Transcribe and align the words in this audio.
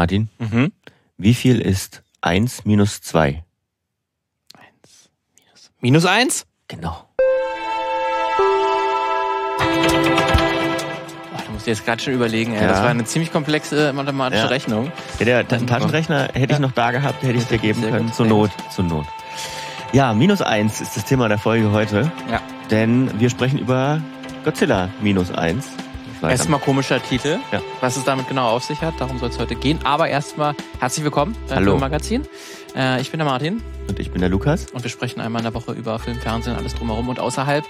Martin, 0.00 0.30
Mhm. 0.38 0.72
wie 1.18 1.34
viel 1.34 1.60
ist 1.60 2.02
1 2.22 2.64
minus 2.64 3.02
2? 3.02 3.44
Eins, 4.56 5.10
minus, 5.36 5.70
minus 5.82 6.06
eins? 6.06 6.46
Genau. 6.68 7.04
Da 11.36 11.52
musst 11.52 11.66
du 11.66 11.70
jetzt 11.70 11.84
gerade 11.84 12.02
schon 12.02 12.14
überlegen. 12.14 12.54
Ey. 12.54 12.62
Ja. 12.62 12.68
Das 12.68 12.80
war 12.80 12.88
eine 12.88 13.04
ziemlich 13.04 13.30
komplexe 13.30 13.92
mathematische 13.92 14.44
Ja. 14.44 14.48
Rechnung. 14.48 14.90
Ja, 15.18 15.42
der. 15.42 15.46
Taschenrechner 15.66 16.30
hätte 16.32 16.54
ich 16.54 16.58
noch 16.60 16.72
da 16.72 16.92
gehabt, 16.92 17.22
hätte 17.22 17.36
ich 17.36 17.44
dir 17.44 17.58
geben 17.58 17.82
Sehr 17.82 17.90
können. 17.90 18.10
zur 18.14 18.24
Not, 18.24 18.50
zur 18.74 18.84
Not. 18.86 19.04
Ja, 19.92 20.14
minus 20.14 20.40
1 20.40 20.80
ist 20.80 20.96
das 20.96 21.04
Thema 21.04 21.28
der 21.28 21.36
Folge 21.36 21.72
heute. 21.72 22.10
Ja. 22.30 22.40
Denn 22.70 23.20
wir 23.20 23.28
sprechen 23.28 23.58
über 23.58 24.00
Godzilla 24.44 24.88
minus 25.02 25.30
1. 26.22 26.30
Erstmal 26.40 26.60
komischer 26.60 27.02
Titel, 27.02 27.38
Ja. 27.52 27.60
was 27.80 27.96
es 27.96 28.04
damit 28.04 28.28
genau 28.28 28.48
auf 28.50 28.64
sich 28.64 28.80
hat. 28.82 28.94
Darum 28.98 29.18
soll 29.18 29.30
es 29.30 29.38
heute 29.38 29.54
gehen. 29.54 29.78
Aber 29.84 30.08
erstmal 30.08 30.54
herzlich 30.78 31.04
willkommen 31.04 31.34
beim 31.48 31.56
Hallo. 31.58 31.72
Filmmagazin. 31.72 32.26
Äh, 32.76 33.00
ich 33.00 33.10
bin 33.10 33.18
der 33.18 33.26
Martin 33.26 33.62
Und 33.88 33.98
ich 33.98 34.10
bin 34.10 34.20
der 34.20 34.28
Lukas. 34.30 34.66
und 34.72 34.82
wir 34.84 34.90
sprechen 34.90 35.20
einmal 35.20 35.40
in 35.40 35.44
der 35.44 35.54
Woche 35.54 35.72
über 35.72 35.98
Film, 35.98 36.18
Fernsehen, 36.18 36.54
alles 36.56 36.74
drumherum 36.74 37.08
und 37.08 37.18
außerhalb. 37.18 37.64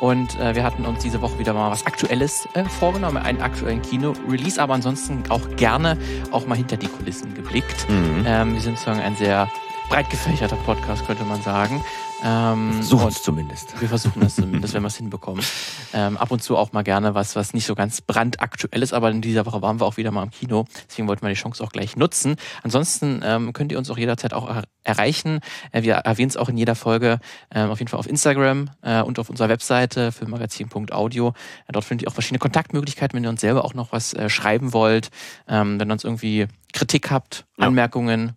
Und 0.00 0.38
äh, 0.40 0.54
wir 0.54 0.62
hatten 0.64 0.84
uns 0.86 1.02
diese 1.02 1.20
Woche 1.20 1.38
wieder 1.38 1.52
mal 1.52 1.70
was 1.70 1.84
Aktuelles 1.86 2.48
äh, 2.54 2.64
vorgenommen, 2.64 3.18
einen 3.18 3.40
aktuellen 3.42 3.82
Kino-Release, 3.82 4.60
aber 4.62 4.74
ansonsten 4.74 5.24
auch 5.28 5.42
gerne 5.56 5.98
auch 6.30 6.46
mal 6.46 6.56
hinter 6.56 6.76
die 6.76 6.88
Kulissen 6.88 7.34
geblickt. 7.34 7.88
Mhm. 7.88 8.24
Ähm, 8.26 8.54
wir 8.54 8.60
sind 8.60 8.78
sozusagen 8.78 9.00
ein 9.00 9.16
sehr 9.16 9.50
breit 9.88 10.08
gefächerter 10.10 10.56
Podcast, 10.56 11.06
könnte 11.06 11.24
man 11.24 11.42
sagen. 11.42 11.84
Ähm, 12.24 12.82
Suchen 12.82 13.04
und 13.04 13.12
es 13.12 13.22
zumindest. 13.22 13.80
wir 13.80 13.88
versuchen 13.88 14.20
das 14.20 14.36
zumindest, 14.36 14.74
wenn 14.74 14.82
wir 14.82 14.88
es 14.88 14.96
hinbekommen. 14.96 15.44
Ähm, 15.92 16.16
ab 16.16 16.30
und 16.30 16.42
zu 16.42 16.56
auch 16.56 16.72
mal 16.72 16.82
gerne 16.82 17.14
was, 17.14 17.36
was 17.36 17.52
nicht 17.52 17.66
so 17.66 17.74
ganz 17.74 18.00
brandaktuell 18.00 18.82
ist, 18.82 18.94
aber 18.94 19.10
in 19.10 19.20
dieser 19.20 19.44
Woche 19.46 19.60
waren 19.62 19.80
wir 19.80 19.86
auch 19.86 19.96
wieder 19.96 20.10
mal 20.10 20.22
im 20.22 20.30
Kino. 20.30 20.64
Deswegen 20.88 21.08
wollten 21.08 21.22
wir 21.22 21.28
die 21.28 21.34
Chance 21.34 21.62
auch 21.62 21.70
gleich 21.70 21.96
nutzen. 21.96 22.36
Ansonsten 22.62 23.20
ähm, 23.24 23.52
könnt 23.52 23.70
ihr 23.70 23.78
uns 23.78 23.90
auch 23.90 23.98
jederzeit 23.98 24.32
auch 24.32 24.48
er 24.48 24.64
erreichen. 24.82 25.40
Äh, 25.72 25.82
wir 25.82 25.94
erwähnen 25.94 26.30
es 26.30 26.36
auch 26.36 26.48
in 26.48 26.56
jeder 26.56 26.74
Folge 26.74 27.18
ähm, 27.54 27.70
auf 27.70 27.78
jeden 27.80 27.90
Fall 27.90 28.00
auf 28.00 28.08
Instagram 28.08 28.70
äh, 28.82 29.02
und 29.02 29.18
auf 29.18 29.28
unserer 29.28 29.48
Webseite 29.48 30.12
filmmagazin.audio. 30.12 31.28
Äh, 31.66 31.72
dort 31.72 31.84
findet 31.84 32.06
ihr 32.06 32.08
auch 32.10 32.14
verschiedene 32.14 32.38
Kontaktmöglichkeiten, 32.38 33.16
wenn 33.16 33.24
ihr 33.24 33.30
uns 33.30 33.40
selber 33.40 33.64
auch 33.64 33.74
noch 33.74 33.92
was 33.92 34.14
äh, 34.14 34.28
schreiben 34.30 34.72
wollt, 34.72 35.10
ähm, 35.48 35.78
wenn 35.78 35.90
ihr 35.90 35.92
uns 35.92 36.04
irgendwie 36.04 36.46
Kritik 36.72 37.10
habt, 37.10 37.44
Ja. 37.58 37.66
Anmerkungen. 37.66 38.34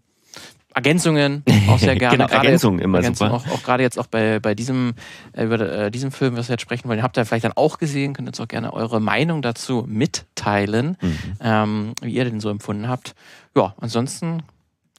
Ergänzungen 0.74 1.44
auch 1.68 1.80
sehr 1.80 1.96
gerne. 1.98 2.18
Genau, 2.18 2.28
Gerade 2.28 2.46
Ergänzungen 2.46 2.80
immer 2.80 3.00
Ergänzungen 3.00 3.34
super. 3.40 3.52
Auch, 3.52 3.56
auch 3.60 3.64
gerade 3.64 3.84
jetzt 3.84 3.98
auch 3.98 4.08
bei, 4.08 4.40
bei 4.40 4.54
diesem, 4.56 4.94
äh, 5.34 5.44
über 5.46 5.60
äh, 5.60 5.92
diesem 5.92 6.12
Film, 6.12 6.38
was 6.38 6.48
wir 6.48 6.54
jetzt 6.54 6.62
sprechen 6.62 6.88
wollen, 6.90 7.02
habt 7.04 7.18
ihr 7.18 7.26
vielleicht 7.26 7.46
dann 7.46 7.54
auch 7.56 7.78
gesehen, 7.80 8.14
könnt 8.14 8.28
uns 8.28 8.40
auch 8.40 8.48
gerne 8.48 8.72
eure 8.74 9.00
Meinung 9.00 9.42
dazu 9.42 9.86
mitteilen, 9.88 10.98
Mhm. 11.02 11.18
ähm, 11.42 11.94
wie 12.02 12.12
ihr 12.14 12.26
den 12.26 12.40
so 12.40 12.50
empfunden 12.50 12.88
habt. 12.88 13.16
Ja, 13.56 13.74
ansonsten 13.80 14.44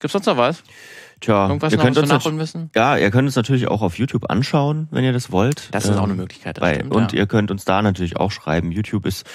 gibt's 0.00 0.12
sonst 0.12 0.26
noch 0.26 0.36
was? 0.36 0.62
Tja, 1.20 1.48
Irgendwas 1.48 1.72
ihr 1.72 1.78
könnt 1.78 1.98
uns 1.98 2.08
nachholen 2.08 2.36
müssen? 2.38 2.70
ja, 2.74 2.96
ihr 2.96 3.10
könnt 3.10 3.26
uns 3.26 3.36
natürlich 3.36 3.68
auch 3.68 3.82
auf 3.82 3.98
YouTube 3.98 4.30
anschauen, 4.30 4.88
wenn 4.90 5.04
ihr 5.04 5.12
das 5.12 5.30
wollt. 5.30 5.68
Das 5.72 5.84
ist 5.84 5.96
auch 5.96 6.04
eine 6.04 6.12
Ähm, 6.12 6.18
Möglichkeit. 6.18 6.58
bei, 6.58 6.76
stimmt, 6.76 6.94
und 6.94 7.12
ja. 7.12 7.18
ihr 7.18 7.26
könnt 7.26 7.50
uns 7.50 7.64
da 7.66 7.82
natürlich 7.82 8.16
auch 8.16 8.32
schreiben. 8.32 8.72
YouTube 8.72 9.04
ist 9.06 9.26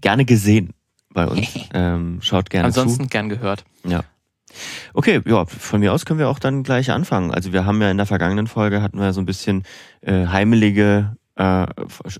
gerne 0.00 0.24
gesehen 0.24 0.70
bei 1.12 1.26
uns. 1.26 1.48
ähm, 1.74 2.18
schaut 2.22 2.50
gerne 2.50 2.66
Ansonsten 2.66 3.08
gern 3.08 3.28
gehört. 3.28 3.64
zu. 3.82 3.88
Ja. 3.90 4.04
Okay, 4.92 5.20
ja, 5.26 5.44
von 5.46 5.80
mir 5.80 5.92
aus 5.92 6.04
können 6.04 6.18
wir 6.20 6.28
auch 6.28 6.38
dann 6.38 6.62
gleich 6.62 6.90
anfangen. 6.90 7.32
Also 7.32 7.52
wir 7.52 7.64
haben 7.66 7.80
ja 7.82 7.90
in 7.90 7.96
der 7.96 8.06
vergangenen 8.06 8.46
Folge 8.46 8.82
hatten 8.82 8.98
wir 9.00 9.12
so 9.12 9.20
ein 9.20 9.26
bisschen 9.26 9.64
äh, 10.02 10.26
heimelige 10.26 11.16
äh, 11.36 11.66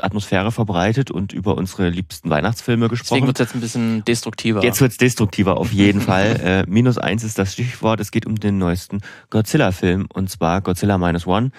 Atmosphäre 0.00 0.50
verbreitet 0.50 1.12
und 1.12 1.32
über 1.32 1.56
unsere 1.56 1.88
liebsten 1.88 2.30
Weihnachtsfilme 2.30 2.88
Deswegen 2.88 2.98
gesprochen. 2.98 3.26
wird's 3.28 3.38
jetzt 3.40 3.54
ein 3.54 3.60
bisschen 3.60 4.04
destruktiver. 4.04 4.64
Jetzt 4.64 4.80
wird's 4.80 4.96
destruktiver 4.96 5.56
auf 5.56 5.72
jeden 5.72 6.00
Fall. 6.00 6.40
Äh, 6.44 6.64
minus 6.66 6.98
eins 6.98 7.22
ist 7.22 7.38
das 7.38 7.52
Stichwort. 7.52 8.00
Es 8.00 8.10
geht 8.10 8.26
um 8.26 8.34
den 8.34 8.58
neuesten 8.58 9.00
Godzilla-Film 9.30 10.06
und 10.12 10.28
zwar 10.30 10.60
Godzilla 10.62 10.98
Minus 10.98 11.26
One, 11.28 11.52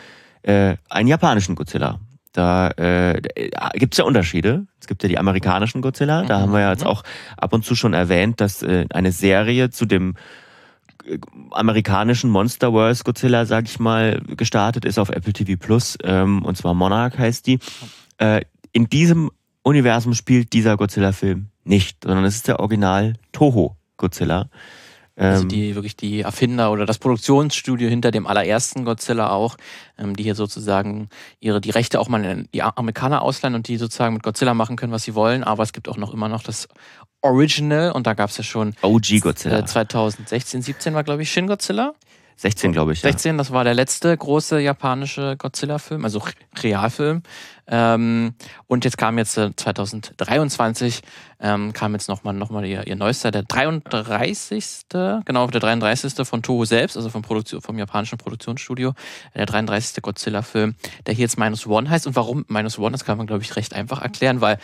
äh, 0.44 0.76
einen 0.90 1.08
japanischen 1.08 1.56
Godzilla. 1.56 2.00
Da 2.34 2.68
äh, 2.72 3.22
gibt's 3.76 3.96
ja 3.98 4.04
Unterschiede. 4.04 4.68
Es 4.82 4.88
gibt 4.88 5.02
ja 5.04 5.08
die 5.08 5.18
amerikanischen 5.18 5.82
Godzilla. 5.82 6.24
Da 6.24 6.38
Mhm. 6.40 6.42
haben 6.42 6.52
wir 6.52 6.60
ja 6.60 6.72
jetzt 6.72 6.86
auch 6.86 7.04
ab 7.38 7.54
und 7.54 7.64
zu 7.64 7.76
schon 7.76 7.94
erwähnt, 7.94 8.42
dass 8.42 8.62
äh, 8.62 8.86
eine 8.90 9.14
Serie 9.14 9.70
zu 9.70 9.86
dem 9.86 10.16
äh, 11.06 11.20
amerikanischen 11.52 12.30
Monsterverse 12.30 13.04
Godzilla, 13.04 13.46
sag 13.46 13.66
ich 13.66 13.80
mal, 13.80 14.22
gestartet 14.38 14.86
ist 14.86 14.98
auf 14.98 15.10
Apple 15.10 15.34
TV 15.34 15.60
Plus. 15.60 15.98
Ähm, 16.04 16.44
und 16.44 16.58
zwar 16.58 16.74
Monarch 16.74 17.18
heißt 17.18 17.48
die. 17.48 17.60
Äh, 18.18 18.42
in 18.72 18.90
diesem 18.90 19.32
Universum 19.64 20.14
spielt 20.14 20.54
dieser 20.54 20.78
Godzilla-Film 20.78 21.48
nicht, 21.64 22.04
sondern 22.04 22.26
es 22.26 22.36
ist 22.36 22.48
der 22.48 22.60
Original 22.60 23.14
Toho 23.32 23.78
Godzilla. 23.98 24.50
Also 25.18 25.44
Ähm, 25.44 25.50
die 25.50 25.76
wirklich 25.76 25.96
die 25.96 26.22
Erfinder 26.22 26.72
oder 26.72 26.86
das 26.86 27.00
Produktionsstudio 27.00 27.88
hinter 27.88 28.12
dem 28.12 28.28
allerersten 28.28 28.84
Godzilla 28.84 29.30
auch, 29.30 29.56
ähm, 29.98 30.16
die 30.16 30.24
hier 30.24 30.36
sozusagen 30.36 31.10
ihre 31.40 31.62
die 31.62 31.70
Rechte 31.70 32.00
auch 32.00 32.10
mal 32.10 32.26
an 32.26 32.50
die 32.54 32.64
Amerikaner 32.64 33.22
ausleihen 33.22 33.56
und 33.56 33.68
die 33.68 33.78
sozusagen 33.78 34.14
mit 34.14 34.24
Godzilla 34.24 34.54
machen 34.54 34.76
können, 34.76 34.92
was 34.92 35.04
sie 35.04 35.16
wollen. 35.16 35.44
Aber 35.44 35.64
es 35.64 35.72
gibt 35.72 35.88
auch 35.88 35.98
noch 35.98 36.14
immer 36.14 36.28
noch 36.28 36.44
das 36.44 36.68
Original 37.26 37.92
und 37.92 38.08
da 38.08 38.14
gab 38.14 38.30
es 38.30 38.38
ja 38.38 38.44
schon 38.44 38.74
OG 38.82 39.20
Godzilla. 39.22 39.60
äh, 39.60 39.66
2016, 39.66 40.62
17 40.62 40.94
war 40.94 41.04
glaube 41.04 41.24
ich 41.24 41.32
Shin 41.32 41.48
Godzilla. 41.48 41.94
16, 42.38 42.74
glaube 42.74 42.92
ich. 42.92 43.02
Ja. 43.02 43.12
16, 43.12 43.38
das 43.38 43.52
war 43.54 43.64
der 43.64 43.74
letzte 43.74 44.16
große 44.18 44.60
japanische 44.60 45.38
Godzilla-Film, 45.38 46.04
also 46.04 46.20
Re- 46.20 46.34
Realfilm. 46.64 47.24
Ähm, 47.66 48.34
und 48.68 48.84
jetzt 48.84 48.98
kam 48.98 49.18
jetzt 49.18 49.38
äh, 49.38 49.56
2023, 49.56 51.00
ähm, 51.40 51.72
kam 51.72 51.94
jetzt 51.94 52.10
nochmal 52.10 52.34
noch 52.34 52.50
mal 52.50 52.66
ihr, 52.66 52.86
ihr 52.88 52.98
neuester, 52.98 53.32
der 53.32 53.44
33. 53.44 54.82
Genau, 55.24 55.48
der 55.48 55.62
33. 55.62 56.28
von 56.28 56.42
Toho 56.44 56.66
selbst, 56.66 56.98
also 56.98 57.10
vom, 57.10 57.22
Produktion, 57.22 57.62
vom 57.62 57.78
japanischen 57.80 58.18
Produktionsstudio, 58.18 58.92
der 59.34 59.46
33. 59.46 60.02
Godzilla-Film, 60.04 60.76
der 61.06 61.14
hier 61.14 61.24
jetzt 61.24 61.38
Minus 61.40 61.66
One 61.66 61.90
heißt. 61.90 62.06
Und 62.06 62.18
warum 62.18 62.44
Minus 62.50 62.78
One, 62.78 62.92
das 62.92 63.06
kann 63.06 63.18
man, 63.18 63.28
glaube 63.28 63.44
ich, 63.44 63.56
recht 63.56 63.74
einfach 63.74 64.02
erklären, 64.02 64.42
weil 64.42 64.58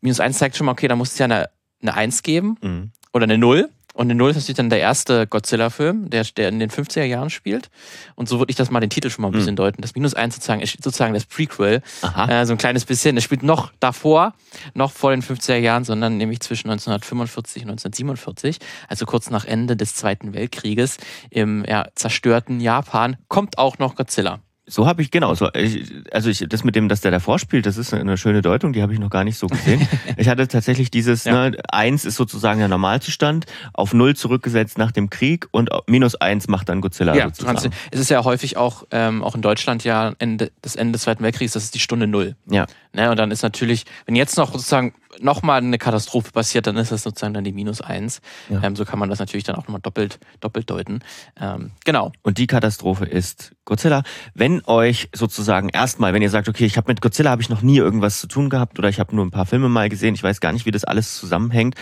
Minus 0.00 0.20
Eins 0.20 0.38
zeigt 0.38 0.56
schon 0.56 0.64
mal, 0.64 0.72
okay, 0.72 0.88
da 0.88 0.96
muss 0.96 1.12
es 1.12 1.18
ja 1.18 1.24
eine, 1.26 1.50
eine 1.82 1.94
Eins 1.94 2.22
geben 2.22 2.56
Mhm. 2.60 2.90
oder 3.12 3.24
eine 3.24 3.38
Null. 3.38 3.68
Und 3.92 4.06
eine 4.06 4.14
Null 4.14 4.30
ist 4.30 4.36
natürlich 4.36 4.56
dann 4.56 4.70
der 4.70 4.78
erste 4.78 5.26
Godzilla-Film, 5.26 6.10
der, 6.10 6.22
der 6.36 6.48
in 6.48 6.60
den 6.60 6.70
50er 6.70 7.02
Jahren 7.02 7.28
spielt. 7.28 7.70
Und 8.14 8.28
so 8.28 8.38
würde 8.38 8.48
ich 8.50 8.56
das 8.56 8.70
mal 8.70 8.78
den 8.78 8.88
Titel 8.88 9.10
schon 9.10 9.22
mal 9.22 9.28
ein 9.28 9.32
bisschen 9.32 9.56
deuten. 9.56 9.82
Das 9.82 9.96
Minus 9.96 10.14
eins 10.14 10.36
sozusagen 10.36 10.60
ist 10.60 10.80
sozusagen 10.82 11.12
das 11.12 11.26
Prequel. 11.26 11.82
Aha. 12.02 12.30
Äh, 12.42 12.46
so 12.46 12.52
ein 12.52 12.58
kleines 12.58 12.84
bisschen. 12.84 13.16
Das 13.16 13.24
spielt 13.24 13.42
noch 13.42 13.72
davor, 13.80 14.32
noch 14.74 14.92
vor 14.92 15.10
den 15.10 15.22
50er 15.22 15.56
Jahren, 15.56 15.84
sondern 15.84 16.16
nämlich 16.18 16.38
zwischen 16.40 16.70
1945 16.70 17.64
und 17.64 17.70
1947, 17.70 18.58
also 18.88 19.06
kurz 19.06 19.28
nach 19.28 19.44
Ende 19.44 19.76
des 19.76 19.96
Zweiten 19.96 20.34
Weltkrieges 20.34 20.98
im 21.28 21.64
ja, 21.66 21.88
zerstörten 21.96 22.60
Japan, 22.60 23.16
kommt 23.26 23.58
auch 23.58 23.78
noch 23.78 23.96
Godzilla. 23.96 24.38
So 24.70 24.86
habe 24.86 25.02
ich, 25.02 25.10
genau, 25.10 25.34
so, 25.34 25.48
ich, 25.52 25.92
also 26.12 26.30
ich, 26.30 26.46
das 26.48 26.62
mit 26.62 26.76
dem, 26.76 26.88
dass 26.88 27.00
der 27.00 27.10
davor 27.10 27.38
spielt, 27.40 27.66
das 27.66 27.76
ist 27.76 27.92
eine 27.92 28.16
schöne 28.16 28.40
Deutung, 28.40 28.72
die 28.72 28.82
habe 28.82 28.92
ich 28.92 29.00
noch 29.00 29.10
gar 29.10 29.24
nicht 29.24 29.36
so 29.36 29.48
gesehen. 29.48 29.86
ich 30.16 30.28
hatte 30.28 30.46
tatsächlich 30.46 30.90
dieses, 30.92 31.24
Ja. 31.24 31.50
ne, 31.50 31.56
eins 31.70 32.04
ist 32.04 32.14
sozusagen 32.14 32.60
der 32.60 32.68
Normalzustand, 32.68 33.46
auf 33.72 33.92
null 33.92 34.14
zurückgesetzt 34.14 34.78
nach 34.78 34.92
dem 34.92 35.10
Krieg 35.10 35.48
und 35.50 35.70
minus 35.88 36.14
eins 36.14 36.46
macht 36.46 36.68
dann 36.68 36.80
Godzilla 36.80 37.14
Ja, 37.16 37.24
sozusagen. 37.26 37.70
du- 37.70 37.76
es 37.90 37.98
ist 38.00 38.10
ja 38.10 38.22
häufig 38.22 38.56
auch, 38.56 38.84
ähm, 38.92 39.24
auch 39.24 39.34
in 39.34 39.42
Deutschland 39.42 39.82
ja 39.82 40.12
Ende, 40.20 40.52
das 40.62 40.76
Ende 40.76 40.92
des 40.92 41.02
Zweiten 41.02 41.24
Weltkriegs, 41.24 41.52
das 41.54 41.64
ist 41.64 41.74
die 41.74 41.80
Stunde 41.80 42.06
Null. 42.06 42.36
Ja. 42.48 42.66
Ne, 42.92 43.10
und 43.10 43.18
dann 43.18 43.30
ist 43.32 43.42
natürlich, 43.42 43.84
wenn 44.06 44.14
jetzt 44.14 44.36
noch 44.36 44.52
sozusagen 44.52 44.94
nochmal 45.18 45.58
eine 45.58 45.78
Katastrophe 45.78 46.30
passiert, 46.32 46.66
dann 46.66 46.76
ist 46.76 46.92
das 46.92 47.02
sozusagen 47.02 47.34
dann 47.34 47.44
die 47.44 47.52
Minus 47.52 47.80
eins. 47.80 48.20
Ja. 48.48 48.62
Ähm, 48.62 48.76
so 48.76 48.84
kann 48.84 48.98
man 48.98 49.08
das 49.08 49.18
natürlich 49.18 49.44
dann 49.44 49.56
auch 49.56 49.64
nochmal 49.64 49.80
doppelt, 49.80 50.18
doppelt 50.40 50.70
deuten. 50.70 51.00
Ähm, 51.40 51.72
genau. 51.84 52.12
Und 52.22 52.38
die 52.38 52.46
Katastrophe 52.46 53.04
ist 53.04 53.52
Godzilla. 53.64 54.02
Wenn 54.34 54.64
euch 54.66 55.08
sozusagen 55.14 55.68
erstmal, 55.68 56.14
wenn 56.14 56.22
ihr 56.22 56.30
sagt, 56.30 56.48
okay, 56.48 56.64
ich 56.64 56.76
habe 56.76 56.90
mit 56.90 57.00
Godzilla 57.00 57.30
habe 57.30 57.42
ich 57.42 57.48
noch 57.48 57.62
nie 57.62 57.78
irgendwas 57.78 58.20
zu 58.20 58.26
tun 58.28 58.50
gehabt 58.50 58.78
oder 58.78 58.88
ich 58.88 59.00
habe 59.00 59.14
nur 59.14 59.24
ein 59.24 59.30
paar 59.30 59.46
Filme 59.46 59.68
mal 59.68 59.88
gesehen, 59.88 60.14
ich 60.14 60.22
weiß 60.22 60.40
gar 60.40 60.52
nicht, 60.52 60.66
wie 60.66 60.70
das 60.70 60.84
alles 60.84 61.16
zusammenhängt. 61.16 61.74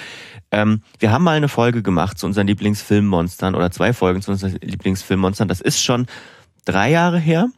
Ähm, 0.50 0.82
wir 0.98 1.12
haben 1.12 1.24
mal 1.24 1.36
eine 1.36 1.48
Folge 1.48 1.82
gemacht 1.82 2.18
zu 2.18 2.26
unseren 2.26 2.46
Lieblingsfilmmonstern 2.46 3.54
oder 3.54 3.70
zwei 3.70 3.92
Folgen 3.92 4.22
zu 4.22 4.30
unseren 4.30 4.56
Lieblingsfilmmonstern. 4.62 5.48
Das 5.48 5.60
ist 5.60 5.82
schon 5.82 6.06
drei 6.64 6.90
Jahre 6.90 7.18
her. 7.18 7.48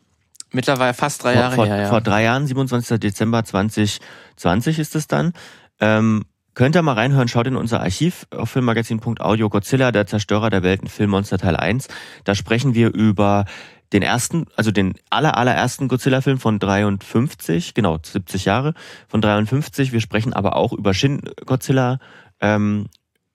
Mittlerweile 0.52 0.94
fast 0.94 1.22
drei 1.22 1.34
Jahre 1.34 1.54
vor, 1.54 1.66
her, 1.66 1.76
ja. 1.82 1.88
vor 1.88 2.00
drei 2.00 2.24
Jahren, 2.24 2.46
27. 2.46 2.98
Dezember 2.98 3.44
2020 3.44 4.80
ist 4.80 4.96
es 4.96 5.06
dann. 5.06 5.32
Ähm, 5.80 6.24
könnt 6.54 6.76
ihr 6.76 6.82
mal 6.82 6.94
reinhören, 6.94 7.28
schaut 7.28 7.46
in 7.46 7.56
unser 7.56 7.80
Archiv 7.80 8.26
auf 8.30 8.50
filmmagazin.audio 8.50 9.48
Godzilla, 9.48 9.92
der 9.92 10.06
Zerstörer 10.06 10.50
der 10.50 10.62
Welten, 10.62 10.88
Filmmonster 10.88 11.38
Teil 11.38 11.56
1. 11.56 11.88
Da 12.24 12.34
sprechen 12.34 12.74
wir 12.74 12.92
über 12.92 13.46
den 13.92 14.02
ersten, 14.02 14.46
also 14.56 14.70
den 14.70 14.94
aller, 15.10 15.36
allerersten 15.36 15.88
Godzilla-Film 15.88 16.38
von 16.38 16.58
53, 16.58 17.74
genau, 17.74 17.98
70 18.02 18.44
Jahre 18.44 18.74
von 19.08 19.20
53. 19.20 19.92
Wir 19.92 20.00
sprechen 20.00 20.32
aber 20.32 20.56
auch 20.56 20.72
über 20.72 20.94
Shin 20.94 21.22
Godzilla 21.44 21.98
ähm, 22.40 22.86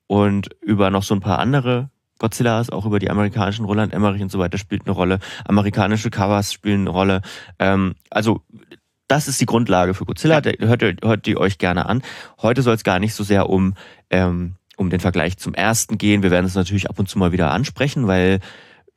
und 0.08 0.50
über 0.62 0.92
noch 0.92 1.04
so 1.04 1.14
ein 1.14 1.20
paar 1.20 1.40
andere 1.40 1.90
Godzillas, 2.20 2.70
auch 2.70 2.86
über 2.86 3.00
die 3.00 3.10
amerikanischen 3.10 3.66
Roland 3.66 3.94
Emmerich 3.94 4.22
und 4.22 4.32
so 4.32 4.40
weiter 4.40 4.58
spielt 4.58 4.86
eine 4.86 4.96
Rolle. 4.96 5.20
Amerikanische 5.46 6.10
Covers 6.10 6.54
spielen 6.54 6.82
eine 6.82 6.92
Rolle. 6.92 7.22
Ähm, 7.60 7.96
also 8.10 8.42
das 9.08 9.28
ist 9.28 9.40
die 9.42 9.46
Grundlage 9.46 9.94
für 9.94 10.06
Godzilla. 10.06 10.42
Der- 10.42 10.56
Hört, 10.68 10.82
ihr- 10.82 10.96
hört 11.04 11.26
die 11.26 11.38
euch 11.38 11.58
gerne 11.58 11.86
an. 11.88 12.02
Heute 12.42 12.62
soll 12.62 12.76
es 12.76 12.84
gar 12.84 13.00
nicht 13.00 13.14
so 13.14 13.24
sehr 13.24 13.50
um 13.50 13.76
ähm, 14.10 14.56
um 14.78 14.90
den 14.90 15.00
Vergleich 15.00 15.38
zum 15.38 15.54
ersten 15.54 15.98
gehen. 15.98 16.22
Wir 16.22 16.32
werden 16.32 16.46
es 16.46 16.56
natürlich 16.56 16.90
ab 16.90 17.00
und 17.00 17.08
zu 17.08 17.18
mal 17.18 17.32
wieder 17.32 17.52
ansprechen, 17.52 18.08
weil 18.08 18.40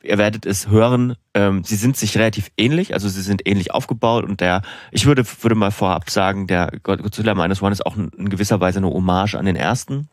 ihr 0.02 0.19
werdet 0.19 0.44
es 0.44 0.69
hören, 0.69 1.14
ähm, 1.34 1.62
sie 1.64 1.76
sind 1.76 1.96
sich 1.96 2.16
relativ 2.16 2.50
ähnlich, 2.56 2.94
also 2.94 3.08
sie 3.08 3.22
sind 3.22 3.43
ähnlich 3.46 3.72
aufgebaut 3.72 4.25
und 4.25 4.40
der, 4.40 4.62
ich 4.90 5.06
würde, 5.06 5.25
würde 5.43 5.55
mal 5.55 5.70
vorab 5.70 6.11
sagen, 6.11 6.46
der 6.49 6.70
Godzilla 6.82 7.34
Minus 7.34 7.62
One 7.62 7.72
ist 7.72 7.84
auch 7.87 7.96
in 7.96 8.28
gewisser 8.28 8.61
Weise 8.61 8.78
eine 8.78 8.88
Hommage 8.88 9.34
an 9.37 9.44
den 9.44 9.54
ersten, 9.56 10.08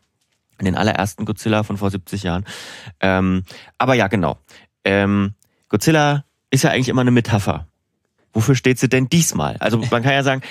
an 0.58 0.64
den 0.66 0.76
allerersten 0.76 1.24
Godzilla 1.24 1.62
von 1.64 1.78
vor 1.78 1.90
70 1.90 2.22
Jahren. 2.22 2.44
Ähm, 3.00 3.42
aber 3.78 3.94
ja, 3.94 4.06
genau. 4.08 4.38
Ähm, 4.84 5.34
Godzilla 5.68 6.24
ist 6.50 6.62
ja 6.64 6.70
eigentlich 6.70 6.88
immer 6.88 7.00
eine 7.02 7.10
Metapher. 7.10 7.66
Wofür 8.36 8.54
steht 8.54 8.78
sie 8.78 8.90
denn 8.90 9.08
diesmal? 9.08 9.56
Also 9.60 9.78
man 9.78 10.02
kann 10.02 10.12
ja 10.12 10.22
sagen, 10.22 10.42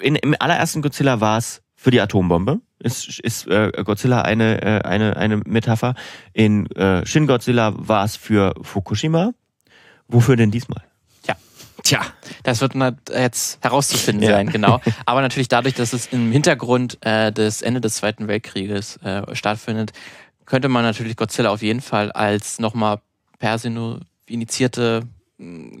in, 0.00 0.14
im 0.14 0.36
allerersten 0.38 0.82
Godzilla 0.82 1.20
war 1.20 1.36
es 1.36 1.62
für 1.74 1.90
die 1.90 2.00
Atombombe. 2.00 2.60
Ist, 2.78 3.18
ist 3.18 3.48
äh, 3.48 3.72
Godzilla 3.84 4.22
eine, 4.22 4.62
äh, 4.62 4.82
eine, 4.82 5.16
eine 5.16 5.38
Metapher. 5.38 5.96
In 6.32 6.70
äh, 6.76 7.04
Shin 7.04 7.26
Godzilla 7.26 7.72
war 7.76 8.04
es 8.04 8.14
für 8.14 8.54
Fukushima. 8.62 9.32
Wofür 10.06 10.36
denn 10.36 10.52
diesmal? 10.52 10.84
Ja. 11.26 11.34
Tja, 11.82 12.02
das 12.44 12.60
wird 12.60 12.74
jetzt 13.10 13.60
herauszufinden 13.64 14.22
ja. 14.22 14.36
sein, 14.36 14.50
genau. 14.50 14.80
Aber 15.04 15.20
natürlich 15.20 15.48
dadurch, 15.48 15.74
dass 15.74 15.92
es 15.92 16.06
im 16.06 16.30
Hintergrund 16.30 16.98
äh, 17.04 17.32
des 17.32 17.62
Ende 17.62 17.80
des 17.80 17.96
Zweiten 17.96 18.28
Weltkrieges 18.28 18.98
äh, 18.98 19.34
stattfindet, 19.34 19.92
könnte 20.46 20.68
man 20.68 20.84
natürlich 20.84 21.16
Godzilla 21.16 21.50
auf 21.50 21.62
jeden 21.62 21.80
Fall 21.80 22.12
als 22.12 22.60
nochmal 22.60 23.00
personifizierte 23.40 25.08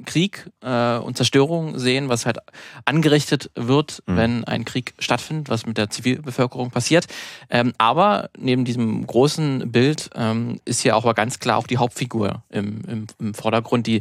Krieg 0.04 0.50
äh, 0.62 0.96
und 0.96 1.16
Zerstörung 1.16 1.78
sehen, 1.78 2.08
was 2.08 2.26
halt 2.26 2.38
angerichtet 2.84 3.50
wird, 3.54 4.02
mhm. 4.06 4.16
wenn 4.16 4.44
ein 4.44 4.64
Krieg 4.64 4.94
stattfindet, 4.98 5.48
was 5.48 5.64
mit 5.64 5.78
der 5.78 5.90
Zivilbevölkerung 5.90 6.70
passiert. 6.70 7.06
Ähm, 7.50 7.72
aber 7.78 8.30
neben 8.36 8.64
diesem 8.64 9.06
großen 9.06 9.70
Bild 9.70 10.10
ähm, 10.14 10.60
ist 10.64 10.80
hier 10.80 10.96
auch 10.96 11.14
ganz 11.14 11.38
klar 11.38 11.58
auch 11.58 11.68
die 11.68 11.78
Hauptfigur 11.78 12.42
im, 12.50 12.82
im, 12.88 13.06
im 13.20 13.34
Vordergrund, 13.34 13.86
die 13.86 14.00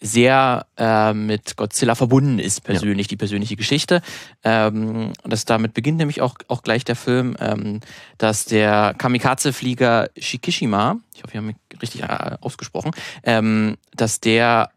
sehr 0.00 0.66
äh, 0.78 1.12
mit 1.12 1.56
Godzilla 1.56 1.94
verbunden 1.94 2.38
ist, 2.38 2.64
persönlich, 2.64 3.06
ja. 3.06 3.10
die 3.10 3.16
persönliche 3.16 3.56
Geschichte. 3.56 4.00
Ähm, 4.42 5.12
das 5.24 5.44
damit 5.44 5.74
beginnt 5.74 5.98
nämlich 5.98 6.22
auch, 6.22 6.36
auch 6.48 6.62
gleich 6.62 6.84
der 6.84 6.96
Film, 6.96 7.36
ähm, 7.38 7.80
dass 8.16 8.46
der 8.46 8.94
Kamikaze-Flieger 8.96 10.08
Shikishima, 10.16 10.96
ich 11.14 11.22
hoffe, 11.22 11.32
ich 11.32 11.36
habe 11.36 11.46
mich 11.48 11.56
richtig 11.82 12.02
äh, 12.02 12.36
ausgesprochen, 12.40 12.92
ähm, 13.24 13.76
dass 13.94 14.20
der 14.20 14.70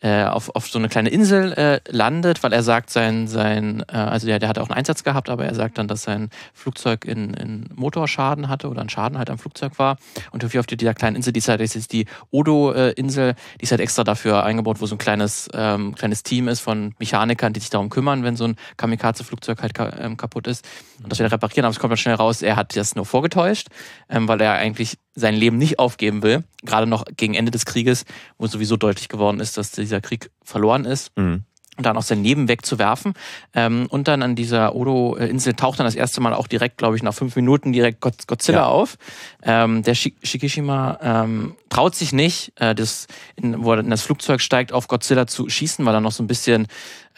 äh, 0.00 0.24
auf, 0.24 0.54
auf 0.54 0.66
so 0.68 0.78
eine 0.78 0.88
kleine 0.88 1.10
Insel 1.10 1.52
äh, 1.52 1.80
landet, 1.88 2.42
weil 2.42 2.52
er 2.52 2.62
sagt, 2.62 2.90
sein, 2.90 3.28
sein 3.28 3.84
äh, 3.88 3.96
also 3.96 4.26
der, 4.26 4.38
der 4.38 4.48
hat 4.48 4.58
auch 4.58 4.68
einen 4.68 4.78
Einsatz 4.78 5.04
gehabt, 5.04 5.28
aber 5.28 5.44
er 5.44 5.54
sagt 5.54 5.78
dann, 5.78 5.88
dass 5.88 6.02
sein 6.02 6.30
Flugzeug 6.54 7.04
in, 7.04 7.34
in 7.34 7.68
Motorschaden 7.74 8.48
hatte 8.48 8.68
oder 8.68 8.80
ein 8.80 8.88
Schaden 8.88 9.18
halt 9.18 9.28
am 9.28 9.38
Flugzeug 9.38 9.78
war. 9.78 9.98
Und 10.32 10.44
auf 10.44 10.66
dieser 10.66 10.94
kleinen 10.94 11.16
Insel, 11.16 11.32
die 11.32 11.38
ist 11.38 11.48
halt, 11.48 11.60
das 11.60 11.76
ist 11.76 11.92
die 11.92 12.06
Odo-Insel, 12.30 13.34
die 13.60 13.64
ist 13.64 13.70
halt 13.72 13.80
extra 13.80 14.04
dafür 14.04 14.44
eingebaut, 14.44 14.80
wo 14.80 14.86
so 14.86 14.94
ein 14.94 14.98
kleines, 14.98 15.48
ähm, 15.52 15.94
kleines 15.94 16.22
Team 16.22 16.48
ist 16.48 16.60
von 16.60 16.94
Mechanikern, 16.98 17.52
die 17.52 17.60
sich 17.60 17.70
darum 17.70 17.90
kümmern, 17.90 18.24
wenn 18.24 18.36
so 18.36 18.44
ein 18.44 18.56
Kamikaze-Flugzeug 18.78 19.60
halt 19.60 19.74
ka 19.74 19.92
ähm, 20.00 20.16
kaputt 20.16 20.46
ist 20.46 20.66
und 21.02 21.12
das 21.12 21.18
wieder 21.18 21.30
reparieren. 21.30 21.66
Aber 21.66 21.72
es 21.72 21.78
kommt 21.78 21.90
dann 21.90 21.98
schnell 21.98 22.14
raus, 22.14 22.42
er 22.42 22.56
hat 22.56 22.74
das 22.76 22.94
nur 22.94 23.04
vorgetäuscht, 23.04 23.68
ähm, 24.08 24.28
weil 24.28 24.40
er 24.40 24.54
eigentlich 24.54 24.96
sein 25.14 25.34
Leben 25.34 25.58
nicht 25.58 25.78
aufgeben 25.78 26.22
will, 26.22 26.44
gerade 26.62 26.86
noch 26.86 27.04
gegen 27.16 27.34
Ende 27.34 27.50
des 27.50 27.66
Krieges, 27.66 28.04
wo 28.38 28.46
sowieso 28.46 28.76
deutlich 28.76 29.08
geworden 29.08 29.40
ist, 29.40 29.56
dass 29.56 29.72
dieser 29.90 30.00
Krieg 30.00 30.30
verloren 30.42 30.84
ist. 30.84 31.16
Mhm. 31.16 31.44
Und 31.76 31.86
dann 31.86 31.96
auch 31.96 32.02
sein 32.02 32.22
Leben 32.22 32.48
wegzuwerfen. 32.48 33.14
Ähm, 33.54 33.86
und 33.88 34.06
dann 34.06 34.22
an 34.22 34.34
dieser 34.34 34.74
Odo-Insel 34.74 35.54
taucht 35.54 35.78
dann 35.78 35.86
das 35.86 35.94
erste 35.94 36.20
Mal 36.20 36.34
auch 36.34 36.46
direkt, 36.46 36.76
glaube 36.76 36.96
ich, 36.96 37.02
nach 37.02 37.14
fünf 37.14 37.36
Minuten 37.36 37.72
direkt 37.72 38.00
Godzilla 38.00 38.58
ja. 38.58 38.66
auf. 38.66 38.98
Ähm, 39.42 39.82
der 39.82 39.94
Shikishima 39.94 40.98
ähm, 41.00 41.56
traut 41.70 41.94
sich 41.94 42.12
nicht, 42.12 42.52
äh, 42.60 42.74
das 42.74 43.06
in, 43.34 43.64
wo 43.64 43.72
er 43.72 43.78
in 43.78 43.88
das 43.88 44.02
Flugzeug 44.02 44.42
steigt, 44.42 44.74
auf 44.74 44.88
Godzilla 44.88 45.26
zu 45.26 45.48
schießen, 45.48 45.86
weil 45.86 45.94
er 45.94 46.02
noch 46.02 46.12
so 46.12 46.22
ein 46.22 46.26
bisschen 46.26 46.66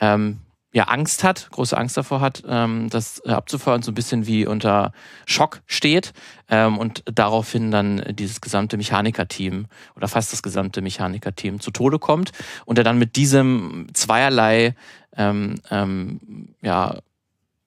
ähm, 0.00 0.38
ja 0.72 0.84
Angst 0.84 1.22
hat, 1.22 1.48
große 1.50 1.76
Angst 1.76 1.96
davor 1.96 2.20
hat, 2.20 2.42
ähm, 2.46 2.88
das 2.90 3.22
äh, 3.24 3.30
abzufeuern, 3.30 3.82
so 3.82 3.90
ein 3.90 3.94
bisschen 3.94 4.26
wie 4.26 4.46
unter 4.46 4.92
Schock 5.26 5.62
steht 5.66 6.12
ähm, 6.48 6.78
und 6.78 7.02
daraufhin 7.06 7.70
dann 7.70 8.02
dieses 8.10 8.40
gesamte 8.40 8.76
Mechanikerteam 8.76 9.66
oder 9.96 10.08
fast 10.08 10.32
das 10.32 10.42
gesamte 10.42 10.80
Mechanikerteam 10.80 11.60
zu 11.60 11.70
Tode 11.70 11.98
kommt 11.98 12.32
und 12.64 12.78
er 12.78 12.84
dann 12.84 12.98
mit 12.98 13.16
diesem 13.16 13.88
zweierlei 13.92 14.74
ähm, 15.16 15.56
ähm, 15.70 16.54
ja 16.62 16.98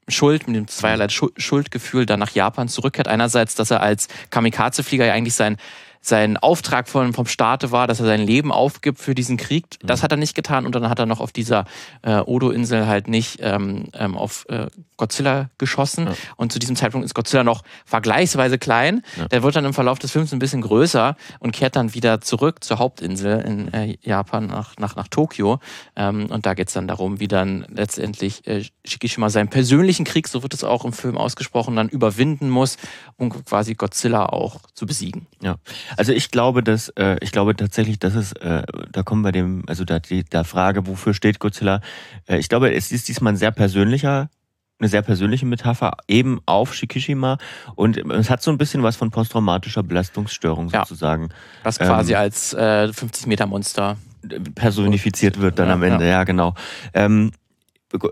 Schuld, 0.07 0.47
mit 0.47 0.55
dem 0.55 0.67
zweierlei 0.67 1.07
Schuldgefühl 1.09 2.05
dann 2.05 2.19
nach 2.19 2.29
Japan 2.29 2.67
zurückkehrt. 2.67 3.07
Einerseits, 3.07 3.55
dass 3.55 3.71
er 3.71 3.81
als 3.81 4.07
Kamikaze-Flieger 4.29 5.05
ja 5.05 5.13
eigentlich 5.13 5.33
sein 5.33 5.57
sein 6.07 6.37
Auftrag 6.37 6.87
von, 6.87 7.13
vom 7.13 7.25
Staate 7.25 7.71
war, 7.71 7.87
dass 7.87 7.99
er 7.99 8.05
sein 8.05 8.21
Leben 8.21 8.51
aufgibt 8.51 8.99
für 8.99 9.15
diesen 9.15 9.37
Krieg. 9.37 9.65
Das 9.81 9.99
mhm. 9.99 10.03
hat 10.03 10.11
er 10.11 10.17
nicht 10.17 10.35
getan 10.35 10.65
und 10.65 10.75
dann 10.75 10.89
hat 10.89 10.99
er 10.99 11.05
noch 11.05 11.19
auf 11.19 11.31
dieser 11.31 11.65
äh, 12.03 12.19
Odo-Insel 12.19 12.87
halt 12.87 13.07
nicht 13.07 13.39
ähm, 13.41 13.85
ähm, 13.93 14.15
auf 14.15 14.45
äh, 14.49 14.67
Godzilla 14.97 15.49
geschossen. 15.57 16.07
Ja. 16.07 16.13
Und 16.37 16.51
zu 16.51 16.59
diesem 16.59 16.75
Zeitpunkt 16.75 17.05
ist 17.05 17.13
Godzilla 17.13 17.43
noch 17.43 17.63
vergleichsweise 17.85 18.57
klein. 18.57 19.01
Ja. 19.17 19.27
Der 19.27 19.43
wird 19.43 19.55
dann 19.55 19.65
im 19.65 19.73
Verlauf 19.73 19.99
des 19.99 20.11
Films 20.11 20.31
ein 20.31 20.39
bisschen 20.39 20.61
größer 20.61 21.15
und 21.39 21.51
kehrt 21.51 21.75
dann 21.75 21.93
wieder 21.93 22.21
zurück 22.21 22.63
zur 22.63 22.79
Hauptinsel 22.79 23.41
in 23.41 23.73
äh, 23.73 23.97
Japan 24.01 24.47
nach, 24.47 24.77
nach, 24.77 24.95
nach 24.95 25.07
Tokio. 25.07 25.59
Ähm, 25.95 26.27
und 26.27 26.45
da 26.45 26.53
geht 26.53 26.67
es 26.67 26.73
dann 26.73 26.87
darum, 26.87 27.19
wie 27.19 27.27
dann 27.27 27.65
letztendlich 27.69 28.47
äh, 28.47 28.63
Shikishima 28.85 29.29
seinen 29.29 29.49
persönlichen 29.49 30.05
Krieg, 30.05 30.27
so 30.27 30.43
wird 30.43 30.53
es 30.53 30.63
auch 30.63 30.85
im 30.85 30.93
Film 30.93 31.17
ausgesprochen, 31.17 31.75
dann 31.75 31.89
überwinden 31.89 32.49
muss, 32.49 32.77
um 33.17 33.29
quasi 33.29 33.75
Godzilla 33.75 34.27
auch 34.27 34.61
zu 34.73 34.85
besiegen. 34.85 35.27
Ja, 35.41 35.55
also 35.97 36.11
ich 36.11 36.31
glaube, 36.31 36.63
dass 36.63 36.89
äh, 36.89 37.17
ich 37.21 37.31
glaube 37.31 37.55
tatsächlich, 37.55 37.99
dass 37.99 38.15
es 38.15 38.33
äh, 38.33 38.63
da 38.91 39.03
kommen 39.03 39.23
wir 39.23 39.31
dem, 39.31 39.63
also 39.67 39.85
da 39.85 39.99
die 39.99 40.23
der 40.23 40.43
Frage, 40.43 40.87
wofür 40.87 41.13
steht 41.13 41.39
Godzilla? 41.39 41.81
Äh, 42.27 42.37
ich 42.37 42.49
glaube, 42.49 42.73
es 42.73 42.91
ist 42.91 43.07
diesmal 43.07 43.33
ein 43.33 43.37
sehr 43.37 43.51
persönlicher 43.51 44.29
eine 44.77 44.89
sehr 44.89 45.01
persönliche 45.01 45.45
Metapher 45.45 45.97
eben 46.07 46.41
auf 46.45 46.73
Shikishima 46.73 47.37
und 47.75 47.97
es 48.11 48.29
hat 48.29 48.41
so 48.41 48.51
ein 48.51 48.57
bisschen 48.57 48.83
was 48.83 48.97
von 48.97 49.09
posttraumatischer 49.09 49.83
Belastungsstörung 49.83 50.69
sozusagen. 50.69 51.29
Ja, 51.29 51.35
was 51.63 51.79
quasi 51.79 52.11
ähm, 52.11 52.19
als 52.19 52.53
äh, 52.53 52.91
50 52.91 53.27
Meter 53.27 53.45
Monster 53.45 53.95
personifiziert 54.55 55.39
wird 55.39 55.59
dann 55.59 55.67
ja, 55.67 55.73
am 55.75 55.83
Ende, 55.83 56.03
ja, 56.03 56.11
ja 56.11 56.23
genau. 56.25 56.55
Ähm, 56.93 57.31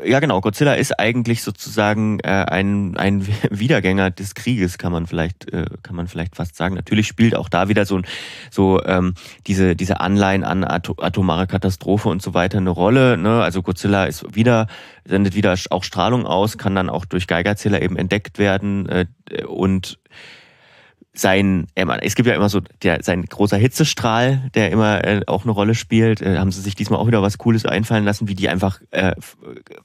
ja 0.04 0.20
genau, 0.20 0.42
Godzilla 0.42 0.74
ist 0.74 1.00
eigentlich 1.00 1.44
sozusagen 1.44 2.20
äh, 2.20 2.30
ein, 2.30 2.98
ein 2.98 3.28
Wiedergänger 3.50 4.12
des 4.12 4.36
Krieges, 4.36 4.78
kann 4.78 4.92
man 4.92 5.08
vielleicht, 5.08 5.52
äh, 5.52 5.66
kann 5.84 5.96
man 5.96 6.08
vielleicht 6.08 6.36
fast 6.36 6.56
sagen. 6.56 6.76
Natürlich 6.76 7.08
spielt 7.08 7.36
auch 7.36 7.50
da 7.50 7.70
wieder 7.70 7.86
so, 7.86 8.02
so 8.52 8.84
ähm, 8.86 9.16
diese, 9.48 9.76
diese 9.76 10.00
Anleihen 10.00 10.44
an 10.44 10.64
Atom 10.64 10.96
atomare 11.00 11.48
Katastrophe 11.48 12.10
und 12.10 12.22
so 12.22 12.34
weiter 12.34 12.58
eine 12.58 12.70
Rolle. 12.70 13.18
Ne? 13.18 13.42
Also 13.42 13.62
Godzilla 13.62 14.06
ist 14.06 14.36
wieder, 14.36 14.68
sendet 15.06 15.36
wieder 15.36 15.56
auch 15.70 15.84
Strahlung 15.84 16.26
aus, 16.26 16.58
kann 16.58 16.76
dann 16.76 16.90
auch 16.90 17.06
durch 17.06 17.28
Geigerzähler 17.28 17.82
eben 17.82 17.98
entdeckt 17.98 18.40
werden 18.40 18.88
äh, 18.90 19.06
und 19.46 20.00
sein, 21.16 21.68
es 22.02 22.16
gibt 22.16 22.28
ja 22.28 22.34
immer 22.34 22.50
so 22.50 22.60
der, 22.82 23.04
sein 23.04 23.24
großer 23.24 23.58
Hitzestrahl, 23.58 24.50
der 24.56 24.72
immer 24.72 25.04
äh, 25.04 25.22
auch 25.28 25.44
eine 25.44 25.52
Rolle 25.52 25.76
spielt. 25.76 26.22
Äh, 26.22 26.40
haben 26.40 26.52
sie 26.52 26.62
sich 26.62 26.74
diesmal 26.74 27.00
auch 27.00 27.06
wieder 27.06 27.22
was 27.22 27.38
Cooles 27.38 27.66
einfallen 27.66 28.04
lassen, 28.04 28.28
wie 28.28 28.34
die 28.34 28.50
einfach 28.50 28.82
äh, 28.90 29.14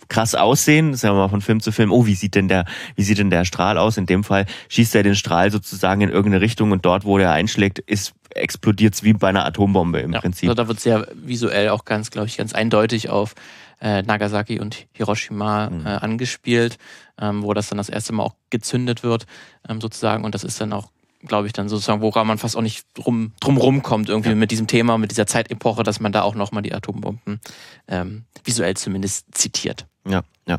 krass 0.09 0.35
aussehen. 0.35 0.93
Das 0.93 1.01
ist 1.01 1.03
ja 1.03 1.13
mal 1.13 1.29
von 1.29 1.43
Film 1.43 1.61
zu 1.61 1.71
Film. 1.71 1.93
Oh, 1.93 2.07
wie 2.07 2.15
sieht 2.15 2.35
denn 2.35 2.49
der, 2.49 2.65
wie 2.97 3.03
sieht 3.03 3.19
denn 3.19 3.29
der 3.29 3.45
Strahl 3.45 3.77
aus? 3.77 3.99
In 3.99 4.07
dem 4.07 4.25
Fall 4.25 4.47
schießt 4.69 4.95
er 4.95 5.03
den 5.03 5.15
Strahl 5.15 5.51
sozusagen 5.51 6.01
in 6.01 6.09
irgendeine 6.09 6.41
Richtung 6.41 6.71
und 6.73 6.87
dort, 6.87 7.05
wo 7.05 7.19
er 7.19 7.33
einschlägt, 7.33 7.79
ist 7.79 8.15
explodiert's 8.31 9.03
wie 9.03 9.13
bei 9.13 9.29
einer 9.29 9.45
Atombombe 9.45 10.01
im 10.01 10.15
ja, 10.15 10.21
Prinzip. 10.21 10.49
Also 10.49 10.63
da 10.63 10.69
wird 10.69 10.81
sehr 10.81 11.09
visuell 11.15 11.69
auch 11.69 11.85
ganz, 11.85 12.11
glaube 12.11 12.29
ich, 12.29 12.39
ganz 12.39 12.55
eindeutig 12.55 13.11
auf 13.11 13.35
äh, 13.83 14.03
Nagasaki 14.03 14.61
und 14.61 14.87
Hiroshima 14.93 15.69
mhm. 15.69 15.87
äh, 15.87 15.91
angespielt, 15.91 16.79
ähm, 17.21 17.43
wo 17.43 17.53
das 17.53 17.69
dann 17.69 17.79
das 17.79 17.91
erste 17.91 18.15
Mal 18.15 18.25
auch 18.25 18.35
gezündet 18.49 19.03
wird, 19.03 19.27
ähm, 19.69 19.81
sozusagen. 19.81 20.25
Und 20.25 20.35
das 20.35 20.45
ist 20.45 20.61
dann 20.61 20.73
auch 20.73 20.91
glaube 21.27 21.47
ich, 21.47 21.53
dann 21.53 21.69
sozusagen, 21.69 22.01
woran 22.01 22.27
man 22.27 22.39
fast 22.39 22.57
auch 22.57 22.63
nicht 22.63 22.87
drum, 22.95 23.33
drum 23.41 23.57
rumkommt, 23.57 24.09
irgendwie 24.09 24.31
ja. 24.31 24.35
mit 24.35 24.51
diesem 24.51 24.67
Thema, 24.67 24.99
mit 24.99 25.11
dieser 25.11 25.27
Zeitepoche, 25.27 25.83
dass 25.83 26.01
man 26.01 26.13
da 26.13 26.23
auch 26.23 26.35
nochmal 26.35 26.63
die 26.63 26.73
Atombomben 26.73 27.41
ähm, 27.89 28.25
visuell 28.45 28.77
zumindest 28.77 29.27
zitiert. 29.33 29.87
Ja, 30.07 30.23
ja, 30.47 30.59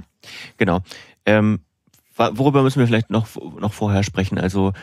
genau. 0.57 0.81
Ähm, 1.25 1.61
worüber 2.17 2.63
müssen 2.63 2.79
wir 2.79 2.87
vielleicht 2.87 3.09
noch, 3.09 3.27
noch 3.59 3.73
vorher 3.73 4.03
sprechen? 4.03 4.37
Also 4.37 4.73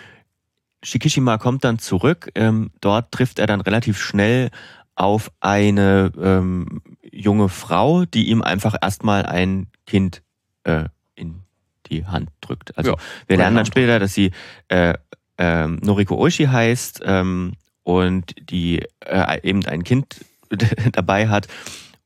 Shikishima 0.82 1.38
kommt 1.38 1.64
dann 1.64 1.78
zurück, 1.78 2.30
ähm, 2.34 2.70
dort 2.80 3.12
trifft 3.12 3.38
er 3.38 3.46
dann 3.46 3.60
relativ 3.60 4.00
schnell 4.00 4.50
auf 4.94 5.30
eine 5.40 6.10
ähm, 6.18 6.80
junge 7.12 7.48
Frau, 7.48 8.06
die 8.06 8.28
ihm 8.28 8.42
einfach 8.42 8.74
erstmal 8.80 9.26
ein 9.26 9.66
Kind 9.86 10.22
äh, 10.64 10.84
in 11.14 11.42
die 11.90 12.06
Hand 12.06 12.30
drückt. 12.40 12.76
Also 12.78 12.92
ja, 12.92 12.96
wir 13.26 13.36
lernen 13.36 13.56
dann 13.56 13.66
später, 13.66 13.98
dass 13.98 14.14
sie 14.14 14.30
äh, 14.68 14.94
ähm, 15.38 15.78
Noriko 15.82 16.16
Oishi 16.16 16.44
heißt 16.44 17.02
ähm, 17.04 17.52
und 17.82 18.34
die 18.50 18.82
äh, 19.04 19.40
eben 19.42 19.64
ein 19.66 19.84
Kind 19.84 20.24
dabei 20.92 21.28
hat. 21.28 21.48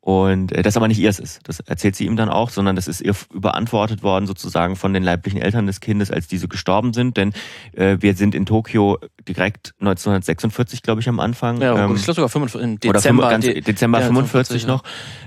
Und 0.02 0.52
äh, 0.52 0.62
das 0.62 0.78
aber 0.78 0.88
nicht 0.88 0.99
ihrs 0.99 1.18
ist. 1.18 1.40
Das 1.44 1.60
erzählt 1.60 1.94
sie 1.94 2.06
ihm 2.06 2.16
dann 2.16 2.30
auch, 2.30 2.49
sondern 2.49 2.75
das 2.75 2.88
ist 2.88 3.02
ihr 3.02 3.14
überantwortet 3.34 4.02
worden 4.02 4.26
sozusagen 4.26 4.75
von 4.76 4.94
den 4.94 5.02
leiblichen 5.02 5.40
Eltern 5.40 5.66
des 5.66 5.80
Kindes, 5.80 6.10
als 6.10 6.26
diese 6.26 6.49
gestorben 6.49 6.94
sind. 6.94 7.18
Denn 7.18 7.34
äh, 7.72 7.99
wir 8.00 8.14
sind 8.14 8.34
in 8.34 8.46
Tokio 8.46 8.99
direkt 9.28 9.75
1946, 9.80 10.82
glaube 10.82 11.02
ich, 11.02 11.08
am 11.08 11.20
Anfang. 11.20 11.60
Ja, 11.60 11.84
ähm, 11.84 11.96
ich 11.96 12.04
glaube 12.04 12.16
sogar 12.16 12.30
45, 12.30 12.62
im 12.62 12.80
Dezember. 12.80 13.25
Oder 13.25 13.38
ganz, 13.38 13.44
Dezember 13.44 14.00
45 14.00 14.66
noch. 14.66 14.84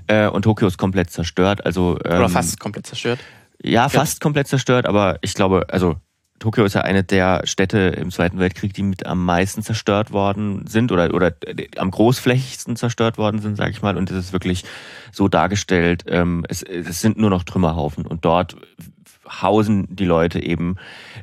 Äh, 0.07 0.27
und 0.27 0.41
Tokio 0.41 0.67
ist 0.67 0.79
komplett 0.79 1.11
zerstört. 1.11 1.63
Also, 1.65 1.99
ähm, 2.03 2.17
Oder 2.17 2.29
fast 2.29 2.59
komplett 2.59 2.87
zerstört. 2.87 3.19
Ja, 3.61 3.89
fast 3.89 4.15
ja. 4.15 4.23
komplett 4.23 4.47
zerstört, 4.47 4.87
aber 4.87 5.19
ich 5.21 5.35
glaube, 5.35 5.67
also 5.69 5.97
Tokio 6.43 6.65
ist 6.65 6.73
ja 6.73 6.81
eine 6.81 7.05
der 7.05 7.43
Städte 7.45 7.77
im 7.77 8.11
Zweiten 8.11 8.37
Weltkrieg, 8.37 8.73
die 8.73 8.83
mit 8.83 9.05
am 9.05 9.23
meisten 9.23 9.63
zerstört 9.63 10.11
worden 10.11 10.67
sind 10.67 10.91
oder, 10.91 11.13
oder 11.13 11.33
am 11.77 11.89
großflächigsten 11.89 12.75
zerstört 12.75 13.17
worden 13.17 13.39
sind, 13.39 13.55
sage 13.55 13.71
ich 13.71 13.81
mal. 13.81 13.95
Und 13.95 14.11
es 14.11 14.17
ist 14.17 14.33
wirklich 14.33 14.65
so 15.13 15.29
dargestellt, 15.29 16.03
ähm, 16.05 16.45
es, 16.49 16.61
es 16.61 16.99
sind 16.99 17.17
nur 17.17 17.29
noch 17.29 17.45
Trümmerhaufen. 17.45 18.05
Und 18.05 18.25
dort 18.25 18.57
hausen 19.25 19.87
die 19.89 20.03
Leute 20.03 20.43
eben 20.43 20.75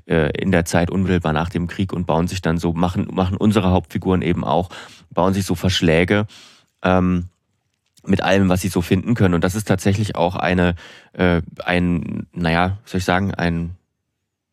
äh, 0.07 0.31
in 0.41 0.53
der 0.53 0.65
Zeit 0.65 0.91
unmittelbar 0.91 1.35
nach 1.35 1.51
dem 1.51 1.67
Krieg 1.67 1.93
und 1.93 2.07
bauen 2.07 2.27
sich 2.27 2.41
dann 2.41 2.57
so, 2.57 2.73
machen, 2.73 3.07
machen 3.13 3.37
unsere 3.37 3.73
Hauptfiguren 3.73 4.23
eben 4.23 4.43
auch, 4.43 4.71
bauen 5.11 5.35
sich 5.35 5.45
so 5.45 5.55
Verschläge. 5.55 6.27
Ähm, 6.81 7.27
mit 8.07 8.23
allem, 8.23 8.49
was 8.49 8.63
sie 8.63 8.69
so 8.69 8.81
finden 8.81 9.13
können. 9.13 9.35
Und 9.35 9.45
das 9.45 9.55
ist 9.55 9.69
tatsächlich 9.69 10.17
auch 10.17 10.35
eine, 10.35 10.77
äh, 11.13 11.43
ein, 11.63 12.27
naja, 12.33 12.79
soll 12.87 13.01
ich 13.01 13.05
sagen, 13.05 13.35
ein 13.35 13.77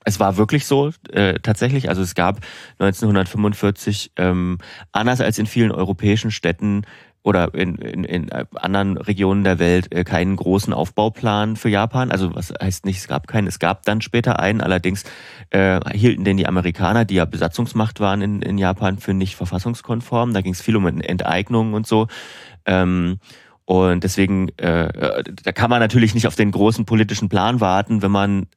es 0.08 0.22
war 0.22 0.38
wirklich 0.38 0.66
so, 0.66 0.92
äh, 1.12 1.34
tatsächlich. 1.44 1.90
Also 1.90 2.02
es 2.02 2.16
gab 2.16 2.40
1945, 2.80 4.14
ähm, 4.16 4.58
anders 4.94 5.20
als 5.20 5.38
in 5.38 5.48
vielen 5.48 5.72
europäischen 5.72 6.32
Städten 6.32 6.84
oder 7.24 7.54
in, 7.54 7.76
in, 7.76 8.06
in 8.06 8.32
anderen 8.32 8.96
Regionen 8.96 9.44
der 9.44 9.60
Welt, 9.60 9.94
äh, 9.94 10.06
keinen 10.06 10.38
großen 10.38 10.74
Aufbauplan 10.74 11.58
für 11.58 11.68
Japan. 11.68 12.10
Also 12.10 12.34
was 12.34 12.54
heißt 12.54 12.86
nicht, 12.86 13.00
es 13.00 13.10
gab 13.10 13.28
keinen, 13.28 13.48
es 13.48 13.60
gab 13.60 13.84
dann 13.84 14.00
später 14.00 14.40
einen. 14.40 14.62
Allerdings 14.62 15.04
äh, 15.50 15.82
hielten 15.94 16.24
denn 16.24 16.38
die 16.38 16.48
Amerikaner, 16.48 17.04
die 17.04 17.16
ja 17.16 17.26
Besatzungsmacht 17.26 18.00
waren 18.00 18.22
in, 18.22 18.42
in 18.42 18.58
Japan, 18.58 19.00
für 19.00 19.14
nicht 19.14 19.36
verfassungskonform. 19.36 20.34
Da 20.34 20.40
ging 20.40 20.54
es 20.54 20.62
viel 20.62 20.78
um 20.78 20.88
Enteignungen 20.88 21.74
und 21.74 21.86
so. 21.86 22.08
Ähm, 22.66 23.20
und 23.66 24.06
deswegen, 24.06 24.48
äh, 24.58 25.24
da 25.44 25.52
kann 25.52 25.70
man 25.70 25.82
natürlich 25.82 26.14
nicht 26.14 26.28
auf 26.28 26.36
den 26.36 26.52
großen 26.52 26.86
politischen 26.86 27.28
Plan 27.28 27.60
warten, 27.60 28.02
wenn 28.02 28.12
man 28.12 28.48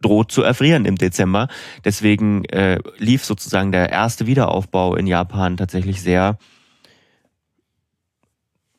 droht 0.00 0.30
zu 0.30 0.42
erfrieren 0.42 0.84
im 0.84 0.96
Dezember. 0.96 1.48
Deswegen 1.84 2.44
äh, 2.46 2.78
lief 2.98 3.24
sozusagen 3.24 3.72
der 3.72 3.90
erste 3.90 4.26
Wiederaufbau 4.26 4.94
in 4.94 5.06
Japan 5.06 5.56
tatsächlich 5.56 6.02
sehr 6.02 6.38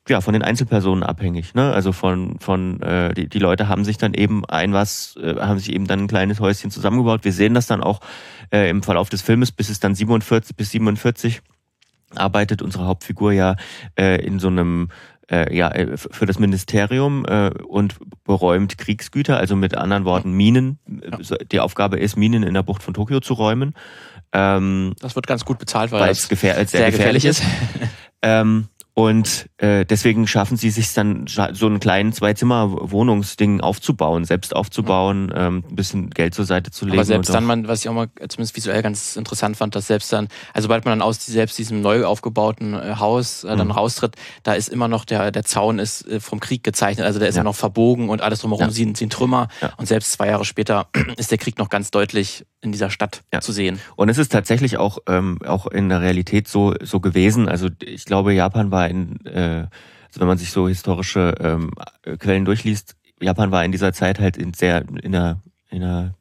ja, 0.08 0.22
von 0.22 0.34
den 0.34 0.42
Einzelpersonen 0.42 1.04
abhängig. 1.04 1.54
Ne? 1.54 1.72
Also 1.72 1.92
von, 1.92 2.40
von 2.40 2.82
äh, 2.82 3.14
die, 3.14 3.30
die 3.30 3.40
Leute 3.40 3.68
haben 3.68 3.86
sich 3.86 3.98
dann 3.98 4.14
eben 4.14 4.44
ein 4.46 4.74
was, 4.74 5.16
äh, 5.22 5.36
haben 5.36 5.60
sich 5.60 5.72
eben 5.72 5.86
dann 5.86 6.02
ein 6.02 6.08
kleines 6.08 6.40
Häuschen 6.40 6.72
zusammengebaut. 6.72 7.24
Wir 7.24 7.34
sehen 7.34 7.54
das 7.54 7.68
dann 7.68 7.84
auch 7.84 8.00
äh, 8.52 8.70
im 8.70 8.82
Verlauf 8.82 9.10
des 9.10 9.22
Filmes, 9.22 9.52
bis 9.52 9.70
es 9.70 9.80
dann 9.80 9.94
47 9.94 10.56
bis 10.56 10.72
47 10.72 11.42
arbeitet 12.16 12.64
unsere 12.64 12.86
Hauptfigur 12.86 13.32
ja 13.32 13.56
äh, 13.98 14.20
in 14.26 14.40
so 14.40 14.48
einem 14.48 14.90
äh, 15.30 15.56
ja, 15.56 15.70
äh, 15.70 15.98
für 15.98 16.26
das 16.26 16.40
Ministerium 16.40 17.26
äh, 17.26 17.52
und 17.68 17.96
beräumt 18.24 18.78
Kriegsgüter, 18.78 19.38
also 19.38 19.56
mit 19.56 19.76
anderen 19.76 20.06
Worten 20.06 20.32
Minen. 20.32 20.80
Ja. 20.88 21.38
Die 21.52 21.60
Aufgabe 21.60 21.98
ist, 21.98 22.18
Minen 22.18 22.44
in 22.44 22.54
der 22.54 22.64
Bucht 22.64 22.84
von 22.84 22.94
Tokio 22.94 23.20
zu 23.20 23.34
räumen. 23.34 23.74
Ähm, 24.32 24.94
das 25.00 25.16
wird 25.16 25.28
ganz 25.28 25.46
gut 25.46 25.60
bezahlt, 25.60 25.92
weil, 25.92 26.02
weil 26.02 26.12
es 26.12 26.30
gefähr 26.30 26.56
sehr, 26.56 26.68
sehr 26.68 26.92
gefährlich, 26.92 27.24
gefährlich 27.24 27.26
ist. 27.26 27.44
ähm, 28.22 28.68
und 28.94 29.50
äh, 29.58 29.86
deswegen 29.86 30.28
schaffen 30.28 30.58
sie 30.58 30.70
sich 30.70 30.94
dann 30.94 31.26
so 31.28 31.66
einen 31.66 31.80
kleinen 31.80 32.12
Zwei-Zimmer-Wohnungsding 32.12 33.62
aufzubauen, 33.62 34.26
selbst 34.26 34.54
aufzubauen, 34.54 35.32
ähm, 35.34 35.64
ein 35.70 35.76
bisschen 35.76 36.10
Geld 36.10 36.34
zur 36.36 36.46
Seite 36.46 36.70
zu 36.72 36.86
legen. 36.86 36.98
Aber 36.98 37.06
selbst 37.06 37.34
dann, 37.34 37.46
man, 37.46 37.68
was 37.68 37.82
ich 37.82 37.90
auch 37.90 37.94
mal 37.94 38.10
zumindest 38.28 38.58
visuell 38.58 38.82
ganz 38.82 39.16
interessant 39.16 39.56
fand, 39.56 39.76
dass 39.76 39.88
selbst 39.88 40.12
dann, 40.12 40.28
also 40.54 40.66
sobald 40.66 40.84
man 40.84 41.00
dann 41.00 41.02
aus 41.02 41.26
selbst 41.26 41.58
diesem 41.58 41.82
neu 41.82 42.04
aufgebauten 42.04 42.74
äh, 42.74 42.96
Haus 43.00 43.44
äh, 43.46 43.56
dann 43.56 43.68
mhm. 43.68 43.72
raustritt, 43.72 44.16
da 44.44 44.54
ist 44.54 44.68
immer 44.68 44.88
noch 44.88 45.06
der, 45.06 45.32
der 45.32 45.44
Zaun 45.44 45.80
ist 45.80 46.06
äh, 46.08 46.20
vom 46.20 46.40
Krieg 46.42 46.64
gezeichnet, 46.64 47.06
also 47.06 47.20
der 47.20 47.30
ist 47.30 47.36
ja, 47.36 47.44
noch 47.44 47.56
verbogen 47.56 48.10
und 48.10 48.22
alles 48.22 48.40
drumherum 48.40 48.66
ja. 48.66 48.72
sind, 48.72 48.98
sind 48.98 49.14
Trümmer. 49.14 49.48
Ja. 49.62 49.72
Und 49.78 49.88
selbst 49.88 50.12
zwei 50.12 50.28
Jahre 50.28 50.44
später 50.44 50.88
ist 51.18 51.32
der 51.32 51.38
Krieg 51.38 51.58
noch 51.58 51.70
ganz 51.70 51.92
deutlich 51.92 52.46
in 52.62 52.72
dieser 52.72 52.90
Stadt 52.90 53.22
ja. 53.34 53.40
zu 53.40 53.52
sehen. 53.52 53.80
Und 53.96 54.10
es 54.10 54.18
ist 54.18 54.32
tatsächlich 54.32 54.78
auch, 54.78 54.98
ähm, 55.08 55.40
auch 55.46 55.68
in 55.68 55.90
der 55.90 56.02
Realität 56.02 56.48
so, 56.48 56.74
so 56.82 57.00
gewesen. 57.00 57.48
Also 57.48 57.70
ich 57.82 58.04
glaube, 58.04 58.34
Japan 58.34 58.72
war 58.72 58.79
in, 58.88 59.26
äh, 59.26 59.68
also 60.08 60.20
wenn 60.20 60.28
man 60.28 60.38
sich 60.38 60.52
so 60.52 60.68
historische 60.68 61.36
ähm, 61.40 61.72
Quellen 62.18 62.46
durchliest, 62.46 62.96
Japan 63.22 63.52
war 63.52 63.64
in 63.66 63.72
dieser 63.72 63.94
Zeit 63.94 64.20
halt 64.20 64.38
in 64.38 64.54
sehr, 64.54 64.86
in 65.02 65.16
einer, 65.16 65.42
in 65.70 65.84
einer, 65.84 66.16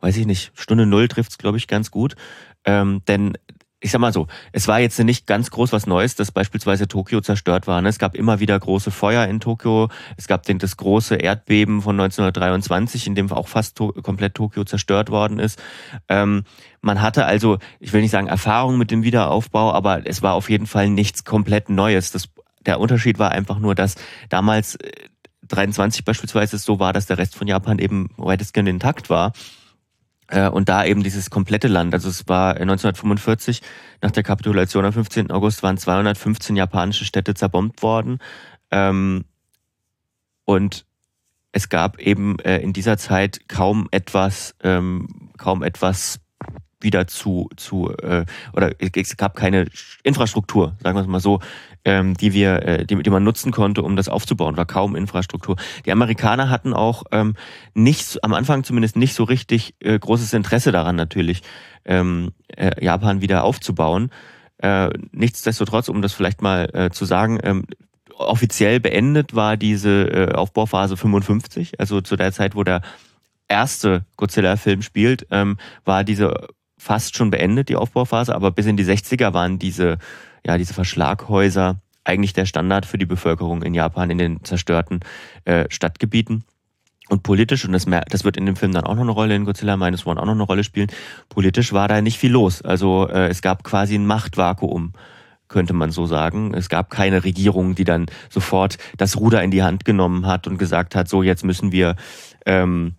weiß 0.00 0.16
ich 0.16 0.26
nicht, 0.26 0.52
Stunde 0.54 0.86
Null 0.86 1.08
trifft's, 1.08 1.38
glaube 1.38 1.58
ich, 1.58 1.68
ganz 1.68 1.90
gut. 1.90 2.16
Ähm, 2.64 3.02
denn 3.06 3.36
ich 3.80 3.92
sag 3.92 4.00
mal 4.00 4.12
so, 4.12 4.26
es 4.50 4.66
war 4.66 4.80
jetzt 4.80 4.98
nicht 4.98 5.26
ganz 5.26 5.50
groß 5.50 5.72
was 5.72 5.86
Neues, 5.86 6.16
dass 6.16 6.32
beispielsweise 6.32 6.88
Tokio 6.88 7.20
zerstört 7.20 7.68
war. 7.68 7.80
Ne? 7.80 7.88
Es 7.88 8.00
gab 8.00 8.16
immer 8.16 8.40
wieder 8.40 8.58
große 8.58 8.90
Feuer 8.90 9.26
in 9.26 9.38
Tokio. 9.38 9.88
Es 10.16 10.26
gab 10.26 10.44
das 10.44 10.76
große 10.76 11.14
Erdbeben 11.14 11.80
von 11.82 11.98
1923, 11.98 13.06
in 13.06 13.14
dem 13.14 13.30
auch 13.30 13.46
fast 13.46 13.76
to 13.76 13.92
komplett 14.02 14.34
Tokio 14.34 14.64
zerstört 14.64 15.10
worden 15.10 15.38
ist. 15.38 15.62
Ähm, 16.08 16.42
man 16.80 17.02
hatte 17.02 17.24
also, 17.24 17.58
ich 17.80 17.92
will 17.92 18.02
nicht 18.02 18.10
sagen 18.10 18.28
Erfahrung 18.28 18.78
mit 18.78 18.90
dem 18.90 19.02
Wiederaufbau, 19.02 19.72
aber 19.72 20.06
es 20.06 20.22
war 20.22 20.34
auf 20.34 20.50
jeden 20.50 20.66
Fall 20.66 20.88
nichts 20.90 21.24
komplett 21.24 21.70
Neues. 21.70 22.12
Das, 22.12 22.28
der 22.64 22.80
Unterschied 22.80 23.18
war 23.18 23.30
einfach 23.30 23.58
nur, 23.58 23.74
dass 23.74 23.96
damals 24.28 24.78
23 25.48 26.00
äh, 26.00 26.04
beispielsweise 26.04 26.58
so 26.58 26.78
war, 26.78 26.92
dass 26.92 27.06
der 27.06 27.18
Rest 27.18 27.34
von 27.34 27.48
Japan 27.48 27.78
eben 27.78 28.10
weitestgehend 28.16 28.68
intakt 28.68 29.10
war. 29.10 29.32
Äh, 30.28 30.48
und 30.48 30.68
da 30.68 30.84
eben 30.84 31.02
dieses 31.02 31.30
komplette 31.30 31.68
Land, 31.68 31.94
also 31.94 32.08
es 32.08 32.28
war 32.28 32.56
1945, 32.56 33.62
nach 34.02 34.10
der 34.10 34.22
Kapitulation 34.22 34.84
am 34.84 34.92
15. 34.92 35.30
August, 35.30 35.62
waren 35.62 35.78
215 35.78 36.54
japanische 36.54 37.04
Städte 37.04 37.34
zerbombt 37.34 37.82
worden. 37.82 38.18
Ähm, 38.70 39.24
und 40.44 40.86
es 41.52 41.68
gab 41.68 41.98
eben 41.98 42.38
äh, 42.40 42.58
in 42.58 42.72
dieser 42.72 42.98
Zeit 42.98 43.48
kaum 43.48 43.88
etwas, 43.90 44.54
ähm, 44.62 45.30
kaum 45.38 45.62
etwas 45.62 46.20
wieder 46.80 47.06
zu, 47.06 47.48
zu 47.56 47.90
äh, 48.02 48.24
oder 48.52 48.72
es 48.78 49.16
gab 49.16 49.36
keine 49.36 49.66
Infrastruktur, 50.02 50.76
sagen 50.82 50.96
wir 50.96 51.02
es 51.02 51.08
mal 51.08 51.20
so, 51.20 51.40
ähm, 51.84 52.16
die 52.16 52.32
wir, 52.32 52.62
äh, 52.62 52.84
die, 52.84 53.02
die 53.02 53.10
man 53.10 53.24
nutzen 53.24 53.52
konnte, 53.52 53.82
um 53.82 53.96
das 53.96 54.08
aufzubauen, 54.08 54.56
war 54.56 54.66
kaum 54.66 54.94
Infrastruktur. 54.94 55.56
Die 55.86 55.92
Amerikaner 55.92 56.50
hatten 56.50 56.74
auch 56.74 57.04
ähm, 57.12 57.34
nicht, 57.74 58.22
am 58.22 58.34
Anfang 58.34 58.64
zumindest 58.64 58.96
nicht 58.96 59.14
so 59.14 59.24
richtig 59.24 59.74
äh, 59.80 59.98
großes 59.98 60.32
Interesse 60.32 60.72
daran 60.72 60.96
natürlich, 60.96 61.42
ähm, 61.84 62.32
äh, 62.56 62.84
Japan 62.84 63.20
wieder 63.20 63.44
aufzubauen. 63.44 64.10
Äh, 64.58 64.90
nichtsdestotrotz, 65.12 65.88
um 65.88 66.02
das 66.02 66.12
vielleicht 66.12 66.42
mal 66.42 66.68
äh, 66.74 66.90
zu 66.90 67.04
sagen, 67.04 67.38
ähm, 67.42 67.64
offiziell 68.18 68.80
beendet 68.80 69.34
war 69.34 69.56
diese 69.56 70.08
äh, 70.10 70.34
Aufbauphase 70.34 70.96
55, 70.96 71.78
also 71.80 72.00
zu 72.00 72.16
der 72.16 72.32
Zeit, 72.32 72.56
wo 72.56 72.64
der 72.64 72.82
erste 73.48 74.04
Godzilla-Film 74.16 74.82
spielt, 74.82 75.26
ähm, 75.30 75.56
war 75.84 76.04
diese 76.04 76.48
fast 76.78 77.16
schon 77.16 77.30
beendet, 77.30 77.68
die 77.68 77.76
Aufbauphase, 77.76 78.34
aber 78.34 78.50
bis 78.50 78.66
in 78.66 78.76
die 78.76 78.84
60er 78.84 79.34
waren 79.34 79.58
diese, 79.58 79.98
ja, 80.46 80.56
diese 80.56 80.74
Verschlaghäuser 80.74 81.80
eigentlich 82.04 82.32
der 82.32 82.46
Standard 82.46 82.86
für 82.86 82.96
die 82.96 83.06
Bevölkerung 83.06 83.62
in 83.62 83.74
Japan 83.74 84.10
in 84.10 84.18
den 84.18 84.44
zerstörten 84.44 85.00
äh, 85.44 85.66
Stadtgebieten. 85.68 86.44
Und 87.08 87.22
politisch, 87.22 87.64
und 87.64 87.72
das, 87.72 87.86
das 88.08 88.24
wird 88.24 88.36
in 88.36 88.46
dem 88.46 88.56
Film 88.56 88.72
dann 88.72 88.84
auch 88.84 88.94
noch 88.94 89.02
eine 89.02 89.10
Rolle, 89.10 89.34
in 89.34 89.44
Godzilla 89.44 89.76
Minus 89.76 90.06
One 90.06 90.20
auch 90.20 90.26
noch 90.26 90.32
eine 90.32 90.42
Rolle 90.42 90.64
spielen, 90.64 90.88
politisch 91.28 91.72
war 91.72 91.88
da 91.88 92.00
nicht 92.00 92.18
viel 92.18 92.32
los. 92.32 92.62
Also 92.62 93.08
äh, 93.08 93.28
es 93.28 93.40
gab 93.40 93.64
quasi 93.64 93.94
ein 93.94 94.06
Machtvakuum, 94.06 94.92
könnte 95.48 95.72
man 95.72 95.90
so 95.90 96.06
sagen. 96.06 96.52
Es 96.54 96.68
gab 96.68 96.90
keine 96.90 97.24
Regierung, 97.24 97.74
die 97.74 97.84
dann 97.84 98.06
sofort 98.28 98.76
das 98.98 99.16
Ruder 99.16 99.42
in 99.42 99.50
die 99.50 99.62
Hand 99.62 99.86
genommen 99.86 100.26
hat 100.26 100.46
und 100.46 100.58
gesagt 100.58 100.94
hat, 100.94 101.08
so 101.08 101.22
jetzt 101.22 101.44
müssen 101.44 101.72
wir 101.72 101.96
ähm, 102.44 102.94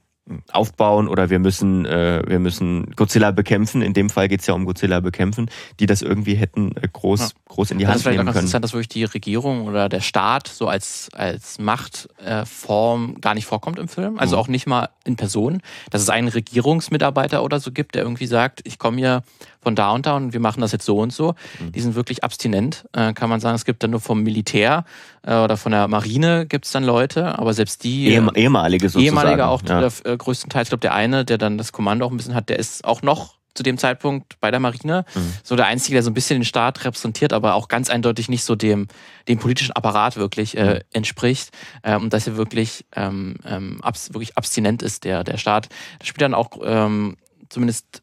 aufbauen 0.52 1.08
oder 1.08 1.30
wir 1.30 1.40
müssen, 1.40 1.86
äh, 1.86 2.22
wir 2.26 2.40
müssen 2.40 2.92
Godzilla 2.96 3.32
bekämpfen. 3.32 3.82
In 3.82 3.94
dem 3.94 4.10
Fall 4.10 4.28
geht 4.28 4.42
es 4.42 4.48
ja 4.48 4.54
um 4.54 4.66
Godzilla 4.66 5.00
bekämpfen, 5.00 5.50
die 5.80 5.86
das 5.86 6.02
irgendwie 6.02 6.36
hätten 6.36 6.76
äh, 6.76 6.88
groß, 6.92 7.20
ja. 7.20 7.28
groß 7.48 7.72
in 7.72 7.78
die 7.78 7.88
Hand 7.88 7.96
nehmen 7.96 7.96
können. 7.96 7.96
Das 7.96 7.98
ist 7.98 8.04
vielleicht 8.04 8.20
auch 8.20 8.42
interessant, 8.42 8.64
dass 8.64 8.74
wirklich 8.74 8.90
die 8.90 9.04
Regierung 9.04 9.68
oder 9.68 9.90
der 9.90 10.02
Staat 10.02 10.48
so 10.48 10.68
als, 10.68 11.10
als 11.14 11.60
Machtform 11.60 13.16
äh, 13.16 13.20
gar 13.20 13.34
nicht 13.34 13.46
vorkommt 13.46 13.80
im 13.80 13.88
Film. 13.88 14.20
Also 14.20 14.36
mhm. 14.36 14.42
auch 14.42 14.48
nicht 14.48 14.68
mal 14.68 14.90
in 15.06 15.16
Person. 15.16 15.62
Dass 15.90 16.02
es 16.02 16.10
einen 16.10 16.28
Regierungsmitarbeiter 16.28 17.44
oder 17.44 17.60
so 17.60 17.72
gibt, 17.72 17.96
der 17.96 18.04
irgendwie 18.04 18.28
sagt, 18.28 18.62
ich 18.64 18.80
komme 18.80 18.98
hier 18.98 19.24
von 19.62 19.76
da 19.76 19.92
und 19.92 20.06
da 20.06 20.16
und 20.16 20.34
wir 20.34 20.40
machen 20.40 20.62
das 20.62 20.72
jetzt 20.72 20.86
so 20.86 21.00
und 21.00 21.12
so. 21.12 21.36
Mhm. 21.60 21.72
Die 21.72 21.82
sind 21.82 21.96
wirklich 21.96 22.24
abstinent, 22.24 22.86
äh, 22.94 23.14
kann 23.14 23.30
man 23.30 23.40
sagen. 23.40 23.56
Es 23.56 23.66
gibt 23.66 23.84
dann 23.84 23.92
nur 23.92 24.00
vom 24.00 24.24
Militär 24.24 24.86
äh, 25.24 25.36
oder 25.36 25.58
von 25.58 25.72
der 25.72 25.88
Marine 25.88 26.46
gibt 26.46 26.66
es 26.66 26.72
dann 26.72 26.84
Leute, 26.84 27.38
aber 27.38 27.54
selbst 27.54 27.84
die 27.84 28.08
Ehem 28.08 28.32
ehemalige 28.36 28.88
sozusagen. 28.90 29.06
Ehemalige 29.06 29.48
auch 29.48 29.62
ja. 29.68 29.82
der, 29.82 29.92
äh, 30.06 30.18
größtenteils. 30.18 30.68
Ich 30.68 30.70
glaube, 30.70 30.82
der 30.82 30.94
eine, 30.94 31.26
der 31.26 31.38
dann 31.38 31.58
das 31.58 31.72
Kommando 31.72 32.06
auch 32.06 32.12
ein 32.12 32.18
bisschen 32.18 32.36
hat, 32.36 32.50
der 32.50 32.60
ist 32.60 32.86
auch 32.86 33.02
noch 33.02 33.40
zu 33.54 33.64
dem 33.64 33.78
Zeitpunkt 33.78 34.40
bei 34.40 34.52
der 34.52 34.60
Marine. 34.62 35.04
Mhm. 35.14 35.34
So 35.44 35.56
der 35.56 35.66
Einzige, 35.66 35.96
der 35.96 36.04
so 36.04 36.12
ein 36.12 36.14
bisschen 36.14 36.40
den 36.40 36.46
Staat 36.46 36.86
repräsentiert, 36.86 37.34
aber 37.34 37.56
auch 37.56 37.68
ganz 37.68 37.90
eindeutig 37.90 38.30
nicht 38.30 38.44
so 38.44 38.56
dem, 38.56 38.88
dem 39.28 39.40
politischen 39.40 39.74
Apparat 39.74 40.16
wirklich 40.16 40.56
äh, 40.56 40.76
mhm. 40.76 40.80
entspricht. 40.94 41.50
Ähm, 41.84 42.04
und 42.04 42.14
dass 42.14 42.28
er 42.28 42.38
wirklich, 42.38 42.86
ähm, 42.96 43.36
ähm, 43.46 43.80
abs 43.82 44.14
wirklich 44.14 44.38
abstinent 44.38 44.82
ist, 44.82 45.04
der, 45.04 45.24
der 45.24 45.38
Staat. 45.38 45.68
Das 45.98 46.08
spielt 46.08 46.22
dann 46.22 46.34
auch 46.34 46.52
ähm, 46.64 47.18
zumindest 47.50 48.02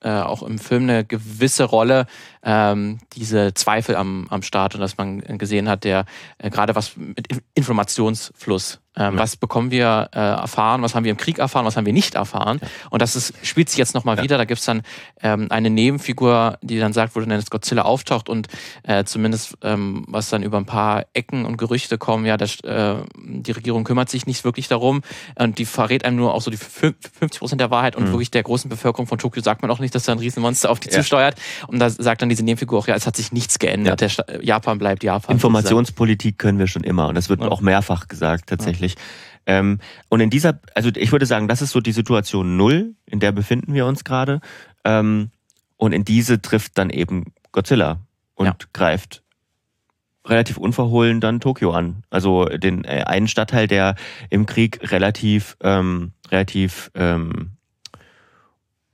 äh, 0.00 0.10
auch 0.10 0.42
im 0.42 0.58
Film 0.58 0.84
eine 0.84 1.04
gewisse 1.04 1.64
Rolle, 1.64 2.06
ähm, 2.42 2.98
diese 3.14 3.54
Zweifel 3.54 3.96
am, 3.96 4.26
am 4.30 4.42
Staat 4.42 4.74
und 4.74 4.80
dass 4.80 4.96
man 4.96 5.20
gesehen 5.38 5.68
hat, 5.68 5.84
der 5.84 6.04
äh, 6.38 6.50
gerade 6.50 6.74
was 6.74 6.96
mit 6.96 7.28
Informationsfluss 7.54 8.80
ähm, 8.98 9.14
ja. 9.14 9.20
Was 9.20 9.36
bekommen 9.36 9.70
wir 9.70 10.10
äh, 10.12 10.18
erfahren, 10.18 10.82
was 10.82 10.94
haben 10.94 11.04
wir 11.04 11.10
im 11.12 11.16
Krieg 11.16 11.38
erfahren, 11.38 11.64
was 11.64 11.76
haben 11.76 11.86
wir 11.86 11.92
nicht 11.92 12.14
erfahren. 12.16 12.58
Ja. 12.60 12.68
Und 12.90 13.00
das 13.00 13.14
ist, 13.16 13.34
spielt 13.42 13.68
sich 13.68 13.78
jetzt 13.78 13.94
nochmal 13.94 14.16
ja. 14.16 14.22
wieder. 14.24 14.38
Da 14.38 14.44
gibt's 14.44 14.64
dann 14.64 14.82
ähm, 15.22 15.46
eine 15.50 15.70
Nebenfigur, 15.70 16.58
die 16.62 16.78
dann 16.78 16.92
sagt, 16.92 17.14
wo 17.14 17.20
dann 17.20 17.30
das 17.30 17.50
Godzilla 17.50 17.82
auftaucht 17.82 18.28
und 18.28 18.48
äh, 18.82 19.04
zumindest 19.04 19.56
ähm, 19.62 20.04
was 20.08 20.30
dann 20.30 20.42
über 20.42 20.58
ein 20.58 20.66
paar 20.66 21.06
Ecken 21.14 21.44
und 21.44 21.56
Gerüchte 21.56 21.96
kommen, 21.96 22.26
ja, 22.26 22.36
das, 22.36 22.60
äh, 22.60 22.96
die 23.16 23.52
Regierung 23.52 23.84
kümmert 23.84 24.08
sich 24.08 24.26
nicht 24.26 24.44
wirklich 24.44 24.68
darum 24.68 25.02
und 25.36 25.58
die 25.58 25.64
verrät 25.64 26.04
einem 26.04 26.16
nur 26.16 26.34
auch 26.34 26.42
so 26.42 26.50
die 26.50 26.56
50 26.56 27.38
Prozent 27.38 27.60
der 27.60 27.70
Wahrheit 27.70 27.94
und 27.94 28.04
mhm. 28.04 28.12
wirklich 28.12 28.30
der 28.30 28.42
großen 28.42 28.68
Bevölkerung 28.68 29.06
von 29.06 29.18
Tokio 29.18 29.42
sagt 29.42 29.62
man 29.62 29.70
auch 29.70 29.78
nicht, 29.78 29.94
dass 29.94 30.04
da 30.04 30.12
ein 30.12 30.18
Riesenmonster 30.18 30.70
auf 30.70 30.80
die 30.80 30.88
zusteuert. 30.88 31.36
Und 31.68 31.78
da 31.78 31.90
sagt 31.90 32.22
dann 32.22 32.28
diese 32.28 32.44
Nebenfigur 32.44 32.80
auch, 32.80 32.88
ja, 32.88 32.94
es 32.94 33.06
hat 33.06 33.16
sich 33.16 33.32
nichts 33.32 33.58
geändert. 33.58 34.00
Der 34.00 34.10
Japan 34.42 34.78
bleibt 34.78 35.04
Japan. 35.04 35.34
Informationspolitik 35.34 36.38
können 36.38 36.58
wir 36.58 36.66
schon 36.66 36.82
immer 36.82 37.08
und 37.08 37.14
das 37.14 37.28
wird 37.28 37.42
auch 37.42 37.60
mehrfach 37.60 38.08
gesagt 38.08 38.48
tatsächlich 38.48 38.87
tatsächlich. 38.88 38.94
Ähm, 39.46 39.78
und 40.08 40.20
in 40.20 40.30
dieser, 40.30 40.60
also 40.74 40.90
ich 40.94 41.12
würde 41.12 41.26
sagen, 41.26 41.48
das 41.48 41.62
ist 41.62 41.70
so 41.70 41.80
die 41.80 41.92
Situation 41.92 42.56
null, 42.56 42.94
in 43.06 43.20
der 43.20 43.32
befinden 43.32 43.74
wir 43.74 43.86
uns 43.86 44.04
gerade. 44.04 44.40
Ähm, 44.84 45.30
und 45.76 45.92
in 45.92 46.04
diese 46.04 46.42
trifft 46.42 46.76
dann 46.76 46.90
eben 46.90 47.32
Godzilla 47.52 48.00
und 48.34 48.46
ja. 48.46 48.56
greift 48.72 49.22
relativ 50.26 50.58
unverhohlen 50.58 51.20
dann 51.20 51.40
Tokio 51.40 51.72
an. 51.72 52.02
Also 52.10 52.44
den 52.44 52.84
äh, 52.84 53.04
einen 53.06 53.28
Stadtteil, 53.28 53.66
der 53.66 53.94
im 54.28 54.44
Krieg 54.44 54.90
relativ, 54.90 55.56
ähm, 55.62 56.12
relativ 56.30 56.90
ähm, 56.94 57.52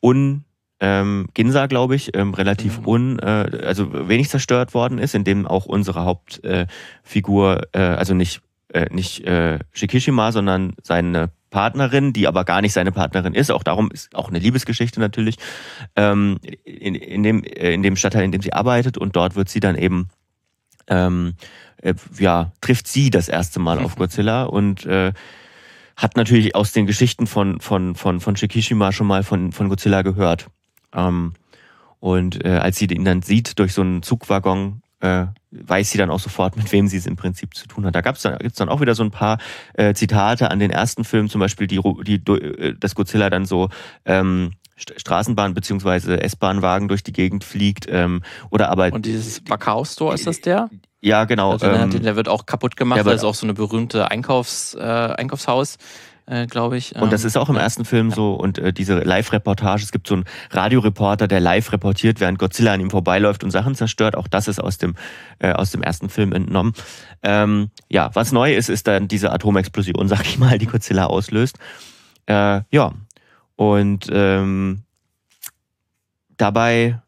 un 0.00 0.44
ähm, 0.80 1.28
Ginza, 1.34 1.66
glaube 1.66 1.96
ich, 1.96 2.14
ähm, 2.14 2.34
relativ 2.34 2.80
mhm. 2.80 2.86
un, 2.86 3.18
äh, 3.18 3.62
also 3.64 4.08
wenig 4.08 4.28
zerstört 4.28 4.74
worden 4.74 4.98
ist, 4.98 5.14
in 5.14 5.24
dem 5.24 5.46
auch 5.46 5.66
unsere 5.66 6.04
Hauptfigur, 6.04 7.62
äh, 7.72 7.78
äh, 7.78 7.96
also 7.96 8.14
nicht 8.14 8.42
äh, 8.74 8.92
nicht 8.92 9.24
äh, 9.24 9.60
Shikishima, 9.72 10.32
sondern 10.32 10.74
seine 10.82 11.30
Partnerin, 11.50 12.12
die 12.12 12.26
aber 12.26 12.44
gar 12.44 12.60
nicht 12.60 12.72
seine 12.72 12.90
Partnerin 12.90 13.32
ist. 13.32 13.52
Auch 13.52 13.62
darum 13.62 13.90
ist 13.92 14.14
auch 14.14 14.28
eine 14.28 14.40
Liebesgeschichte 14.40 14.98
natürlich 14.98 15.36
ähm, 15.94 16.38
in, 16.64 16.96
in, 16.96 17.22
dem, 17.22 17.44
äh, 17.44 17.72
in 17.72 17.84
dem 17.84 17.94
Stadtteil, 17.94 18.24
in 18.24 18.32
dem 18.32 18.42
sie 18.42 18.52
arbeitet. 18.52 18.98
Und 18.98 19.14
dort 19.14 19.36
wird 19.36 19.48
sie 19.48 19.60
dann 19.60 19.76
eben, 19.76 20.08
ähm, 20.88 21.34
äh, 21.76 21.94
ja, 22.18 22.50
trifft 22.60 22.88
sie 22.88 23.10
das 23.10 23.28
erste 23.28 23.60
Mal 23.60 23.78
auf 23.78 23.94
Godzilla 23.94 24.42
und 24.42 24.84
äh, 24.86 25.12
hat 25.96 26.16
natürlich 26.16 26.56
aus 26.56 26.72
den 26.72 26.86
Geschichten 26.86 27.28
von, 27.28 27.60
von, 27.60 27.94
von, 27.94 28.18
von 28.18 28.34
Shikishima 28.34 28.90
schon 28.90 29.06
mal 29.06 29.22
von, 29.22 29.52
von 29.52 29.68
Godzilla 29.68 30.02
gehört. 30.02 30.48
Ähm, 30.92 31.34
und 32.00 32.44
äh, 32.44 32.56
als 32.56 32.78
sie 32.78 32.86
ihn 32.86 33.04
dann 33.04 33.22
sieht 33.22 33.60
durch 33.60 33.72
so 33.72 33.82
einen 33.82 34.02
Zugwaggon, 34.02 34.82
äh, 34.98 35.26
weiß 35.62 35.90
sie 35.90 35.98
dann 35.98 36.10
auch 36.10 36.20
sofort, 36.20 36.56
mit 36.56 36.70
wem 36.72 36.88
sie 36.88 36.96
es 36.96 37.06
im 37.06 37.16
Prinzip 37.16 37.54
zu 37.54 37.66
tun 37.66 37.86
hat. 37.86 37.94
Da 37.94 38.00
gab's 38.00 38.22
dann, 38.22 38.38
gibt's 38.38 38.58
dann 38.58 38.68
auch 38.68 38.80
wieder 38.80 38.94
so 38.94 39.04
ein 39.04 39.10
paar 39.10 39.38
äh, 39.74 39.94
Zitate 39.94 40.50
an 40.50 40.58
den 40.58 40.70
ersten 40.70 41.04
Film, 41.04 41.28
zum 41.28 41.40
Beispiel 41.40 41.66
die, 41.66 41.80
die, 42.04 42.14
äh, 42.32 42.74
das 42.78 42.94
Godzilla 42.94 43.30
dann 43.30 43.46
so 43.46 43.68
ähm, 44.04 44.52
Straßenbahn 44.76 45.54
beziehungsweise 45.54 46.20
S-Bahnwagen 46.20 46.88
durch 46.88 47.02
die 47.02 47.12
Gegend 47.12 47.44
fliegt 47.44 47.86
ähm, 47.88 48.22
oder 48.50 48.70
aber 48.70 48.92
und 48.92 49.06
dieses 49.06 49.42
Macau 49.48 49.84
Store 49.84 50.14
ist 50.14 50.26
das 50.26 50.40
der 50.40 50.68
ja 51.00 51.24
genau 51.26 51.52
also 51.52 51.66
der, 51.66 51.80
ähm, 51.80 52.02
der, 52.02 52.16
wird 52.16 52.28
auch 52.28 52.44
kaputt 52.44 52.76
gemacht 52.76 52.96
der, 52.96 53.04
das 53.04 53.16
ist 53.16 53.24
auch 53.24 53.36
so 53.36 53.46
eine 53.46 53.54
berühmte 53.54 54.10
Einkaufs 54.10 54.74
äh, 54.74 54.80
Einkaufshaus 54.80 55.78
äh, 56.26 56.46
glaube 56.46 56.76
ich. 56.76 56.94
Und 56.96 57.12
das 57.12 57.22
ähm, 57.22 57.28
ist 57.28 57.36
auch 57.36 57.48
im 57.48 57.56
ersten 57.56 57.84
Film 57.84 58.10
ja. 58.10 58.14
so. 58.14 58.34
Und 58.34 58.58
äh, 58.58 58.72
diese 58.72 58.98
Live-Reportage, 59.00 59.82
es 59.82 59.92
gibt 59.92 60.06
so 60.06 60.14
einen 60.14 60.24
Radioreporter, 60.50 61.28
der 61.28 61.40
live 61.40 61.72
reportiert, 61.72 62.20
während 62.20 62.38
Godzilla 62.38 62.72
an 62.72 62.80
ihm 62.80 62.90
vorbeiläuft 62.90 63.44
und 63.44 63.50
Sachen 63.50 63.74
zerstört. 63.74 64.16
Auch 64.16 64.28
das 64.28 64.48
ist 64.48 64.58
aus 64.58 64.78
dem, 64.78 64.94
äh, 65.38 65.52
aus 65.52 65.70
dem 65.70 65.82
ersten 65.82 66.08
Film 66.08 66.32
entnommen. 66.32 66.72
Ähm, 67.22 67.70
ja, 67.90 68.10
was 68.14 68.32
neu 68.32 68.54
ist, 68.54 68.68
ist 68.68 68.86
dann 68.86 69.08
diese 69.08 69.32
Atomexplosion, 69.32 70.08
sag 70.08 70.22
ich 70.22 70.38
mal, 70.38 70.58
die 70.58 70.66
Godzilla 70.66 71.06
auslöst. 71.06 71.58
Äh, 72.26 72.62
ja, 72.70 72.92
und 73.56 74.08
ähm, 74.10 74.82
dabei 76.36 77.00